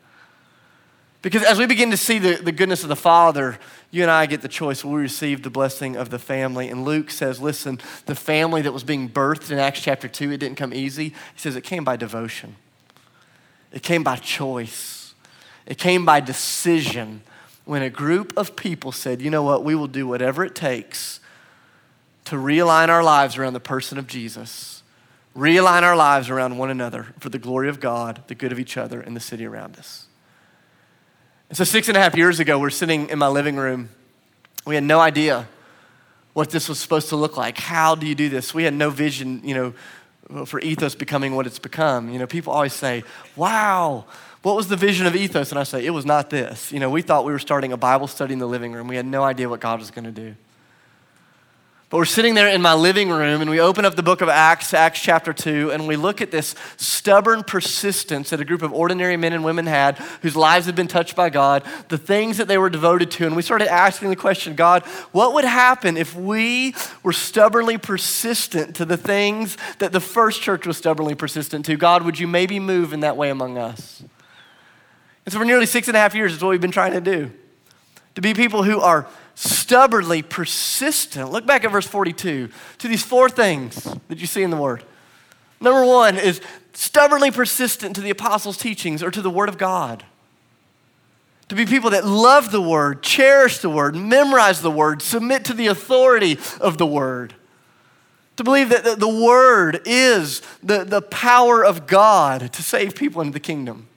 Because 1.24 1.42
as 1.42 1.58
we 1.58 1.64
begin 1.64 1.90
to 1.90 1.96
see 1.96 2.18
the, 2.18 2.34
the 2.34 2.52
goodness 2.52 2.82
of 2.82 2.90
the 2.90 2.96
Father, 2.96 3.58
you 3.90 4.02
and 4.02 4.10
I 4.10 4.26
get 4.26 4.42
the 4.42 4.48
choice. 4.48 4.84
We 4.84 5.00
receive 5.00 5.42
the 5.42 5.48
blessing 5.48 5.96
of 5.96 6.10
the 6.10 6.18
family. 6.18 6.68
And 6.68 6.84
Luke 6.84 7.10
says, 7.10 7.40
listen, 7.40 7.80
the 8.04 8.14
family 8.14 8.60
that 8.60 8.72
was 8.72 8.84
being 8.84 9.08
birthed 9.08 9.50
in 9.50 9.58
Acts 9.58 9.80
chapter 9.80 10.06
2, 10.06 10.32
it 10.32 10.36
didn't 10.36 10.58
come 10.58 10.74
easy. 10.74 11.08
He 11.08 11.14
says 11.36 11.56
it 11.56 11.64
came 11.64 11.82
by 11.82 11.96
devotion, 11.96 12.56
it 13.72 13.82
came 13.82 14.04
by 14.04 14.16
choice, 14.16 15.14
it 15.64 15.78
came 15.78 16.04
by 16.04 16.20
decision. 16.20 17.22
When 17.64 17.80
a 17.80 17.88
group 17.88 18.34
of 18.36 18.54
people 18.54 18.92
said, 18.92 19.22
you 19.22 19.30
know 19.30 19.42
what, 19.42 19.64
we 19.64 19.74
will 19.74 19.86
do 19.86 20.06
whatever 20.06 20.44
it 20.44 20.54
takes 20.54 21.20
to 22.26 22.36
realign 22.36 22.90
our 22.90 23.02
lives 23.02 23.38
around 23.38 23.54
the 23.54 23.60
person 23.60 23.96
of 23.96 24.06
Jesus, 24.06 24.82
realign 25.34 25.80
our 25.80 25.96
lives 25.96 26.28
around 26.28 26.58
one 26.58 26.68
another 26.68 27.14
for 27.18 27.30
the 27.30 27.38
glory 27.38 27.70
of 27.70 27.80
God, 27.80 28.22
the 28.26 28.34
good 28.34 28.52
of 28.52 28.60
each 28.60 28.76
other, 28.76 29.00
and 29.00 29.16
the 29.16 29.20
city 29.20 29.46
around 29.46 29.78
us. 29.78 30.03
And 31.54 31.56
so, 31.58 31.62
six 31.62 31.86
and 31.86 31.96
a 31.96 32.00
half 32.00 32.16
years 32.16 32.40
ago, 32.40 32.58
we're 32.58 32.68
sitting 32.68 33.10
in 33.10 33.18
my 33.20 33.28
living 33.28 33.54
room. 33.54 33.88
We 34.66 34.74
had 34.74 34.82
no 34.82 34.98
idea 34.98 35.46
what 36.32 36.50
this 36.50 36.68
was 36.68 36.80
supposed 36.80 37.10
to 37.10 37.16
look 37.16 37.36
like. 37.36 37.58
How 37.58 37.94
do 37.94 38.08
you 38.08 38.16
do 38.16 38.28
this? 38.28 38.52
We 38.52 38.64
had 38.64 38.74
no 38.74 38.90
vision, 38.90 39.40
you 39.44 39.54
know, 39.54 40.46
for 40.46 40.58
ethos 40.58 40.96
becoming 40.96 41.36
what 41.36 41.46
it's 41.46 41.60
become. 41.60 42.10
You 42.10 42.18
know, 42.18 42.26
people 42.26 42.52
always 42.52 42.72
say, 42.72 43.04
wow, 43.36 44.04
what 44.42 44.56
was 44.56 44.66
the 44.66 44.74
vision 44.74 45.06
of 45.06 45.14
ethos? 45.14 45.52
And 45.52 45.60
I 45.60 45.62
say, 45.62 45.86
it 45.86 45.90
was 45.90 46.04
not 46.04 46.28
this. 46.28 46.72
You 46.72 46.80
know, 46.80 46.90
we 46.90 47.02
thought 47.02 47.24
we 47.24 47.30
were 47.30 47.38
starting 47.38 47.72
a 47.72 47.76
Bible 47.76 48.08
study 48.08 48.32
in 48.32 48.40
the 48.40 48.48
living 48.48 48.72
room. 48.72 48.88
We 48.88 48.96
had 48.96 49.06
no 49.06 49.22
idea 49.22 49.48
what 49.48 49.60
God 49.60 49.78
was 49.78 49.92
going 49.92 50.06
to 50.06 50.10
do. 50.10 50.34
But 51.94 51.98
we're 51.98 52.06
sitting 52.06 52.34
there 52.34 52.48
in 52.48 52.60
my 52.60 52.74
living 52.74 53.08
room 53.08 53.40
and 53.40 53.48
we 53.48 53.60
open 53.60 53.84
up 53.84 53.94
the 53.94 54.02
book 54.02 54.20
of 54.20 54.28
Acts, 54.28 54.74
Acts 54.74 55.00
chapter 55.00 55.32
2, 55.32 55.70
and 55.70 55.86
we 55.86 55.94
look 55.94 56.20
at 56.20 56.32
this 56.32 56.56
stubborn 56.76 57.44
persistence 57.44 58.30
that 58.30 58.40
a 58.40 58.44
group 58.44 58.62
of 58.62 58.72
ordinary 58.72 59.16
men 59.16 59.32
and 59.32 59.44
women 59.44 59.66
had 59.66 59.98
whose 60.20 60.34
lives 60.34 60.66
had 60.66 60.74
been 60.74 60.88
touched 60.88 61.14
by 61.14 61.30
God, 61.30 61.62
the 61.90 61.96
things 61.96 62.38
that 62.38 62.48
they 62.48 62.58
were 62.58 62.68
devoted 62.68 63.12
to. 63.12 63.26
And 63.26 63.36
we 63.36 63.42
started 63.42 63.68
asking 63.68 64.08
the 64.08 64.16
question 64.16 64.56
God, 64.56 64.82
what 65.12 65.34
would 65.34 65.44
happen 65.44 65.96
if 65.96 66.16
we 66.16 66.74
were 67.04 67.12
stubbornly 67.12 67.78
persistent 67.78 68.74
to 68.74 68.84
the 68.84 68.96
things 68.96 69.56
that 69.78 69.92
the 69.92 70.00
first 70.00 70.42
church 70.42 70.66
was 70.66 70.76
stubbornly 70.76 71.14
persistent 71.14 71.64
to? 71.66 71.76
God, 71.76 72.02
would 72.02 72.18
you 72.18 72.26
maybe 72.26 72.58
move 72.58 72.92
in 72.92 72.98
that 73.00 73.16
way 73.16 73.30
among 73.30 73.56
us? 73.56 74.02
And 75.24 75.32
so 75.32 75.38
for 75.38 75.44
nearly 75.44 75.66
six 75.66 75.86
and 75.86 75.96
a 75.96 76.00
half 76.00 76.16
years, 76.16 76.34
it's 76.34 76.42
what 76.42 76.50
we've 76.50 76.60
been 76.60 76.72
trying 76.72 76.94
to 76.94 77.00
do 77.00 77.30
to 78.16 78.20
be 78.20 78.34
people 78.34 78.64
who 78.64 78.80
are 78.80 79.06
stubbornly 79.34 80.22
persistent. 80.22 81.30
Look 81.30 81.46
back 81.46 81.64
at 81.64 81.72
verse 81.72 81.86
42 81.86 82.48
to 82.78 82.88
these 82.88 83.02
four 83.02 83.28
things 83.28 83.82
that 84.08 84.18
you 84.18 84.26
see 84.26 84.42
in 84.42 84.50
the 84.50 84.56
Word. 84.56 84.84
Number 85.60 85.84
one 85.84 86.16
is 86.16 86.40
stubbornly 86.72 87.30
persistent 87.30 87.94
to 87.96 88.02
the 88.02 88.10
apostles' 88.10 88.56
teachings 88.56 89.02
or 89.02 89.10
to 89.10 89.22
the 89.22 89.30
Word 89.30 89.48
of 89.48 89.58
God. 89.58 90.04
To 91.48 91.54
be 91.54 91.66
people 91.66 91.90
that 91.90 92.06
love 92.06 92.50
the 92.50 92.60
Word, 92.60 93.02
cherish 93.02 93.58
the 93.58 93.70
Word, 93.70 93.94
memorize 93.94 94.62
the 94.62 94.70
Word, 94.70 95.02
submit 95.02 95.44
to 95.46 95.52
the 95.52 95.66
authority 95.66 96.38
of 96.60 96.78
the 96.78 96.86
Word. 96.86 97.34
To 98.36 98.44
believe 98.44 98.70
that 98.70 98.98
the 98.98 99.08
Word 99.08 99.82
is 99.84 100.42
the, 100.62 100.84
the 100.84 101.02
power 101.02 101.64
of 101.64 101.86
God 101.86 102.52
to 102.52 102.62
save 102.62 102.96
people 102.96 103.20
into 103.20 103.32
the 103.32 103.40
kingdom. 103.40 103.88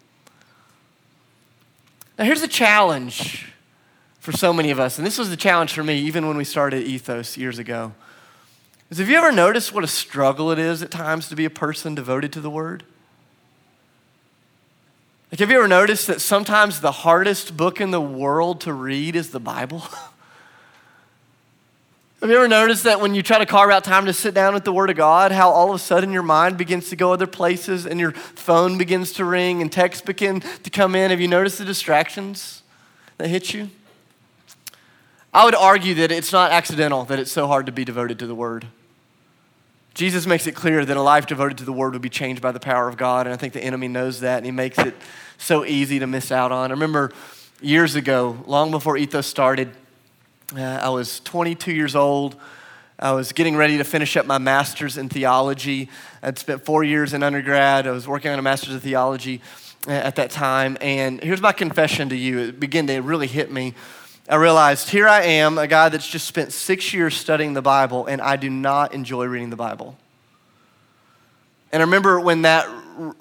Now, 2.18 2.26
here's 2.26 2.42
the 2.42 2.48
challenge 2.48 3.48
for 4.28 4.36
so 4.36 4.52
many 4.52 4.72
of 4.72 4.78
us, 4.78 4.98
and 4.98 5.08
this 5.08 5.18
was 5.18 5.30
the 5.30 5.38
challenge 5.38 5.72
for 5.72 5.86
me 5.86 5.98
even 6.00 6.28
when 6.28 6.36
we 6.36 6.44
started 6.44 6.84
Ethos 6.84 7.38
years 7.38 7.60
ago, 7.60 7.94
is 8.90 8.98
have 8.98 9.08
you 9.08 9.16
ever 9.16 9.32
noticed 9.32 9.74
what 9.74 9.86
a 9.86 9.88
struggle 9.88 10.52
it 10.52 10.60
is 10.60 10.84
at 10.84 10.92
times 10.92 11.30
to 11.30 11.36
be 11.38 11.46
a 11.46 11.50
person 11.50 11.96
devoted 11.96 12.34
to 12.34 12.42
the 12.42 12.50
Word? 12.50 12.84
Like, 15.32 15.40
have 15.40 15.50
you 15.50 15.58
ever 15.58 15.68
noticed 15.70 16.08
that 16.08 16.20
sometimes 16.20 16.82
the 16.82 16.92
hardest 16.92 17.56
book 17.56 17.80
in 17.80 17.92
the 17.92 18.02
world 18.02 18.60
to 18.62 18.74
read 18.74 19.16
is 19.16 19.30
the 19.30 19.40
Bible? 19.40 19.84
Have 22.20 22.32
you 22.32 22.36
ever 22.36 22.48
noticed 22.48 22.84
that 22.84 23.00
when 23.00 23.14
you 23.14 23.22
try 23.22 23.38
to 23.38 23.46
carve 23.46 23.70
out 23.70 23.84
time 23.84 24.08
to 24.08 24.14
sit 24.14 24.34
down 24.34 24.56
with 24.56 24.66
the 24.66 24.74
Word 24.74 24.90
of 24.90 24.98
God, 24.98 25.32
how 25.32 25.52
all 25.52 25.70
of 25.70 25.76
a 25.76 25.80
sudden 25.80 26.12
your 26.12 26.24
mind 26.24 26.58
begins 26.58 26.90
to 26.90 26.98
go 26.98 27.14
other 27.14 27.28
places 27.28 27.86
and 27.86 28.00
your 28.00 28.12
phone 28.12 28.78
begins 28.78 29.14
to 29.14 29.24
ring 29.24 29.62
and 29.62 29.72
texts 29.72 30.04
begin 30.04 30.42
to 30.42 30.70
come 30.70 30.96
in? 30.96 31.12
Have 31.12 31.22
you 31.22 31.30
noticed 31.30 31.60
the 31.60 31.66
distractions 31.66 32.64
that 33.20 33.30
hit 33.30 33.54
you? 33.54 33.70
I 35.38 35.46
would 35.46 35.54
argue 35.54 35.94
that 35.94 36.12
it's 36.12 36.32
not 36.32 36.52
accidental 36.52 37.06
that 37.06 37.20
it's 37.20 37.32
so 37.32 37.46
hard 37.46 37.68
to 37.68 37.72
be 37.72 37.86
devoted 37.86 38.18
to 38.18 38.26
the 38.26 38.34
Word. 38.34 38.66
Jesus 39.94 40.26
makes 40.26 40.48
it 40.48 40.56
clear 40.56 40.84
that 40.84 40.98
a 40.98 41.02
life 41.04 41.28
devoted 41.28 41.60
to 41.60 41.64
the 41.64 41.72
Word 41.72 41.94
would 41.94 42.02
be 42.02 42.10
changed 42.10 42.42
by 42.42 42.52
the 42.52 42.60
power 42.60 42.88
of 42.88 42.98
God, 42.98 43.28
and 43.28 43.34
I 43.36 43.38
think 43.38 43.54
the 43.54 43.64
enemy 43.64 43.88
knows 43.88 44.22
that, 44.22 44.38
and 44.38 44.48
he 44.48 44.52
makes 44.52 44.80
it 44.80 44.96
so 45.38 45.64
easy 45.64 46.00
to 46.00 46.08
miss 46.08 46.32
out 46.32 46.52
on. 46.52 46.72
I 46.72 46.74
remember 46.74 47.12
years 47.62 47.94
ago, 47.94 48.44
long 48.48 48.72
before 48.72 48.98
Ethos 48.98 49.28
started, 49.28 49.70
uh, 50.56 50.60
I 50.60 50.90
was 50.90 51.20
22 51.20 51.72
years 51.72 51.96
old. 51.96 52.36
I 52.98 53.12
was 53.12 53.32
getting 53.32 53.56
ready 53.56 53.78
to 53.78 53.84
finish 53.84 54.18
up 54.18 54.26
my 54.26 54.40
master's 54.40 54.98
in 54.98 55.08
theology. 55.08 55.88
I'd 56.24 56.40
spent 56.40 56.66
four 56.66 56.84
years 56.84 57.14
in 57.14 57.22
undergrad. 57.22 57.86
I 57.86 57.92
was 57.92 58.08
working 58.08 58.32
on 58.32 58.40
a 58.40 58.42
master's 58.42 58.74
of 58.74 58.82
theology 58.82 59.42
uh, 59.88 59.92
at 59.92 60.16
that 60.16 60.32
time. 60.32 60.80
And 60.82 61.22
here's 61.22 61.42
my 61.42 61.52
confession 61.52 62.10
to 62.10 62.16
you. 62.16 62.40
It 62.40 62.60
began 62.60 62.88
to 62.88 63.02
really 63.02 63.28
hit 63.28 63.52
me. 63.52 63.76
I 64.30 64.36
realized 64.36 64.90
here 64.90 65.08
I 65.08 65.22
am, 65.22 65.58
a 65.58 65.68
guy 65.68 65.88
that's 65.88 66.08
just 66.08 66.28
spent 66.28 66.52
six 66.52 66.94
years 66.94 67.16
studying 67.16 67.54
the 67.54 67.62
Bible, 67.62 68.08
and 68.08 68.22
I 68.22 68.36
do 68.36 68.50
not 68.50 68.94
enjoy 68.94 69.26
reading 69.26 69.50
the 69.50 69.56
Bible. 69.56 69.98
And 71.72 71.82
I 71.82 71.86
remember 71.86 72.20
when 72.20 72.42
that 72.42 72.68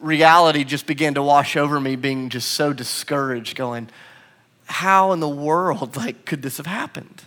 reality 0.01 0.65
just 0.65 0.87
began 0.87 1.15
to 1.15 1.23
wash 1.23 1.57
over 1.57 1.79
me, 1.79 1.95
being 1.95 2.29
just 2.29 2.53
so 2.53 2.73
discouraged, 2.73 3.57
going, 3.57 3.89
how 4.65 5.13
in 5.13 5.21
the 5.21 5.29
world 5.29 5.97
like 5.97 6.25
could 6.25 6.43
this 6.43 6.57
have 6.57 6.67
happened? 6.67 7.23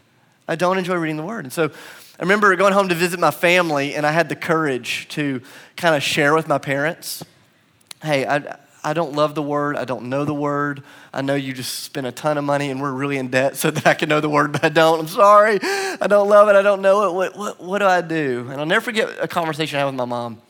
I 0.48 0.56
don't 0.56 0.78
enjoy 0.78 0.96
reading 0.96 1.18
the 1.18 1.24
word. 1.24 1.46
And 1.46 1.54
so 1.54 1.65
I 1.65 2.22
remember 2.22 2.54
going 2.58 2.74
home 2.74 2.89
to 2.89 2.96
visit 2.96 3.20
my 3.20 3.32
family, 3.32 3.96
and 3.96 4.06
I 4.06 4.12
had 4.12 4.28
the 4.28 4.36
courage 4.36 5.08
to 5.10 5.42
kind 5.78 5.96
of 5.96 6.04
share 6.04 6.34
with 6.34 6.48
my 6.48 6.58
parents 6.58 7.24
hey, 8.02 8.26
I, 8.26 8.58
I 8.84 8.94
don't 8.94 9.13
love 9.13 9.36
the 9.36 9.42
word. 9.42 9.76
I 9.76 9.86
don't 9.86 10.06
know 10.06 10.26
the 10.26 10.34
word. 10.34 10.84
I 11.13 11.22
know 11.22 11.36
you 11.36 11.54
just 11.54 11.80
spent 11.80 12.08
a 12.08 12.12
ton 12.12 12.38
of 12.38 12.44
money 12.44 12.70
and 12.70 12.82
we're 12.82 12.94
really 12.94 13.18
in 13.18 13.28
debt 13.28 13.58
so 13.58 13.72
that 13.72 13.86
I 13.86 13.94
can 13.94 14.10
know 14.10 14.22
the 14.22 14.30
word, 14.30 14.52
but 14.52 14.63
I 14.63 14.70
don't. 14.70 15.00
I'm 15.00 15.08
sorry. 15.08 15.60
I 15.62 16.08
don't 16.08 16.30
love 16.30 16.50
it. 16.50 16.56
I 16.56 16.62
don't 16.62 16.82
know 16.82 17.10
it. 17.10 17.13
What, 17.13 17.38
what, 17.38 17.63
what 17.63 17.80
do 17.80 17.86
I 17.86 18.02
do? 18.02 18.48
And 18.50 18.60
I'll 18.60 18.65
never 18.65 18.82
forget 18.82 19.10
a 19.20 19.28
conversation 19.28 19.78
I 19.78 19.80
had 19.80 19.86
with 19.86 19.96
my 19.96 20.06
mom. 20.06 20.42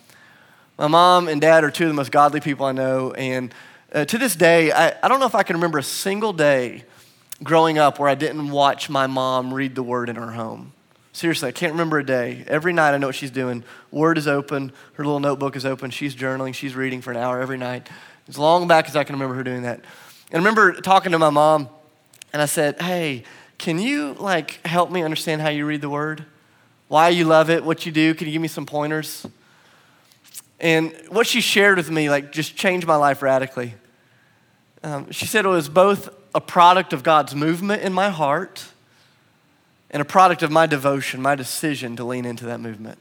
My 0.77 0.87
mom 0.87 1.27
and 1.27 1.41
dad 1.41 1.63
are 1.63 1.71
two 1.71 1.85
of 1.85 1.89
the 1.89 1.95
most 1.95 2.11
godly 2.11 2.39
people 2.39 2.65
I 2.65 2.71
know. 2.71 3.11
And 3.13 3.53
uh, 3.91 4.05
to 4.05 4.17
this 4.17 4.35
day, 4.35 4.71
I, 4.71 4.93
I 5.03 5.07
don't 5.07 5.19
know 5.19 5.25
if 5.25 5.35
I 5.35 5.43
can 5.43 5.55
remember 5.55 5.79
a 5.79 5.83
single 5.83 6.31
day 6.31 6.83
growing 7.43 7.77
up 7.77 7.99
where 7.99 8.09
I 8.09 8.15
didn't 8.15 8.51
watch 8.51 8.89
my 8.89 9.07
mom 9.07 9.53
read 9.53 9.75
the 9.75 9.83
word 9.83 10.09
in 10.09 10.15
her 10.15 10.31
home. 10.31 10.73
Seriously, 11.11 11.49
I 11.49 11.51
can't 11.51 11.73
remember 11.73 11.99
a 11.99 12.05
day. 12.05 12.45
Every 12.47 12.71
night 12.71 12.93
I 12.93 12.97
know 12.97 13.07
what 13.07 13.15
she's 13.15 13.31
doing. 13.31 13.63
Word 13.91 14.17
is 14.17 14.27
open, 14.27 14.71
her 14.93 15.03
little 15.03 15.19
notebook 15.19 15.55
is 15.55 15.65
open, 15.65 15.89
she's 15.91 16.15
journaling, 16.15 16.53
she's 16.53 16.75
reading 16.75 17.01
for 17.01 17.11
an 17.11 17.17
hour 17.17 17.41
every 17.41 17.57
night. 17.57 17.89
As 18.29 18.37
long 18.37 18.67
back 18.67 18.87
as 18.87 18.95
I 18.95 19.03
can 19.03 19.15
remember 19.15 19.35
her 19.35 19.43
doing 19.43 19.63
that. 19.63 19.79
And 20.31 20.35
I 20.35 20.37
remember 20.37 20.79
talking 20.79 21.11
to 21.11 21.19
my 21.19 21.31
mom, 21.31 21.67
and 22.31 22.41
I 22.41 22.45
said, 22.45 22.79
Hey, 22.81 23.23
can 23.57 23.79
you 23.79 24.13
like 24.13 24.65
help 24.65 24.91
me 24.91 25.01
understand 25.01 25.41
how 25.41 25.49
you 25.49 25.65
read 25.65 25.81
the 25.81 25.89
word? 25.89 26.25
Why 26.87 27.09
you 27.09 27.25
love 27.25 27.49
it, 27.49 27.63
what 27.63 27.85
you 27.85 27.91
do? 27.91 28.13
Can 28.13 28.27
you 28.27 28.33
give 28.33 28.41
me 28.41 28.47
some 28.47 28.65
pointers? 28.65 29.25
And 30.59 30.93
what 31.09 31.25
she 31.25 31.41
shared 31.41 31.77
with 31.77 31.89
me, 31.89 32.09
like, 32.09 32.31
just 32.31 32.55
changed 32.55 32.85
my 32.85 32.95
life 32.95 33.21
radically. 33.21 33.75
Um, 34.83 35.09
she 35.11 35.25
said 35.25 35.45
it 35.45 35.49
was 35.49 35.69
both 35.69 36.09
a 36.35 36.41
product 36.41 36.93
of 36.93 37.03
God's 37.03 37.33
movement 37.33 37.81
in 37.81 37.93
my 37.93 38.09
heart 38.09 38.65
and 39.91 40.01
a 40.01 40.05
product 40.05 40.43
of 40.43 40.51
my 40.51 40.65
devotion, 40.65 41.21
my 41.21 41.35
decision 41.35 41.95
to 41.95 42.03
lean 42.03 42.25
into 42.25 42.45
that 42.45 42.59
movement. 42.59 42.99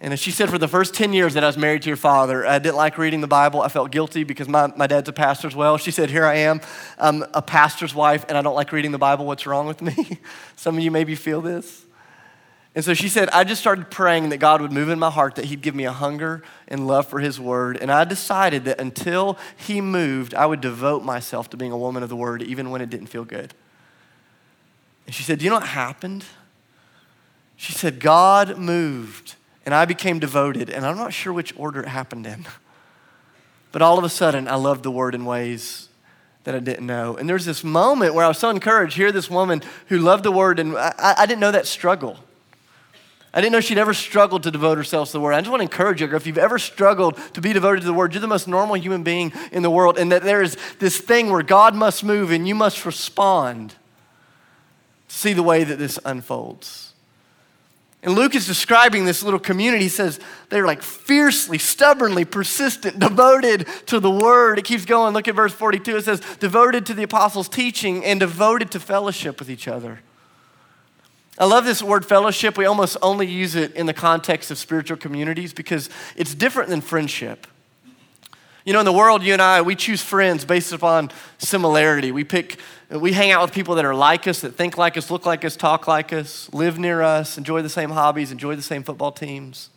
And 0.00 0.18
she 0.18 0.30
said, 0.30 0.48
for 0.48 0.58
the 0.58 0.68
first 0.68 0.94
10 0.94 1.12
years 1.12 1.34
that 1.34 1.42
I 1.42 1.48
was 1.48 1.58
married 1.58 1.82
to 1.82 1.88
your 1.88 1.96
father, 1.96 2.46
I 2.46 2.60
didn't 2.60 2.76
like 2.76 2.98
reading 2.98 3.20
the 3.20 3.26
Bible. 3.26 3.62
I 3.62 3.68
felt 3.68 3.90
guilty 3.90 4.22
because 4.22 4.48
my, 4.48 4.68
my 4.76 4.86
dad's 4.86 5.08
a 5.08 5.12
pastor 5.12 5.48
as 5.48 5.56
well. 5.56 5.76
She 5.76 5.90
said, 5.90 6.08
Here 6.08 6.24
I 6.24 6.36
am, 6.36 6.60
I'm 6.98 7.24
a 7.34 7.42
pastor's 7.42 7.94
wife, 7.94 8.24
and 8.28 8.38
I 8.38 8.42
don't 8.42 8.54
like 8.54 8.70
reading 8.70 8.92
the 8.92 8.98
Bible. 8.98 9.26
What's 9.26 9.44
wrong 9.44 9.66
with 9.66 9.82
me? 9.82 10.20
Some 10.56 10.76
of 10.76 10.84
you 10.84 10.92
maybe 10.92 11.16
feel 11.16 11.40
this. 11.40 11.84
And 12.76 12.84
so 12.84 12.94
she 12.94 13.08
said, 13.08 13.28
I 13.30 13.42
just 13.42 13.60
started 13.60 13.90
praying 13.90 14.28
that 14.28 14.36
God 14.36 14.60
would 14.60 14.70
move 14.70 14.88
in 14.88 15.00
my 15.00 15.10
heart, 15.10 15.34
that 15.34 15.46
He'd 15.46 15.62
give 15.62 15.74
me 15.74 15.84
a 15.84 15.92
hunger 15.92 16.44
and 16.68 16.86
love 16.86 17.08
for 17.08 17.18
His 17.18 17.40
Word. 17.40 17.76
And 17.76 17.90
I 17.90 18.04
decided 18.04 18.66
that 18.66 18.80
until 18.80 19.36
He 19.56 19.80
moved, 19.80 20.32
I 20.32 20.46
would 20.46 20.60
devote 20.60 21.02
myself 21.02 21.50
to 21.50 21.56
being 21.56 21.72
a 21.72 21.78
woman 21.78 22.04
of 22.04 22.08
the 22.08 22.14
Word, 22.14 22.40
even 22.40 22.70
when 22.70 22.80
it 22.80 22.88
didn't 22.88 23.08
feel 23.08 23.24
good. 23.24 23.52
And 25.06 25.14
she 25.14 25.24
said, 25.24 25.40
Do 25.40 25.44
you 25.44 25.50
know 25.50 25.56
what 25.56 25.66
happened? 25.66 26.24
She 27.56 27.72
said, 27.72 27.98
God 27.98 28.58
moved, 28.58 29.34
and 29.68 29.74
I 29.74 29.84
became 29.84 30.18
devoted. 30.18 30.70
And 30.70 30.86
I'm 30.86 30.96
not 30.96 31.12
sure 31.12 31.30
which 31.30 31.52
order 31.54 31.82
it 31.82 31.88
happened 31.88 32.26
in. 32.26 32.46
But 33.70 33.82
all 33.82 33.98
of 33.98 34.04
a 34.04 34.08
sudden, 34.08 34.48
I 34.48 34.54
loved 34.54 34.82
the 34.82 34.90
Word 34.90 35.14
in 35.14 35.26
ways 35.26 35.90
that 36.44 36.54
I 36.54 36.58
didn't 36.58 36.86
know. 36.86 37.18
And 37.18 37.28
there's 37.28 37.44
this 37.44 37.62
moment 37.62 38.14
where 38.14 38.24
I 38.24 38.28
was 38.28 38.38
so 38.38 38.48
encouraged. 38.48 38.96
Here, 38.96 39.12
this 39.12 39.28
woman 39.28 39.60
who 39.88 39.98
loved 39.98 40.24
the 40.24 40.32
Word, 40.32 40.58
and 40.58 40.74
I, 40.74 41.16
I 41.18 41.26
didn't 41.26 41.40
know 41.40 41.50
that 41.50 41.66
struggle. 41.66 42.16
I 43.34 43.42
didn't 43.42 43.52
know 43.52 43.60
she'd 43.60 43.76
ever 43.76 43.92
struggled 43.92 44.44
to 44.44 44.50
devote 44.50 44.78
herself 44.78 45.08
to 45.08 45.12
the 45.12 45.20
Word. 45.20 45.34
I 45.34 45.40
just 45.42 45.50
want 45.50 45.60
to 45.60 45.64
encourage 45.64 46.00
you, 46.00 46.16
if 46.16 46.26
you've 46.26 46.38
ever 46.38 46.58
struggled 46.58 47.18
to 47.34 47.42
be 47.42 47.52
devoted 47.52 47.82
to 47.82 47.86
the 47.86 47.92
Word, 47.92 48.14
you're 48.14 48.22
the 48.22 48.26
most 48.26 48.48
normal 48.48 48.76
human 48.76 49.02
being 49.02 49.34
in 49.52 49.62
the 49.62 49.70
world, 49.70 49.98
and 49.98 50.10
that 50.12 50.22
there 50.22 50.40
is 50.40 50.56
this 50.78 50.96
thing 50.96 51.30
where 51.30 51.42
God 51.42 51.74
must 51.74 52.02
move 52.02 52.30
and 52.30 52.48
you 52.48 52.54
must 52.54 52.86
respond 52.86 53.74
to 55.08 55.14
see 55.14 55.34
the 55.34 55.42
way 55.42 55.62
that 55.62 55.78
this 55.78 55.98
unfolds. 56.06 56.87
And 58.02 58.14
Luke 58.14 58.36
is 58.36 58.46
describing 58.46 59.04
this 59.04 59.24
little 59.24 59.40
community. 59.40 59.84
He 59.84 59.88
says 59.88 60.20
they're 60.50 60.66
like 60.66 60.82
fiercely, 60.82 61.58
stubbornly, 61.58 62.24
persistent, 62.24 62.98
devoted 63.00 63.66
to 63.86 63.98
the 63.98 64.10
word. 64.10 64.58
It 64.58 64.64
keeps 64.64 64.84
going. 64.84 65.14
Look 65.14 65.26
at 65.26 65.34
verse 65.34 65.52
42. 65.52 65.96
It 65.96 66.04
says, 66.04 66.20
devoted 66.38 66.86
to 66.86 66.94
the 66.94 67.02
apostles' 67.02 67.48
teaching 67.48 68.04
and 68.04 68.20
devoted 68.20 68.70
to 68.72 68.80
fellowship 68.80 69.40
with 69.40 69.50
each 69.50 69.66
other. 69.66 70.00
I 71.38 71.44
love 71.44 71.64
this 71.64 71.82
word 71.82 72.04
fellowship. 72.04 72.56
We 72.56 72.66
almost 72.66 72.96
only 73.00 73.26
use 73.26 73.54
it 73.54 73.74
in 73.74 73.86
the 73.86 73.94
context 73.94 74.50
of 74.50 74.58
spiritual 74.58 74.96
communities 74.96 75.52
because 75.52 75.88
it's 76.16 76.34
different 76.34 76.68
than 76.68 76.80
friendship. 76.80 77.46
You 78.64 78.72
know, 78.72 78.80
in 78.80 78.84
the 78.84 78.92
world, 78.92 79.22
you 79.22 79.32
and 79.32 79.40
I, 79.40 79.62
we 79.62 79.74
choose 79.74 80.02
friends 80.02 80.44
based 80.44 80.72
upon 80.72 81.10
similarity. 81.38 82.12
We 82.12 82.24
pick, 82.24 82.58
we 82.90 83.12
hang 83.12 83.30
out 83.30 83.42
with 83.42 83.52
people 83.52 83.76
that 83.76 83.84
are 83.84 83.94
like 83.94 84.26
us, 84.26 84.40
that 84.40 84.56
think 84.56 84.76
like 84.76 84.96
us, 84.96 85.10
look 85.10 85.24
like 85.24 85.44
us, 85.44 85.56
talk 85.56 85.86
like 85.88 86.12
us, 86.12 86.52
live 86.52 86.78
near 86.78 87.00
us, 87.00 87.38
enjoy 87.38 87.62
the 87.62 87.68
same 87.70 87.90
hobbies, 87.90 88.30
enjoy 88.30 88.56
the 88.56 88.62
same 88.62 88.82
football 88.82 89.12
teams. 89.12 89.70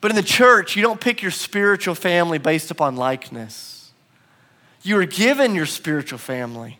But 0.00 0.10
in 0.10 0.16
the 0.16 0.22
church, 0.22 0.76
you 0.76 0.82
don't 0.82 1.00
pick 1.00 1.22
your 1.22 1.32
spiritual 1.32 1.96
family 1.96 2.38
based 2.38 2.70
upon 2.70 2.94
likeness. 2.94 3.90
You 4.82 4.98
are 4.98 5.04
given 5.04 5.56
your 5.56 5.66
spiritual 5.66 6.18
family 6.18 6.78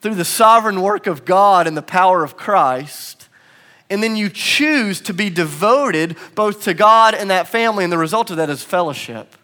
through 0.00 0.16
the 0.16 0.24
sovereign 0.24 0.80
work 0.80 1.06
of 1.06 1.24
God 1.24 1.68
and 1.68 1.76
the 1.76 1.82
power 1.82 2.24
of 2.24 2.36
Christ. 2.36 3.28
And 3.88 4.02
then 4.02 4.16
you 4.16 4.28
choose 4.28 5.00
to 5.02 5.14
be 5.14 5.30
devoted 5.30 6.16
both 6.34 6.64
to 6.64 6.74
God 6.74 7.14
and 7.14 7.30
that 7.30 7.46
family, 7.46 7.84
and 7.84 7.92
the 7.92 7.98
result 7.98 8.32
of 8.32 8.38
that 8.38 8.50
is 8.50 8.64
fellowship. 8.64 9.35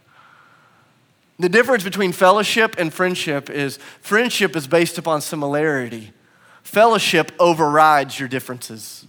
The 1.42 1.48
difference 1.48 1.83
between 1.83 2.12
fellowship 2.12 2.76
and 2.78 2.94
friendship 2.94 3.50
is 3.50 3.78
friendship 4.00 4.55
is 4.55 4.68
based 4.68 4.96
upon 4.96 5.20
similarity, 5.20 6.12
fellowship 6.62 7.33
overrides 7.40 8.18
your 8.20 8.28
differences. 8.28 9.07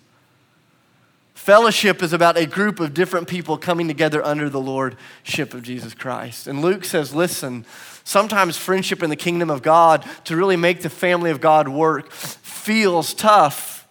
Fellowship 1.35 2.01
is 2.01 2.11
about 2.11 2.37
a 2.37 2.45
group 2.45 2.79
of 2.79 2.93
different 2.93 3.27
people 3.27 3.57
coming 3.57 3.87
together 3.87 4.25
under 4.25 4.49
the 4.49 4.61
lordship 4.61 5.53
of 5.53 5.61
Jesus 5.61 5.93
Christ. 5.93 6.47
And 6.47 6.61
Luke 6.61 6.85
says, 6.85 7.13
listen, 7.13 7.65
Sometimes 8.03 8.57
friendship 8.57 9.01
in 9.01 9.09
the 9.09 9.15
kingdom 9.15 9.49
of 9.49 9.61
God, 9.61 10.05
to 10.25 10.35
really 10.35 10.57
make 10.57 10.81
the 10.81 10.89
family 10.89 11.31
of 11.31 11.39
God 11.39 11.67
work, 11.67 12.11
feels 12.11 13.13
tough. 13.13 13.82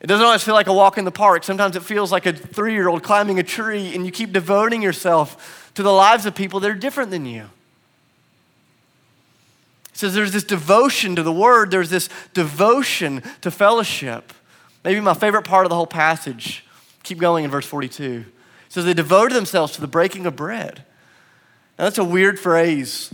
It 0.00 0.06
doesn't 0.06 0.24
always 0.24 0.42
feel 0.42 0.54
like 0.54 0.66
a 0.66 0.72
walk 0.72 0.96
in 0.96 1.04
the 1.04 1.10
park. 1.10 1.44
Sometimes 1.44 1.76
it 1.76 1.82
feels 1.82 2.10
like 2.10 2.24
a 2.24 2.32
three 2.32 2.72
year 2.72 2.88
old 2.88 3.02
climbing 3.02 3.38
a 3.38 3.42
tree, 3.42 3.94
and 3.94 4.06
you 4.06 4.12
keep 4.12 4.32
devoting 4.32 4.82
yourself 4.82 5.70
to 5.74 5.82
the 5.82 5.92
lives 5.92 6.24
of 6.26 6.34
people 6.34 6.60
that 6.60 6.70
are 6.70 6.74
different 6.74 7.10
than 7.10 7.26
you. 7.26 7.50
It 9.92 9.96
says 9.96 10.14
there's 10.14 10.32
this 10.32 10.44
devotion 10.44 11.16
to 11.16 11.22
the 11.22 11.32
word, 11.32 11.70
there's 11.70 11.90
this 11.90 12.08
devotion 12.32 13.22
to 13.42 13.50
fellowship. 13.50 14.32
Maybe 14.82 15.00
my 15.00 15.12
favorite 15.12 15.44
part 15.44 15.66
of 15.66 15.70
the 15.70 15.76
whole 15.76 15.86
passage. 15.86 16.64
Keep 17.02 17.18
going 17.18 17.44
in 17.44 17.50
verse 17.50 17.66
42. 17.66 18.24
It 18.66 18.72
says 18.72 18.84
they 18.86 18.94
devoted 18.94 19.34
themselves 19.34 19.72
to 19.72 19.80
the 19.82 19.86
breaking 19.86 20.24
of 20.24 20.36
bread. 20.36 20.84
Now, 21.78 21.84
that's 21.84 21.98
a 21.98 22.04
weird 22.04 22.38
phrase, 22.38 23.12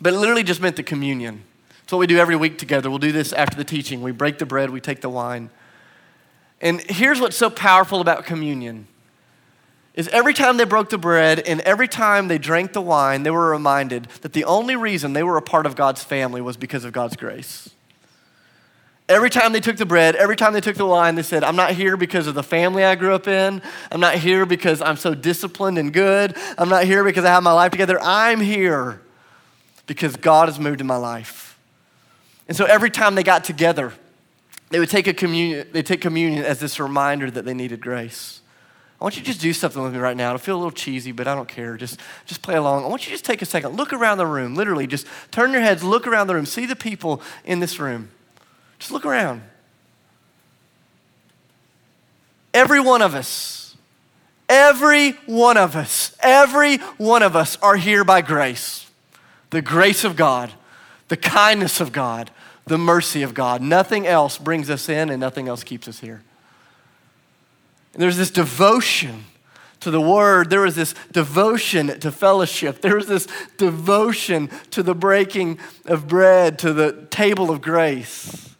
but 0.00 0.12
it 0.12 0.18
literally 0.18 0.44
just 0.44 0.60
meant 0.60 0.76
the 0.76 0.82
communion. 0.82 1.42
It's 1.82 1.92
what 1.92 1.98
we 1.98 2.06
do 2.06 2.18
every 2.18 2.36
week 2.36 2.58
together. 2.58 2.90
We'll 2.90 2.98
do 2.98 3.10
this 3.10 3.32
after 3.32 3.56
the 3.56 3.64
teaching. 3.64 4.02
We 4.02 4.12
break 4.12 4.38
the 4.38 4.46
bread, 4.46 4.70
we 4.70 4.80
take 4.80 5.00
the 5.00 5.08
wine. 5.08 5.50
And 6.62 6.80
here's 6.80 7.20
what's 7.20 7.36
so 7.36 7.50
powerful 7.50 8.00
about 8.00 8.24
communion 8.24 8.86
is 9.94 10.08
every 10.08 10.32
time 10.32 10.56
they 10.56 10.64
broke 10.64 10.88
the 10.88 10.96
bread 10.96 11.40
and 11.40 11.60
every 11.62 11.88
time 11.88 12.28
they 12.28 12.38
drank 12.38 12.72
the 12.72 12.80
wine, 12.80 13.24
they 13.24 13.30
were 13.30 13.50
reminded 13.50 14.04
that 14.22 14.32
the 14.32 14.44
only 14.44 14.74
reason 14.74 15.12
they 15.12 15.22
were 15.22 15.36
a 15.36 15.42
part 15.42 15.66
of 15.66 15.76
God's 15.76 16.02
family 16.02 16.40
was 16.40 16.56
because 16.56 16.84
of 16.84 16.92
God's 16.92 17.16
grace. 17.16 17.68
Every 19.08 19.28
time 19.28 19.52
they 19.52 19.60
took 19.60 19.76
the 19.76 19.84
bread, 19.84 20.14
every 20.16 20.36
time 20.36 20.54
they 20.54 20.60
took 20.62 20.76
the 20.76 20.86
wine, 20.86 21.16
they 21.16 21.22
said, 21.22 21.44
I'm 21.44 21.56
not 21.56 21.72
here 21.72 21.98
because 21.98 22.26
of 22.26 22.34
the 22.34 22.42
family 22.42 22.84
I 22.84 22.94
grew 22.94 23.14
up 23.14 23.26
in. 23.26 23.60
I'm 23.90 24.00
not 24.00 24.14
here 24.14 24.46
because 24.46 24.80
I'm 24.80 24.96
so 24.96 25.14
disciplined 25.14 25.76
and 25.76 25.92
good. 25.92 26.34
I'm 26.56 26.70
not 26.70 26.84
here 26.84 27.04
because 27.04 27.24
I 27.26 27.28
have 27.28 27.42
my 27.42 27.52
life 27.52 27.72
together. 27.72 27.98
I'm 28.00 28.40
here 28.40 29.02
because 29.86 30.16
God 30.16 30.48
has 30.48 30.58
moved 30.58 30.80
in 30.80 30.86
my 30.86 30.96
life. 30.96 31.58
And 32.48 32.56
so 32.56 32.64
every 32.64 32.88
time 32.88 33.14
they 33.14 33.24
got 33.24 33.44
together, 33.44 33.92
they 34.72 34.78
would 34.78 34.90
take 34.90 35.06
a 35.06 35.14
communion, 35.14 35.68
they 35.72 35.82
take 35.82 36.00
communion 36.00 36.44
as 36.44 36.58
this 36.58 36.80
reminder 36.80 37.30
that 37.30 37.44
they 37.44 37.54
needed 37.54 37.80
grace. 37.80 38.40
I 39.00 39.04
want 39.04 39.16
you 39.16 39.22
to 39.22 39.26
just 39.26 39.40
do 39.40 39.52
something 39.52 39.82
with 39.82 39.92
me 39.92 39.98
right 39.98 40.16
now. 40.16 40.28
It'll 40.28 40.38
feel 40.38 40.54
a 40.54 40.58
little 40.58 40.70
cheesy, 40.70 41.12
but 41.12 41.26
I 41.26 41.34
don't 41.34 41.48
care. 41.48 41.76
Just, 41.76 41.98
just 42.24 42.40
play 42.40 42.54
along. 42.54 42.84
I 42.84 42.88
want 42.88 43.02
you 43.02 43.06
to 43.06 43.14
just 43.14 43.24
take 43.24 43.42
a 43.42 43.46
second, 43.46 43.76
look 43.76 43.92
around 43.92 44.18
the 44.18 44.26
room, 44.26 44.54
literally, 44.54 44.86
just 44.86 45.06
turn 45.30 45.52
your 45.52 45.60
heads, 45.60 45.82
look 45.82 46.06
around 46.06 46.28
the 46.28 46.34
room, 46.34 46.46
see 46.46 46.66
the 46.66 46.76
people 46.76 47.20
in 47.44 47.58
this 47.58 47.80
room. 47.80 48.10
Just 48.78 48.92
look 48.92 49.04
around. 49.04 49.42
Every 52.54 52.80
one 52.80 53.02
of 53.02 53.14
us, 53.14 53.76
every 54.48 55.12
one 55.26 55.56
of 55.56 55.74
us, 55.74 56.16
every 56.20 56.78
one 56.96 57.22
of 57.22 57.34
us 57.34 57.58
are 57.60 57.76
here 57.76 58.04
by 58.04 58.22
grace. 58.22 58.88
The 59.50 59.62
grace 59.62 60.04
of 60.04 60.16
God, 60.16 60.52
the 61.08 61.16
kindness 61.16 61.80
of 61.80 61.92
God, 61.92 62.30
the 62.66 62.78
mercy 62.78 63.22
of 63.22 63.34
God. 63.34 63.60
Nothing 63.60 64.06
else 64.06 64.38
brings 64.38 64.70
us 64.70 64.88
in 64.88 65.10
and 65.10 65.20
nothing 65.20 65.48
else 65.48 65.64
keeps 65.64 65.88
us 65.88 66.00
here. 66.00 66.22
And 67.92 68.02
there's 68.02 68.16
this 68.16 68.30
devotion 68.30 69.24
to 69.80 69.90
the 69.90 70.00
word. 70.00 70.48
There 70.48 70.60
was 70.60 70.76
this 70.76 70.94
devotion 71.10 71.98
to 72.00 72.12
fellowship. 72.12 72.80
There 72.80 72.96
was 72.96 73.08
this 73.08 73.26
devotion 73.58 74.48
to 74.70 74.82
the 74.82 74.94
breaking 74.94 75.58
of 75.86 76.08
bread, 76.08 76.58
to 76.60 76.72
the 76.72 77.06
table 77.10 77.50
of 77.50 77.60
grace. 77.60 78.54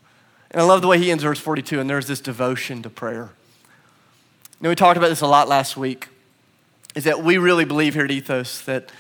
And 0.51 0.61
I 0.61 0.65
love 0.65 0.83
the 0.83 0.89
way 0.89 0.99
he 0.99 1.11
ends 1.11 1.25
verse 1.25 1.39
42, 1.39 1.81
and 1.81 1.89
there's 1.89 2.09
this 2.09 2.21
devotion 2.21 2.83
to 2.83 2.91
prayer. 2.91 3.31
You 4.61 4.65
know, 4.65 4.69
we 4.69 4.75
talked 4.75 4.99
about 4.99 5.09
this 5.09 5.23
a 5.23 5.27
lot 5.27 5.49
last 5.49 5.77
week, 5.77 6.09
is 6.95 7.05
that 7.05 7.23
we 7.23 7.39
really 7.39 7.65
believe 7.65 7.95
here 7.95 8.05
at 8.05 8.11
Ethos 8.11 8.61
that 8.63 8.91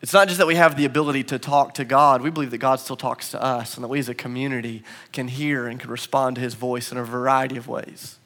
it's 0.00 0.12
not 0.12 0.28
just 0.28 0.38
that 0.38 0.46
we 0.46 0.56
have 0.56 0.76
the 0.76 0.84
ability 0.84 1.24
to 1.24 1.38
talk 1.38 1.74
to 1.74 1.84
God, 1.84 2.22
we 2.22 2.30
believe 2.30 2.50
that 2.50 2.58
God 2.58 2.80
still 2.80 2.96
talks 2.96 3.30
to 3.30 3.42
us, 3.42 3.76
and 3.76 3.84
that 3.84 3.88
we 3.88 3.98
as 3.98 4.08
a 4.08 4.14
community 4.14 4.82
can 5.12 5.28
hear 5.28 5.66
and 5.66 5.80
can 5.80 5.90
respond 5.90 6.36
to 6.36 6.42
his 6.42 6.54
voice 6.54 6.92
in 6.92 6.98
a 6.98 7.04
variety 7.04 7.56
of 7.56 7.66
ways 7.66 8.18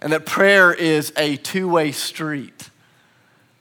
and 0.00 0.12
that 0.12 0.26
prayer 0.26 0.72
is 0.72 1.12
a 1.16 1.36
two 1.36 1.68
way 1.68 1.92
street 1.92 2.70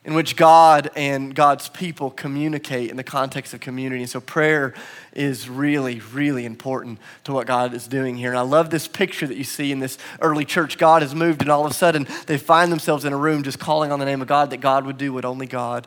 in 0.05 0.13
which 0.13 0.37
God 0.37 0.89
and 0.95 1.35
God's 1.35 1.67
people 1.69 2.09
communicate 2.09 2.89
in 2.89 2.95
the 2.95 3.03
context 3.03 3.53
of 3.53 3.59
community. 3.59 4.01
And 4.01 4.09
so 4.09 4.21
prayer 4.21 4.73
is 5.13 5.49
really, 5.49 5.99
really 6.13 6.45
important 6.45 6.99
to 7.25 7.33
what 7.33 7.45
God 7.45 7.73
is 7.73 7.85
doing 7.85 8.15
here. 8.15 8.29
And 8.29 8.39
I 8.39 8.43
love 8.43 8.69
this 8.69 8.87
picture 8.87 9.27
that 9.27 9.37
you 9.37 9.43
see 9.43 9.73
in 9.73 9.79
this 9.79 9.97
early 10.21 10.45
church. 10.45 10.77
God 10.77 11.01
has 11.01 11.13
moved, 11.13 11.41
and 11.41 11.51
all 11.51 11.65
of 11.65 11.71
a 11.71 11.75
sudden 11.75 12.07
they 12.27 12.37
find 12.37 12.71
themselves 12.71 13.03
in 13.03 13.11
a 13.11 13.17
room 13.17 13.43
just 13.43 13.59
calling 13.59 13.91
on 13.91 13.99
the 13.99 14.05
name 14.05 14.21
of 14.21 14.27
God, 14.27 14.49
that 14.51 14.61
God 14.61 14.85
would 14.85 14.97
do 14.97 15.11
what 15.11 15.25
only 15.25 15.45
God 15.45 15.85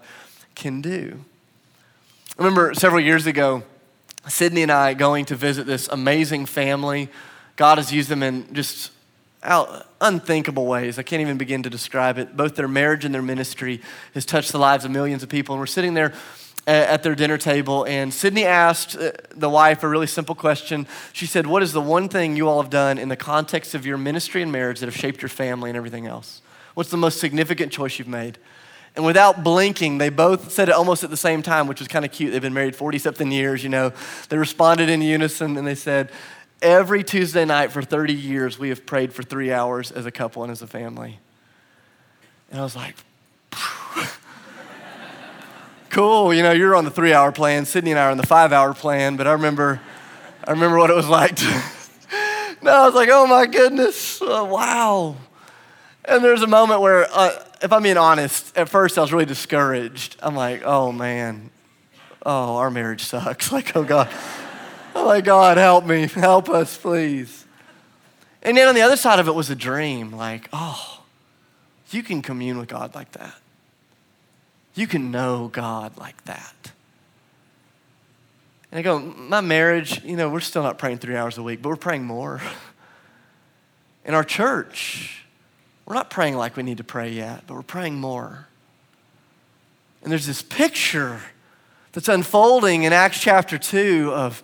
can 0.54 0.80
do. 0.80 1.24
I 2.38 2.42
remember 2.42 2.74
several 2.74 3.00
years 3.00 3.26
ago, 3.26 3.62
Sydney 4.28 4.62
and 4.62 4.70
I 4.70 4.94
going 4.94 5.24
to 5.26 5.36
visit 5.36 5.66
this 5.66 5.88
amazing 5.88 6.46
family. 6.46 7.08
God 7.56 7.78
has 7.78 7.92
used 7.92 8.08
them 8.08 8.22
in 8.22 8.52
just 8.54 8.90
out 9.42 9.86
unthinkable 10.00 10.66
ways. 10.66 10.98
I 10.98 11.02
can't 11.02 11.20
even 11.20 11.36
begin 11.36 11.62
to 11.64 11.70
describe 11.70 12.18
it. 12.18 12.36
Both 12.36 12.54
their 12.54 12.68
marriage 12.68 13.04
and 13.04 13.14
their 13.14 13.22
ministry 13.22 13.80
has 14.14 14.24
touched 14.24 14.52
the 14.52 14.58
lives 14.58 14.84
of 14.84 14.90
millions 14.90 15.22
of 15.22 15.28
people. 15.28 15.54
And 15.54 15.60
we're 15.60 15.66
sitting 15.66 15.94
there 15.94 16.12
at 16.66 17.02
their 17.02 17.14
dinner 17.14 17.38
table, 17.38 17.84
and 17.84 18.14
Sydney 18.14 18.44
asked 18.44 18.96
uh, 18.96 19.10
the 19.34 19.48
wife 19.48 19.82
a 19.82 19.88
really 19.88 20.06
simple 20.06 20.34
question. 20.34 20.86
She 21.12 21.26
said, 21.26 21.46
What 21.46 21.62
is 21.62 21.72
the 21.72 21.80
one 21.80 22.08
thing 22.08 22.36
you 22.36 22.48
all 22.48 22.62
have 22.62 22.70
done 22.70 22.98
in 22.98 23.08
the 23.08 23.16
context 23.16 23.74
of 23.74 23.84
your 23.84 23.98
ministry 23.98 24.42
and 24.42 24.52
marriage 24.52 24.78
that 24.80 24.86
have 24.86 24.96
shaped 24.96 25.22
your 25.22 25.28
family 25.28 25.70
and 25.70 25.76
everything 25.76 26.06
else? 26.06 26.40
What's 26.74 26.90
the 26.90 26.96
most 26.96 27.18
significant 27.18 27.72
choice 27.72 27.98
you've 27.98 28.08
made? 28.08 28.38
And 28.94 29.06
without 29.06 29.42
blinking, 29.42 29.98
they 29.98 30.10
both 30.10 30.52
said 30.52 30.68
it 30.68 30.74
almost 30.74 31.02
at 31.02 31.10
the 31.10 31.16
same 31.16 31.42
time, 31.42 31.66
which 31.66 31.78
was 31.78 31.88
kind 31.88 32.04
of 32.04 32.12
cute. 32.12 32.32
They've 32.32 32.42
been 32.42 32.52
married 32.52 32.76
40 32.76 32.98
something 32.98 33.32
years, 33.32 33.62
you 33.62 33.70
know. 33.70 33.92
They 34.28 34.36
responded 34.36 34.90
in 34.90 35.00
unison 35.00 35.56
and 35.56 35.66
they 35.66 35.74
said, 35.74 36.10
Every 36.60 37.02
Tuesday 37.02 37.44
night 37.44 37.72
for 37.72 37.82
30 37.82 38.12
years, 38.12 38.56
we 38.56 38.68
have 38.68 38.86
prayed 38.86 39.12
for 39.12 39.24
three 39.24 39.52
hours 39.52 39.90
as 39.90 40.06
a 40.06 40.12
couple 40.12 40.44
and 40.44 40.52
as 40.52 40.62
a 40.62 40.66
family. 40.68 41.18
And 42.52 42.60
I 42.60 42.62
was 42.62 42.76
like, 42.76 42.94
cool, 45.90 46.32
you 46.32 46.44
know, 46.44 46.52
you're 46.52 46.76
on 46.76 46.84
the 46.84 46.90
three 46.90 47.12
hour 47.12 47.32
plan. 47.32 47.64
Sydney 47.64 47.90
and 47.90 47.98
I 47.98 48.04
are 48.04 48.10
on 48.10 48.16
the 48.16 48.26
five 48.26 48.52
hour 48.52 48.74
plan, 48.74 49.16
but 49.16 49.26
I 49.26 49.32
remember, 49.32 49.80
I 50.46 50.52
remember 50.52 50.78
what 50.78 50.90
it 50.90 50.94
was 50.94 51.08
like 51.08 51.34
to, 51.34 51.44
no, 52.62 52.70
I 52.70 52.86
was 52.86 52.94
like, 52.94 53.08
oh 53.10 53.26
my 53.26 53.46
goodness, 53.46 54.20
oh, 54.22 54.44
wow. 54.44 55.16
And 56.04 56.22
there's 56.22 56.42
a 56.42 56.46
moment 56.46 56.80
where, 56.80 57.08
uh, 57.12 57.42
if 57.62 57.72
I'm 57.72 57.82
being 57.82 57.96
honest, 57.96 58.56
at 58.56 58.68
first 58.68 58.98
I 58.98 59.02
was 59.02 59.12
really 59.12 59.24
discouraged. 59.24 60.16
I'm 60.20 60.34
like, 60.34 60.62
oh 60.64 60.92
man, 60.92 61.50
oh, 62.24 62.56
our 62.56 62.70
marriage 62.70 63.04
sucks. 63.04 63.52
Like, 63.52 63.76
oh 63.76 63.84
God. 63.84 64.08
oh 64.94 65.06
my 65.06 65.20
God, 65.20 65.56
help 65.56 65.84
me. 65.84 66.06
Help 66.08 66.48
us, 66.48 66.76
please. 66.76 67.46
And 68.42 68.56
then 68.56 68.68
on 68.68 68.74
the 68.74 68.82
other 68.82 68.96
side 68.96 69.20
of 69.20 69.28
it 69.28 69.34
was 69.34 69.50
a 69.50 69.56
dream 69.56 70.12
like, 70.12 70.48
oh, 70.52 71.02
you 71.90 72.02
can 72.02 72.22
commune 72.22 72.58
with 72.58 72.68
God 72.68 72.94
like 72.94 73.12
that. 73.12 73.34
You 74.74 74.86
can 74.86 75.10
know 75.10 75.48
God 75.52 75.96
like 75.98 76.24
that. 76.24 76.72
And 78.70 78.78
I 78.78 78.82
go, 78.82 78.98
my 78.98 79.42
marriage, 79.42 80.02
you 80.02 80.16
know, 80.16 80.30
we're 80.30 80.40
still 80.40 80.62
not 80.62 80.78
praying 80.78 80.98
three 80.98 81.14
hours 81.14 81.36
a 81.36 81.42
week, 81.42 81.60
but 81.60 81.68
we're 81.68 81.76
praying 81.76 82.04
more. 82.04 82.40
In 84.04 84.14
our 84.14 84.24
church, 84.24 85.21
we're 85.86 85.94
not 85.94 86.10
praying 86.10 86.36
like 86.36 86.56
we 86.56 86.62
need 86.62 86.78
to 86.78 86.84
pray 86.84 87.10
yet, 87.10 87.44
but 87.46 87.54
we're 87.54 87.62
praying 87.62 88.00
more. 88.00 88.46
And 90.02 90.10
there's 90.10 90.26
this 90.26 90.42
picture 90.42 91.20
that's 91.92 92.08
unfolding 92.08 92.84
in 92.84 92.92
Acts 92.92 93.20
chapter 93.20 93.58
2 93.58 94.12
of 94.12 94.42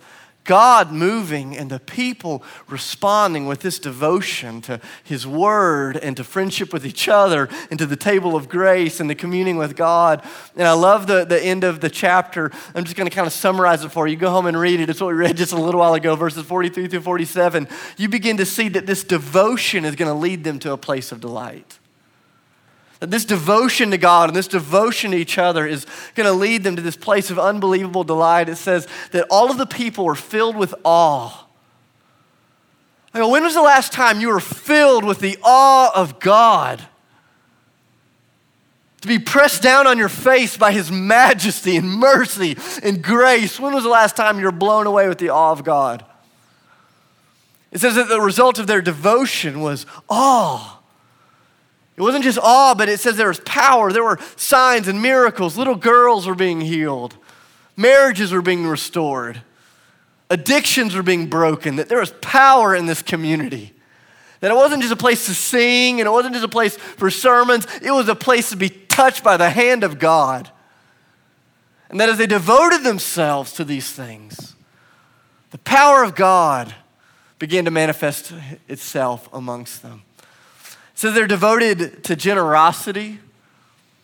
God 0.49 0.91
moving 0.91 1.55
and 1.55 1.69
the 1.69 1.79
people 1.79 2.41
responding 2.67 3.45
with 3.45 3.59
this 3.59 3.77
devotion 3.77 4.61
to 4.61 4.81
His 5.03 5.27
Word 5.27 5.95
and 5.95 6.17
to 6.17 6.23
friendship 6.23 6.73
with 6.73 6.87
each 6.87 7.07
other 7.07 7.47
and 7.69 7.77
to 7.77 7.85
the 7.85 7.95
table 7.95 8.35
of 8.35 8.49
grace 8.49 8.99
and 8.99 9.07
the 9.07 9.13
communing 9.13 9.57
with 9.57 9.75
God. 9.75 10.25
And 10.55 10.67
I 10.67 10.71
love 10.71 11.05
the, 11.05 11.23
the 11.23 11.39
end 11.39 11.63
of 11.63 11.81
the 11.81 11.89
chapter. 11.91 12.51
I'm 12.73 12.83
just 12.83 12.95
going 12.95 13.07
to 13.07 13.15
kind 13.15 13.27
of 13.27 13.33
summarize 13.33 13.83
it 13.83 13.89
for 13.89 14.07
you. 14.07 14.15
Go 14.15 14.31
home 14.31 14.47
and 14.47 14.59
read 14.59 14.79
it. 14.79 14.89
It's 14.89 14.99
what 14.99 15.09
we 15.09 15.13
read 15.13 15.37
just 15.37 15.53
a 15.53 15.55
little 15.55 15.81
while 15.81 15.93
ago, 15.93 16.15
verses 16.15 16.43
43 16.47 16.87
through 16.87 17.01
47. 17.01 17.67
You 17.97 18.09
begin 18.09 18.37
to 18.37 18.45
see 18.47 18.69
that 18.69 18.87
this 18.87 19.03
devotion 19.03 19.85
is 19.85 19.95
going 19.95 20.11
to 20.11 20.19
lead 20.19 20.43
them 20.43 20.57
to 20.59 20.71
a 20.71 20.77
place 20.77 21.11
of 21.11 21.21
delight. 21.21 21.78
That 22.99 23.11
this 23.11 23.23
devotion 23.23 23.91
to 23.91 23.97
God 23.97 24.29
and 24.29 24.35
this 24.35 24.47
devotion 24.47 25.11
to 25.11 25.17
each 25.17 25.37
other 25.37 25.65
is 25.65 25.85
going 26.15 26.27
to 26.27 26.33
lead 26.33 26.63
them 26.63 26.75
to 26.75 26.81
this 26.81 26.97
place 26.97 27.31
of 27.31 27.39
unbelievable 27.39 28.03
delight. 28.03 28.49
It 28.49 28.57
says 28.57 28.87
that 29.11 29.25
all 29.29 29.49
of 29.49 29.57
the 29.57 29.65
people 29.65 30.03
were 30.03 30.15
filled 30.15 30.57
with 30.57 30.75
awe. 30.83 31.45
I 33.13 33.19
go, 33.19 33.29
when 33.29 33.43
was 33.43 33.53
the 33.53 33.61
last 33.61 33.93
time 33.93 34.19
you 34.19 34.27
were 34.27 34.39
filled 34.39 35.05
with 35.05 35.19
the 35.19 35.37
awe 35.43 35.91
of 35.95 36.19
God? 36.19 36.85
To 39.01 39.07
be 39.07 39.17
pressed 39.17 39.63
down 39.63 39.87
on 39.87 39.97
your 39.97 40.09
face 40.09 40.57
by 40.57 40.73
his 40.73 40.91
majesty 40.91 41.77
and 41.77 41.89
mercy 41.89 42.57
and 42.83 43.01
grace. 43.01 43.57
When 43.59 43.73
was 43.73 43.85
the 43.85 43.89
last 43.89 44.17
time 44.17 44.39
you 44.39 44.45
were 44.45 44.51
blown 44.51 44.87
away 44.87 45.07
with 45.07 45.19
the 45.19 45.29
awe 45.29 45.53
of 45.53 45.63
God? 45.63 46.03
It 47.71 47.79
says 47.79 47.95
that 47.95 48.09
the 48.09 48.19
result 48.19 48.59
of 48.59 48.67
their 48.67 48.81
devotion 48.81 49.61
was 49.61 49.85
awe. 50.09 50.78
It 51.99 52.01
wasn't 52.01 52.23
just 52.23 52.39
awe, 52.39 52.73
but 52.75 52.87
it 52.87 53.01
says 53.01 53.17
there 53.17 53.27
was 53.27 53.41
power. 53.41 53.91
There 53.91 54.05
were 54.05 54.19
signs 54.37 54.87
and 54.87 55.01
miracles. 55.01 55.57
Little 55.57 55.75
girls 55.75 56.25
were 56.25 56.35
being 56.35 56.61
healed, 56.61 57.17
marriages 57.75 58.31
were 58.31 58.41
being 58.41 58.65
restored, 58.65 59.41
addictions 60.29 60.95
were 60.95 61.03
being 61.03 61.27
broken, 61.27 61.75
that 61.75 61.89
there 61.89 61.99
was 61.99 62.13
power 62.21 62.73
in 62.73 62.85
this 62.85 63.01
community. 63.01 63.73
That 64.39 64.51
it 64.51 64.55
wasn't 64.55 64.81
just 64.81 64.93
a 64.93 64.97
place 64.97 65.25
to 65.25 65.33
sing 65.33 65.99
and 65.99 66.07
it 66.07 66.11
wasn't 66.11 66.33
just 66.33 66.45
a 66.45 66.49
place 66.49 66.77
for 66.77 67.09
sermons, 67.11 67.67
it 67.81 67.91
was 67.91 68.07
a 68.07 68.15
place 68.15 68.51
to 68.51 68.55
be 68.55 68.69
touched 68.69 69.21
by 69.21 69.35
the 69.35 69.49
hand 69.49 69.83
of 69.83 69.99
God. 69.99 70.49
And 71.89 71.99
that 71.99 72.07
as 72.07 72.17
they 72.17 72.27
devoted 72.27 72.83
themselves 72.83 73.51
to 73.53 73.65
these 73.65 73.91
things, 73.91 74.55
the 75.51 75.57
power 75.57 76.03
of 76.03 76.15
God 76.15 76.73
began 77.39 77.65
to 77.65 77.71
manifest 77.71 78.31
itself 78.69 79.27
amongst 79.33 79.81
them. 79.81 80.03
So 80.99 81.11
they're 81.11 81.27
devoted 81.27 82.03
to 82.03 82.15
generosity. 82.17 83.19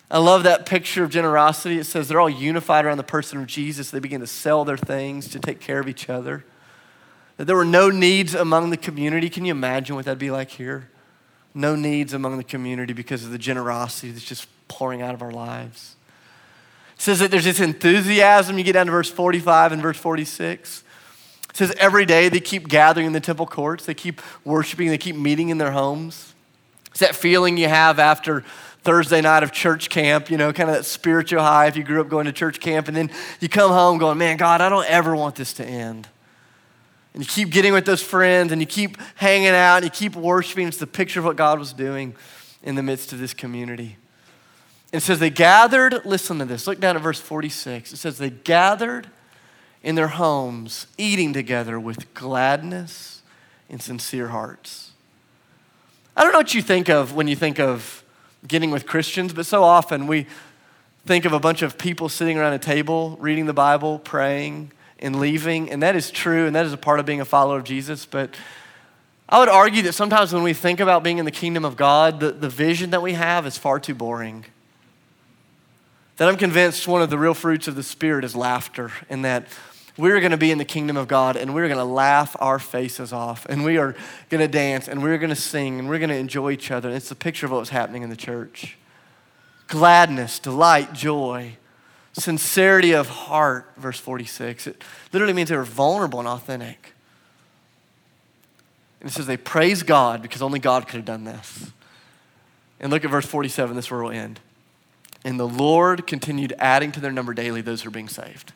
I 0.09 0.17
love 0.17 0.43
that 0.43 0.65
picture 0.65 1.03
of 1.03 1.09
generosity. 1.09 1.77
It 1.77 1.83
says 1.83 2.07
they're 2.07 2.21
all 2.21 2.29
unified 2.29 2.85
around 2.85 2.95
the 2.95 3.03
person 3.03 3.37
of 3.41 3.47
Jesus. 3.47 3.91
They 3.91 3.99
begin 3.99 4.21
to 4.21 4.27
sell 4.27 4.63
their 4.63 4.77
things 4.77 5.27
to 5.31 5.39
take 5.39 5.59
care 5.59 5.81
of 5.81 5.89
each 5.89 6.09
other. 6.09 6.45
That 7.35 7.47
there 7.47 7.55
were 7.57 7.65
no 7.65 7.89
needs 7.89 8.33
among 8.33 8.69
the 8.69 8.77
community. 8.77 9.29
Can 9.29 9.43
you 9.43 9.51
imagine 9.51 9.97
what 9.97 10.05
that'd 10.05 10.17
be 10.17 10.31
like 10.31 10.51
here? 10.51 10.89
No 11.53 11.75
needs 11.75 12.13
among 12.13 12.37
the 12.37 12.45
community 12.45 12.93
because 12.93 13.25
of 13.25 13.31
the 13.31 13.37
generosity 13.37 14.11
that's 14.11 14.23
just 14.23 14.47
pouring 14.69 15.01
out 15.01 15.13
of 15.13 15.21
our 15.21 15.33
lives. 15.33 15.97
It 16.95 17.01
says 17.01 17.19
that 17.19 17.29
there's 17.29 17.43
this 17.43 17.59
enthusiasm. 17.59 18.57
You 18.57 18.63
get 18.63 18.71
down 18.71 18.85
to 18.85 18.93
verse 18.93 19.09
45 19.09 19.73
and 19.73 19.81
verse 19.81 19.97
46. 19.97 20.81
It 21.49 21.57
says 21.57 21.75
every 21.77 22.05
day 22.05 22.29
they 22.29 22.39
keep 22.39 22.69
gathering 22.69 23.05
in 23.05 23.11
the 23.11 23.19
temple 23.19 23.47
courts, 23.47 23.85
they 23.85 23.93
keep 23.93 24.21
worshiping, 24.45 24.87
they 24.87 24.97
keep 24.97 25.17
meeting 25.17 25.49
in 25.49 25.57
their 25.57 25.71
homes. 25.71 26.31
It's 26.95 27.01
that 27.01 27.13
feeling 27.13 27.57
you 27.57 27.67
have 27.67 27.99
after 27.99 28.39
Thursday 28.83 29.19
night 29.19 29.43
of 29.43 29.51
church 29.51 29.89
camp, 29.89 30.31
you 30.31 30.37
know, 30.37 30.53
kind 30.53 30.69
of 30.69 30.77
that 30.77 30.85
spiritual 30.85 31.41
high 31.41 31.67
if 31.67 31.75
you 31.75 31.83
grew 31.83 31.99
up 31.99 32.07
going 32.07 32.25
to 32.25 32.31
church 32.31 32.61
camp, 32.61 32.87
and 32.87 32.95
then 32.95 33.11
you 33.41 33.49
come 33.49 33.69
home 33.69 33.97
going, 33.97 34.17
man, 34.17 34.37
God, 34.37 34.61
I 34.61 34.69
don't 34.69 34.89
ever 34.89 35.13
want 35.13 35.35
this 35.35 35.51
to 35.55 35.65
end. 35.65 36.07
And 37.13 37.21
you 37.21 37.27
keep 37.27 37.49
getting 37.49 37.73
with 37.73 37.83
those 37.85 38.01
friends 38.01 38.53
and 38.53 38.61
you 38.61 38.65
keep 38.65 38.95
hanging 39.15 39.49
out 39.49 39.75
and 39.75 39.83
you 39.83 39.89
keep 39.89 40.15
worshiping. 40.15 40.69
It's 40.69 40.77
the 40.77 40.87
picture 40.87 41.19
of 41.19 41.25
what 41.25 41.35
God 41.35 41.59
was 41.59 41.73
doing 41.73 42.15
in 42.63 42.75
the 42.75 42.83
midst 42.83 43.11
of 43.11 43.19
this 43.19 43.33
community. 43.33 43.97
It 44.93 45.01
says 45.01 45.19
they 45.19 45.29
gathered, 45.29 46.05
listen 46.05 46.39
to 46.39 46.45
this, 46.45 46.65
look 46.65 46.79
down 46.79 46.95
at 46.95 47.01
verse 47.01 47.19
46. 47.19 47.91
It 47.91 47.97
says 47.97 48.19
they 48.19 48.29
gathered 48.29 49.09
in 49.83 49.95
their 49.95 50.07
homes, 50.07 50.87
eating 50.97 51.33
together 51.33 51.77
with 51.77 52.13
gladness 52.13 53.21
and 53.69 53.81
sincere 53.81 54.29
hearts. 54.29 54.91
I 56.17 56.23
don't 56.23 56.31
know 56.31 56.39
what 56.39 56.53
you 56.53 56.61
think 56.61 56.89
of 56.89 57.13
when 57.13 57.27
you 57.27 57.35
think 57.35 57.59
of 57.59 58.03
getting 58.47 58.71
with 58.71 58.85
Christians, 58.85 59.33
but 59.33 59.45
so 59.45 59.63
often 59.63 60.07
we 60.07 60.27
think 61.05 61.25
of 61.25 61.33
a 61.33 61.39
bunch 61.39 61.61
of 61.61 61.77
people 61.77 62.07
sitting 62.07 62.37
around 62.37 62.53
a 62.53 62.59
table, 62.59 63.17
reading 63.19 63.47
the 63.47 63.53
Bible, 63.53 63.99
praying, 63.99 64.71
and 64.99 65.19
leaving. 65.19 65.69
And 65.69 65.83
that 65.83 65.95
is 65.95 66.11
true, 66.11 66.47
and 66.47 66.55
that 66.55 66.65
is 66.65 66.71
a 66.71 66.77
part 66.77 67.01
of 67.01 67.05
being 67.05 67.19
a 67.19 67.25
follower 67.25 67.57
of 67.57 67.65
Jesus. 67.65 68.05
But 68.05 68.33
I 69.27 69.39
would 69.39 69.49
argue 69.49 69.81
that 69.83 69.93
sometimes 69.93 70.31
when 70.31 70.41
we 70.41 70.53
think 70.53 70.79
about 70.79 71.03
being 71.03 71.17
in 71.17 71.25
the 71.25 71.31
kingdom 71.31 71.65
of 71.65 71.75
God, 71.75 72.21
the, 72.21 72.31
the 72.31 72.49
vision 72.49 72.91
that 72.91 73.01
we 73.01 73.13
have 73.13 73.45
is 73.45 73.57
far 73.57 73.79
too 73.79 73.95
boring. 73.95 74.45
That 76.15 76.29
I'm 76.29 76.37
convinced 76.37 76.87
one 76.87 77.01
of 77.01 77.09
the 77.09 77.17
real 77.17 77.33
fruits 77.33 77.67
of 77.67 77.75
the 77.75 77.83
Spirit 77.83 78.23
is 78.23 78.37
laughter, 78.37 78.91
and 79.09 79.25
that 79.25 79.47
we're 79.97 80.19
going 80.19 80.31
to 80.31 80.37
be 80.37 80.51
in 80.51 80.57
the 80.57 80.65
kingdom 80.65 80.97
of 80.97 81.07
God 81.07 81.37
and 81.37 81.53
we're 81.53 81.67
going 81.67 81.77
to 81.77 81.85
laugh 81.85 82.35
our 82.39 82.59
faces 82.59 83.13
off 83.13 83.45
and 83.45 83.63
we 83.63 83.77
are 83.77 83.95
going 84.29 84.41
to 84.41 84.47
dance 84.47 84.87
and 84.87 85.01
we're 85.01 85.17
going 85.17 85.29
to 85.29 85.35
sing 85.35 85.79
and 85.79 85.87
we're 85.87 85.99
going 85.99 86.09
to 86.09 86.17
enjoy 86.17 86.51
each 86.51 86.69
other. 86.69 86.89
And 86.89 86.97
it's 86.97 87.09
the 87.09 87.15
picture 87.15 87.45
of 87.45 87.51
what 87.51 87.59
was 87.59 87.69
happening 87.69 88.03
in 88.03 88.09
the 88.09 88.15
church 88.15 88.77
gladness, 89.67 90.37
delight, 90.37 90.93
joy, 90.93 91.57
sincerity 92.13 92.93
of 92.93 93.07
heart, 93.07 93.71
verse 93.77 93.99
46. 93.99 94.67
It 94.67 94.83
literally 95.11 95.33
means 95.33 95.49
they 95.49 95.57
were 95.57 95.63
vulnerable 95.63 96.19
and 96.19 96.27
authentic. 96.27 96.93
And 99.01 99.09
it 99.09 99.13
says 99.13 99.27
they 99.27 99.37
praise 99.37 99.83
God 99.83 100.21
because 100.21 100.41
only 100.41 100.59
God 100.59 100.87
could 100.87 100.97
have 100.97 101.05
done 101.05 101.23
this. 101.23 101.71
And 102.79 102.91
look 102.91 103.03
at 103.03 103.11
verse 103.11 103.25
47, 103.25 103.75
this 103.75 103.85
is 103.85 103.91
where 103.91 104.03
we'll 104.03 104.11
end. 104.11 104.39
And 105.23 105.39
the 105.39 105.47
Lord 105.47 106.05
continued 106.05 106.53
adding 106.59 106.91
to 106.91 106.99
their 106.99 107.11
number 107.11 107.33
daily 107.33 107.61
those 107.61 107.81
who 107.81 107.89
are 107.89 107.91
being 107.91 108.09
saved. 108.09 108.53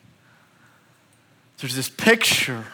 There's 1.59 1.75
this 1.75 1.89
picture. 1.89 2.65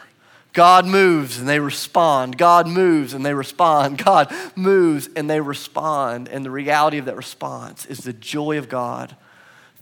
God 0.54 0.86
moves 0.86 1.38
and 1.38 1.50
they 1.50 1.60
respond. 1.60 2.38
God 2.38 2.67
moves 2.67 3.13
and 3.13 3.26
they 3.26 3.34
respond. 3.34 3.98
God 4.06 4.34
moves 4.56 5.10
and 5.15 5.30
they 5.30 5.41
respond. 5.41 6.30
And 6.30 6.45
the 6.45 6.52
reality 6.52 6.98
of 6.98 7.06
that 7.06 7.17
response 7.17 7.86
is 7.86 8.00
the 8.00 8.13
joy 8.13 8.58
of 8.58 8.69
God 8.69 9.15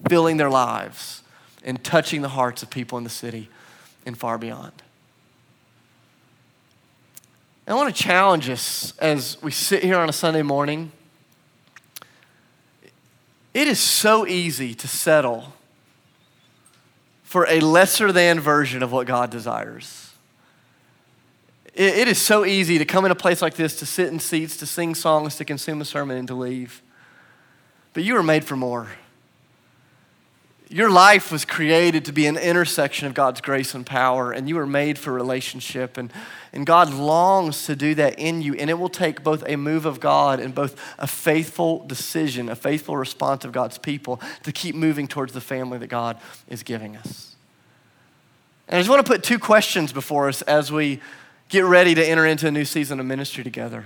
filling 0.09 0.37
their 0.37 0.49
lives 0.49 1.21
and 1.63 1.81
touching 1.83 2.21
the 2.21 2.29
hearts 2.29 2.63
of 2.63 2.69
people 2.69 2.97
in 2.97 3.03
the 3.03 3.09
city 3.09 3.49
and 4.05 4.17
far 4.17 4.37
beyond. 4.37 4.73
I 7.67 7.75
want 7.75 7.95
to 7.95 8.03
challenge 8.03 8.49
us 8.49 8.93
as 8.99 9.41
we 9.41 9.51
sit 9.51 9.83
here 9.83 9.97
on 9.97 10.09
a 10.09 10.13
Sunday 10.13 10.41
morning. 10.41 10.91
It 13.53 13.67
is 13.67 13.79
so 13.79 14.27
easy 14.27 14.73
to 14.73 14.87
settle 14.87 15.53
for 17.33 17.47
a 17.49 17.59
lesser 17.61 18.11
than 18.11 18.39
version 18.39 18.83
of 18.83 18.91
what 18.91 19.07
God 19.07 19.31
desires. 19.31 20.11
It, 21.73 21.97
it 21.97 22.07
is 22.07 22.21
so 22.21 22.45
easy 22.45 22.77
to 22.77 22.85
come 22.85 23.05
in 23.05 23.11
a 23.11 23.15
place 23.15 23.41
like 23.41 23.55
this, 23.55 23.75
to 23.79 23.87
sit 23.87 24.09
in 24.09 24.19
seats, 24.19 24.55
to 24.57 24.67
sing 24.67 24.93
songs, 24.93 25.37
to 25.37 25.43
consume 25.43 25.81
a 25.81 25.85
sermon, 25.85 26.15
and 26.15 26.27
to 26.27 26.35
leave. 26.35 26.83
But 27.93 28.03
you 28.03 28.13
were 28.13 28.21
made 28.21 28.45
for 28.45 28.55
more. 28.55 28.87
Your 30.69 30.89
life 30.89 31.31
was 31.31 31.45
created 31.45 32.05
to 32.05 32.11
be 32.11 32.25
an 32.25 32.37
intersection 32.37 33.05
of 33.05 33.13
God's 33.13 33.41
grace 33.41 33.75
and 33.75 33.85
power, 33.85 34.31
and 34.31 34.49
you 34.49 34.55
were 34.55 34.65
made 34.65 34.97
for 34.97 35.11
relationship. 35.11 35.97
And, 35.97 36.11
and 36.51 36.65
God 36.65 36.91
longs 36.91 37.65
to 37.67 37.75
do 37.75 37.93
that 37.95 38.17
in 38.17 38.41
you. 38.41 38.55
And 38.55 38.69
it 38.69 38.75
will 38.75 38.89
take 38.89 39.23
both 39.23 39.43
a 39.47 39.55
move 39.55 39.85
of 39.85 39.99
God 39.99 40.39
and 40.39 40.55
both 40.55 40.79
a 40.97 41.05
faithful 41.05 41.85
decision, 41.85 42.49
a 42.49 42.55
faithful 42.55 42.97
response 42.97 43.45
of 43.45 43.51
God's 43.51 43.77
people 43.77 44.19
to 44.43 44.51
keep 44.51 44.73
moving 44.73 45.07
towards 45.07 45.33
the 45.33 45.41
family 45.41 45.77
that 45.77 45.87
God 45.87 46.17
is 46.47 46.63
giving 46.63 46.95
us. 46.97 47.35
And 48.67 48.77
I 48.77 48.79
just 48.79 48.89
want 48.89 49.05
to 49.05 49.11
put 49.11 49.23
two 49.23 49.39
questions 49.39 49.93
before 49.93 50.27
us 50.29 50.41
as 50.43 50.71
we 50.71 51.01
get 51.49 51.65
ready 51.65 51.93
to 51.93 52.03
enter 52.03 52.25
into 52.25 52.47
a 52.47 52.51
new 52.51 52.65
season 52.65 52.99
of 52.99 53.05
ministry 53.05 53.43
together. 53.43 53.85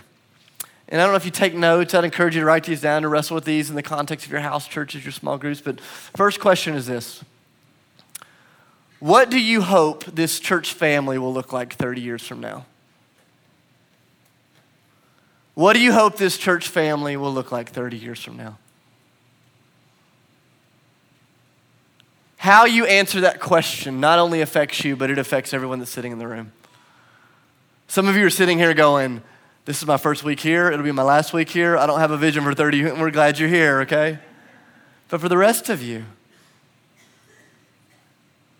And 0.89 1.01
I 1.01 1.03
don't 1.03 1.11
know 1.11 1.17
if 1.17 1.25
you 1.25 1.31
take 1.31 1.53
notes, 1.53 1.93
I'd 1.93 2.05
encourage 2.05 2.35
you 2.35 2.41
to 2.41 2.45
write 2.45 2.63
these 2.63 2.81
down 2.81 3.01
to 3.01 3.09
wrestle 3.09 3.35
with 3.35 3.43
these 3.43 3.69
in 3.69 3.75
the 3.75 3.83
context 3.83 4.25
of 4.25 4.31
your 4.31 4.41
house 4.41 4.67
churches, 4.67 5.03
your 5.03 5.11
small 5.11 5.37
groups. 5.37 5.59
But 5.59 5.81
first 5.81 6.39
question 6.39 6.75
is 6.75 6.85
this 6.85 7.23
What 8.99 9.29
do 9.29 9.39
you 9.39 9.61
hope 9.61 10.05
this 10.05 10.39
church 10.39 10.73
family 10.73 11.17
will 11.17 11.33
look 11.33 11.51
like 11.51 11.73
30 11.73 12.01
years 12.01 12.25
from 12.25 12.39
now? 12.39 12.65
What 15.55 15.73
do 15.73 15.79
you 15.79 15.91
hope 15.91 16.17
this 16.17 16.37
church 16.37 16.67
family 16.67 17.17
will 17.17 17.33
look 17.33 17.51
like 17.51 17.69
30 17.69 17.97
years 17.97 18.23
from 18.23 18.37
now? 18.37 18.57
How 22.37 22.65
you 22.65 22.85
answer 22.85 23.21
that 23.21 23.39
question 23.39 23.99
not 23.99 24.19
only 24.19 24.41
affects 24.41 24.85
you, 24.85 24.95
but 24.95 25.09
it 25.09 25.17
affects 25.17 25.53
everyone 25.53 25.79
that's 25.79 25.91
sitting 25.91 26.11
in 26.11 26.19
the 26.19 26.27
room. 26.27 26.53
Some 27.87 28.07
of 28.07 28.15
you 28.15 28.25
are 28.25 28.29
sitting 28.29 28.59
here 28.59 28.73
going, 28.73 29.21
this 29.67 29.81
is 29.81 29.85
my 29.85 29.97
first 29.97 30.23
week 30.23 30.39
here. 30.39 30.71
It'll 30.71 30.81
be 30.81 30.93
my 30.93 31.03
last 31.03 31.33
week 31.33 31.49
here. 31.49 31.75
I 31.75 31.85
don't 31.85 31.99
have 31.99 32.11
a 32.11 32.17
vision 32.17 32.41
for 32.41 32.53
30. 32.53 32.83
We're 32.93 33.11
glad 33.11 33.37
you're 33.37 33.49
here, 33.49 33.81
okay? 33.81 34.17
But 35.09 35.19
for 35.19 35.27
the 35.27 35.35
rest 35.35 35.67
of 35.67 35.83
you, 35.83 36.05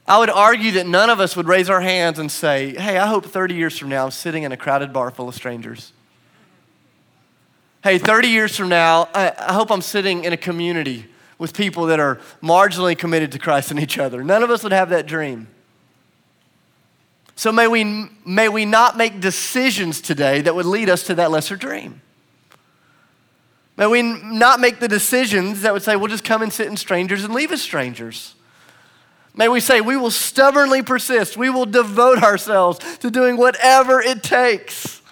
I 0.05 0.19
would 0.19 0.29
argue 0.29 0.73
that 0.73 0.85
none 0.85 1.09
of 1.09 1.21
us 1.21 1.37
would 1.37 1.47
raise 1.47 1.69
our 1.69 1.79
hands 1.79 2.19
and 2.19 2.29
say, 2.29 2.75
Hey, 2.77 2.97
I 2.97 3.07
hope 3.07 3.25
30 3.25 3.55
years 3.55 3.77
from 3.77 3.87
now 3.87 4.03
I'm 4.03 4.11
sitting 4.11 4.43
in 4.43 4.51
a 4.51 4.57
crowded 4.57 4.91
bar 4.91 5.09
full 5.09 5.29
of 5.29 5.35
strangers. 5.35 5.93
Hey, 7.85 7.99
30 7.99 8.27
years 8.27 8.57
from 8.57 8.67
now, 8.67 9.07
I, 9.13 9.31
I 9.37 9.53
hope 9.53 9.71
I'm 9.71 9.81
sitting 9.81 10.25
in 10.25 10.33
a 10.33 10.37
community 10.37 11.05
with 11.37 11.55
people 11.55 11.85
that 11.85 12.01
are 12.01 12.19
marginally 12.43 12.97
committed 12.97 13.31
to 13.31 13.39
Christ 13.39 13.71
and 13.71 13.79
each 13.79 13.97
other. 13.97 14.25
None 14.25 14.43
of 14.43 14.51
us 14.51 14.61
would 14.61 14.73
have 14.73 14.89
that 14.89 15.07
dream. 15.07 15.47
So 17.37 17.51
may 17.51 17.67
we, 17.67 18.09
may 18.25 18.49
we 18.49 18.65
not 18.65 18.97
make 18.97 19.21
decisions 19.21 20.01
today 20.01 20.41
that 20.41 20.55
would 20.55 20.65
lead 20.65 20.89
us 20.89 21.03
to 21.03 21.15
that 21.15 21.29
lesser 21.29 21.55
dream. 21.55 22.01
May 23.77 23.85
we 23.85 24.01
not 24.01 24.59
make 24.59 24.79
the 24.79 24.87
decisions 24.87 25.61
that 25.61 25.71
would 25.71 25.83
say, 25.83 25.95
we'll 25.95 26.07
just 26.07 26.23
come 26.23 26.41
and 26.41 26.51
sit 26.51 26.65
in 26.65 26.75
strangers 26.75 27.23
and 27.23 27.35
leave 27.35 27.51
as 27.51 27.61
strangers. 27.61 28.33
May 29.35 29.47
we 29.47 29.59
say, 29.59 29.81
we 29.81 29.95
will 29.95 30.09
stubbornly 30.09 30.81
persist. 30.81 31.37
We 31.37 31.51
will 31.51 31.67
devote 31.67 32.23
ourselves 32.23 32.79
to 32.97 33.11
doing 33.11 33.37
whatever 33.37 34.01
it 34.01 34.23
takes 34.23 35.03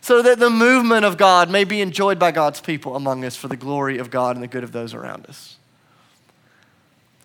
so 0.00 0.22
that 0.22 0.38
the 0.38 0.50
movement 0.50 1.04
of 1.04 1.16
God 1.16 1.50
may 1.50 1.64
be 1.64 1.80
enjoyed 1.80 2.20
by 2.20 2.30
God's 2.30 2.60
people 2.60 2.94
among 2.94 3.24
us 3.24 3.34
for 3.34 3.48
the 3.48 3.56
glory 3.56 3.98
of 3.98 4.12
God 4.12 4.36
and 4.36 4.44
the 4.44 4.48
good 4.48 4.62
of 4.62 4.70
those 4.70 4.94
around 4.94 5.26
us. 5.26 5.56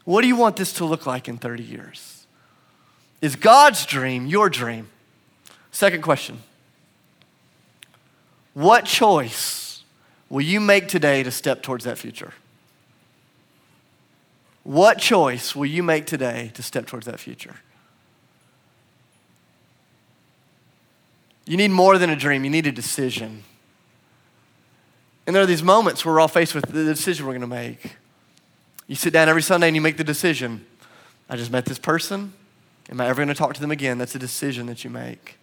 What 0.06 0.24
do 0.24 0.28
you 0.28 0.36
want 0.36 0.56
this 0.56 0.74
to 0.74 0.86
look 0.86 1.06
like 1.06 1.28
in 1.28 1.38
30 1.38 1.62
years? 1.62 2.19
Is 3.22 3.36
God's 3.36 3.86
dream 3.86 4.28
your 4.28 4.50
dream? 4.50 4.90
Second 5.72 6.02
question 6.02 6.40
What 8.54 8.86
choice 8.86 9.84
will 10.30 10.42
you 10.42 10.60
make 10.60 10.88
today 10.88 11.24
to 11.24 11.32
step 11.32 11.62
towards 11.62 11.86
that 11.86 11.98
future? 11.98 12.34
What 14.64 15.00
choice 15.00 15.56
will 15.56 15.66
you 15.66 15.82
make 15.82 16.06
today 16.06 16.52
to 16.54 16.64
step 16.64 16.86
towards 16.86 17.06
that 17.08 17.20
future? 17.20 17.56
You 21.46 21.58
need 21.58 21.72
more 21.72 21.98
than 21.98 22.12
a 22.12 22.16
dream, 22.16 22.44
you 22.44 22.50
need 22.52 22.68
a 22.68 22.72
decision. 22.72 23.44
And 25.26 25.36
there 25.36 25.44
are 25.44 25.48
these 25.48 25.64
moments 25.64 26.04
where 26.04 26.16
we're 26.16 26.20
all 26.20 26.28
faced 26.28 26.56
with 26.56 26.66
the 26.72 26.84
decision 26.84 27.26
we're 27.26 27.34
going 27.34 27.42
to 27.42 27.48
make. 27.48 27.98
You 28.88 28.96
sit 28.96 29.14
down 29.14 29.30
every 29.30 29.44
Sunday 29.44 29.68
and 29.68 29.76
you 29.76 29.82
make 29.82 29.98
the 29.98 30.04
decision 30.04 30.66
I 31.30 31.36
just 31.36 31.52
met 31.52 31.66
this 31.66 31.78
person. 31.78 32.34
Am 32.90 33.00
I 33.00 33.08
ever 33.08 33.18
going 33.18 33.28
to 33.28 33.36
talk 33.36 33.54
to 33.54 33.62
them 33.62 33.72
again? 33.72 33.98
That's 33.98 34.16
a 34.16 34.20
decision 34.20 34.66
that 34.66 34.84
you 34.84 34.90
make. 34.90 35.38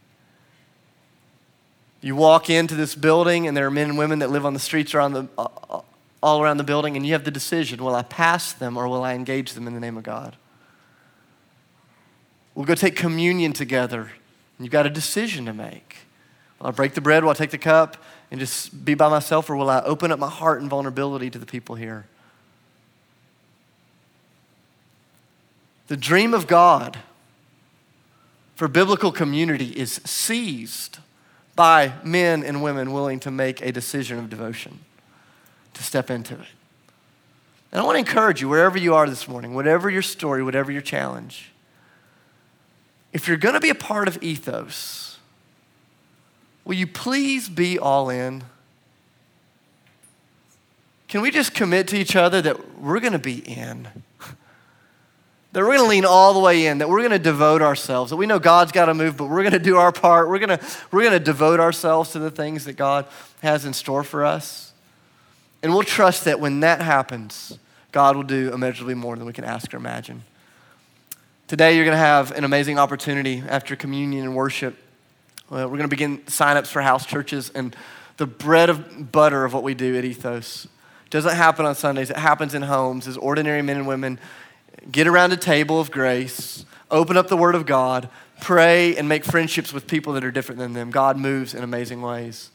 You 2.01 2.17
walk 2.17 2.51
into 2.51 2.75
this 2.75 2.95
building, 2.95 3.47
and 3.47 3.57
there 3.57 3.67
are 3.67 3.71
men 3.71 3.91
and 3.91 3.99
women 3.99 4.19
that 4.19 4.31
live 4.31 4.45
on 4.45 4.53
the 4.53 4.61
streets 4.61 4.95
around 4.95 5.13
the, 5.13 5.29
all 6.23 6.43
around 6.43 6.57
the 6.57 6.65
building, 6.65 6.97
and 6.97 7.07
you 7.07 7.13
have 7.13 7.25
the 7.25 7.31
decision 7.31 7.83
will 7.83 7.95
I 7.95 8.03
pass 8.03 8.53
them 8.53 8.77
or 8.77 8.89
will 8.89 9.05
I 9.05 9.15
engage 9.15 9.53
them 9.53 9.67
in 9.67 9.75
the 9.75 9.81
name 9.81 9.97
of 9.97 10.03
God? 10.03 10.37
We'll 12.55 12.67
go 12.67 12.75
take 12.75 12.97
communion 12.97 13.53
together, 13.53 14.01
and 14.01 14.67
you've 14.67 14.73
got 14.73 14.87
a 14.87 14.91
decision 14.91 15.45
to 15.47 15.53
make. 15.53 15.99
Will 16.59 16.69
I 16.69 16.71
break 16.71 16.95
the 16.95 17.01
bread? 17.01 17.23
Will 17.23 17.31
I 17.31 17.35
take 17.35 17.51
the 17.51 17.59
cup 17.59 17.97
and 18.31 18.41
just 18.41 18.85
be 18.85 18.95
by 18.95 19.09
myself, 19.09 19.49
or 19.49 19.57
will 19.57 19.71
I 19.71 19.83
open 19.83 20.11
up 20.11 20.19
my 20.19 20.31
heart 20.31 20.61
and 20.61 20.71
vulnerability 20.71 21.31
to 21.31 21.39
the 21.39 21.47
people 21.47 21.77
here? 21.77 22.07
The 25.89 25.97
dream 25.97 26.35
of 26.35 26.47
God 26.47 26.99
for 28.57 28.69
biblical 28.69 29.13
community 29.13 29.67
is 29.67 30.01
seized 30.05 30.99
by 31.55 31.93
men 32.03 32.43
and 32.43 32.63
women 32.63 32.93
willing 32.93 33.21
to 33.21 33.31
make 33.31 33.61
a 33.61 33.71
decision 33.71 34.19
of 34.19 34.29
devotion, 34.29 34.81
to 35.75 35.83
step 35.83 36.11
into 36.11 36.35
it. 36.35 36.49
And 37.71 37.81
I 37.81 37.85
want 37.85 37.97
to 37.97 37.99
encourage 38.01 38.41
you, 38.41 38.49
wherever 38.49 38.79
you 38.79 38.95
are 38.95 39.09
this 39.09 39.29
morning, 39.29 39.55
whatever 39.55 39.91
your 39.91 40.03
story, 40.03 40.43
whatever 40.43 40.73
your 40.73 40.83
challenge, 40.83 41.53
if 43.13 43.29
you're 43.29 43.37
going 43.37 43.55
to 43.55 43.61
be 43.61 43.71
a 43.71 43.75
part 43.75 44.09
of 44.09 44.23
ethos, 44.23 45.19
will 46.65 46.75
you 46.75 46.87
please 46.87 47.49
be 47.49 47.79
all 47.79 48.09
in? 48.09 48.45
Can 51.09 51.21
we 51.21 51.31
just 51.31 51.55
commit 51.55 51.89
to 51.89 51.97
each 51.97 52.17
other 52.17 52.41
that 52.43 52.81
we're 52.81 53.01
going 53.01 53.13
to 53.13 53.19
be 53.19 53.39
in? 53.39 53.89
That 55.57 55.63
we're 55.63 55.69
going 55.69 55.81
to 55.81 55.89
lean 55.89 56.05
all 56.05 56.35
the 56.35 56.39
way 56.39 56.67
in, 56.67 56.77
that 56.79 56.89
we're 56.91 56.99
going 56.99 57.13
to 57.13 57.19
devote 57.19 57.63
ourselves, 57.63 58.11
that 58.11 58.17
we 58.17 58.27
know 58.27 58.39
God's 58.39 58.73
got 58.73 58.87
to 58.87 58.95
move, 58.95 59.17
but 59.17 59.31
we're 59.31 59.41
going 59.41 59.55
to 59.55 59.59
do 59.59 59.79
our 59.79 59.91
part. 59.91 60.29
We're 60.29 60.39
going 60.39 60.59
to, 60.59 60.67
we're 60.91 61.01
going 61.01 61.19
to 61.19 61.25
devote 61.25 61.61
ourselves 61.61 62.11
to 62.11 62.19
the 62.19 62.31
things 62.31 62.67
that 62.67 62.75
God 62.75 63.07
has 63.41 63.65
in 63.65 63.73
store 63.73 64.05
for 64.05 64.23
us. 64.23 64.75
And 65.63 65.73
we'll 65.73 65.83
trust 65.83 66.27
that 66.27 66.41
when 66.41 66.61
that 66.61 66.83
happens, 66.83 67.59
God 67.91 68.17
will 68.17 68.23
do 68.23 68.53
immeasurably 68.53 68.93
more 68.93 69.17
than 69.17 69.25
we 69.25 69.33
can 69.33 69.45
ask 69.45 69.73
or 69.73 69.79
imagine. 69.79 70.25
Today, 71.49 71.75
you're 71.75 71.87
going 71.87 71.95
to 71.95 71.99
have 71.99 72.33
an 72.33 72.45
amazing 72.45 72.79
opportunity 72.79 73.43
after 73.49 73.77
communion 73.77 74.25
and 74.25 74.37
worship 74.37 74.77
uh, 75.51 75.63
we're 75.63 75.79
going 75.79 75.83
to 75.83 75.89
begin 75.89 76.19
signups 76.25 76.67
for 76.67 76.83
house 76.83 77.07
churches, 77.07 77.51
and 77.55 77.75
the 78.19 78.27
bread 78.27 78.69
of 78.69 79.11
butter 79.11 79.45
of 79.45 79.55
what 79.55 79.63
we 79.63 79.75
do 79.75 79.97
at 79.97 80.05
Ethos 80.05 80.67
doesn't 81.09 81.37
happen 81.37 81.65
on 81.65 81.77
Sundays. 81.77 82.11
It 82.11 82.17
happens 82.17 82.53
in 82.53 82.63
homes 82.63 83.07
as 83.07 83.17
ordinary 83.17 83.63
men 83.63 83.77
and 83.77 83.87
women 83.87 84.19
get 84.91 85.07
around 85.07 85.33
a 85.33 85.37
table 85.37 85.81
of 85.81 85.91
grace, 85.91 86.65
open 86.91 87.17
up 87.17 87.29
the 87.29 87.37
Word 87.37 87.55
of 87.55 87.67
God, 87.67 88.09
pray, 88.41 88.97
and 88.97 89.09
make 89.09 89.25
friendships 89.25 89.73
with 89.73 89.87
people 89.87 90.13
that 90.15 90.25
are 90.25 90.31
different 90.31 90.59
than 90.59 90.73
them. 90.73 90.91
God 90.91 91.17
moves 91.17 91.55
in 91.55 91.63
amazing 91.63 92.03
ways. 92.03 92.51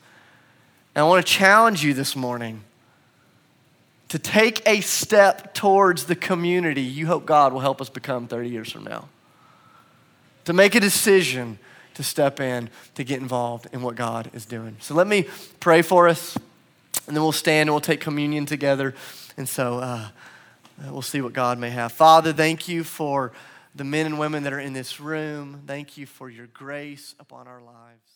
And 0.95 1.05
I 1.05 1.07
want 1.07 1.25
to 1.25 1.31
challenge 1.31 1.83
you 1.83 1.93
this 1.93 2.15
morning 2.15 2.63
to 4.09 4.19
take 4.19 4.61
a 4.67 4.81
step 4.81 5.53
towards 5.53 6.05
the 6.05 6.15
community 6.15 6.81
you 6.81 7.07
hope 7.07 7.25
God 7.25 7.53
will 7.53 7.61
help 7.61 7.79
us 7.79 7.89
become 7.89 8.27
30 8.27 8.49
years 8.49 8.71
from 8.71 8.83
now. 8.83 9.07
To 10.45 10.53
make 10.53 10.75
a 10.75 10.79
decision 10.81 11.59
to 11.93 12.03
step 12.03 12.39
in, 12.39 12.69
to 12.95 13.03
get 13.03 13.21
involved 13.21 13.67
in 13.71 13.81
what 13.81 13.95
God 13.95 14.29
is 14.33 14.45
doing. 14.45 14.75
So 14.79 14.95
let 14.95 15.07
me 15.07 15.27
pray 15.59 15.81
for 15.81 16.07
us, 16.07 16.35
and 17.07 17.15
then 17.15 17.23
we'll 17.23 17.31
stand 17.31 17.69
and 17.69 17.73
we'll 17.73 17.79
take 17.79 18.01
communion 18.01 18.45
together. 18.45 18.95
And 19.37 19.47
so 19.47 19.79
uh, 19.79 20.09
Uh, 20.81 20.91
we'll 20.91 21.01
see 21.01 21.21
what 21.21 21.33
God 21.33 21.59
may 21.59 21.69
have. 21.69 21.91
Father, 21.91 22.33
thank 22.33 22.67
you 22.67 22.83
for 22.83 23.31
the 23.75 23.83
men 23.83 24.05
and 24.05 24.19
women 24.19 24.43
that 24.43 24.53
are 24.53 24.59
in 24.59 24.73
this 24.73 24.99
room. 24.99 25.63
Thank 25.67 25.97
you 25.97 26.05
for 26.05 26.29
your 26.29 26.47
grace 26.47 27.15
upon 27.19 27.47
our 27.47 27.61
lives. 27.61 28.10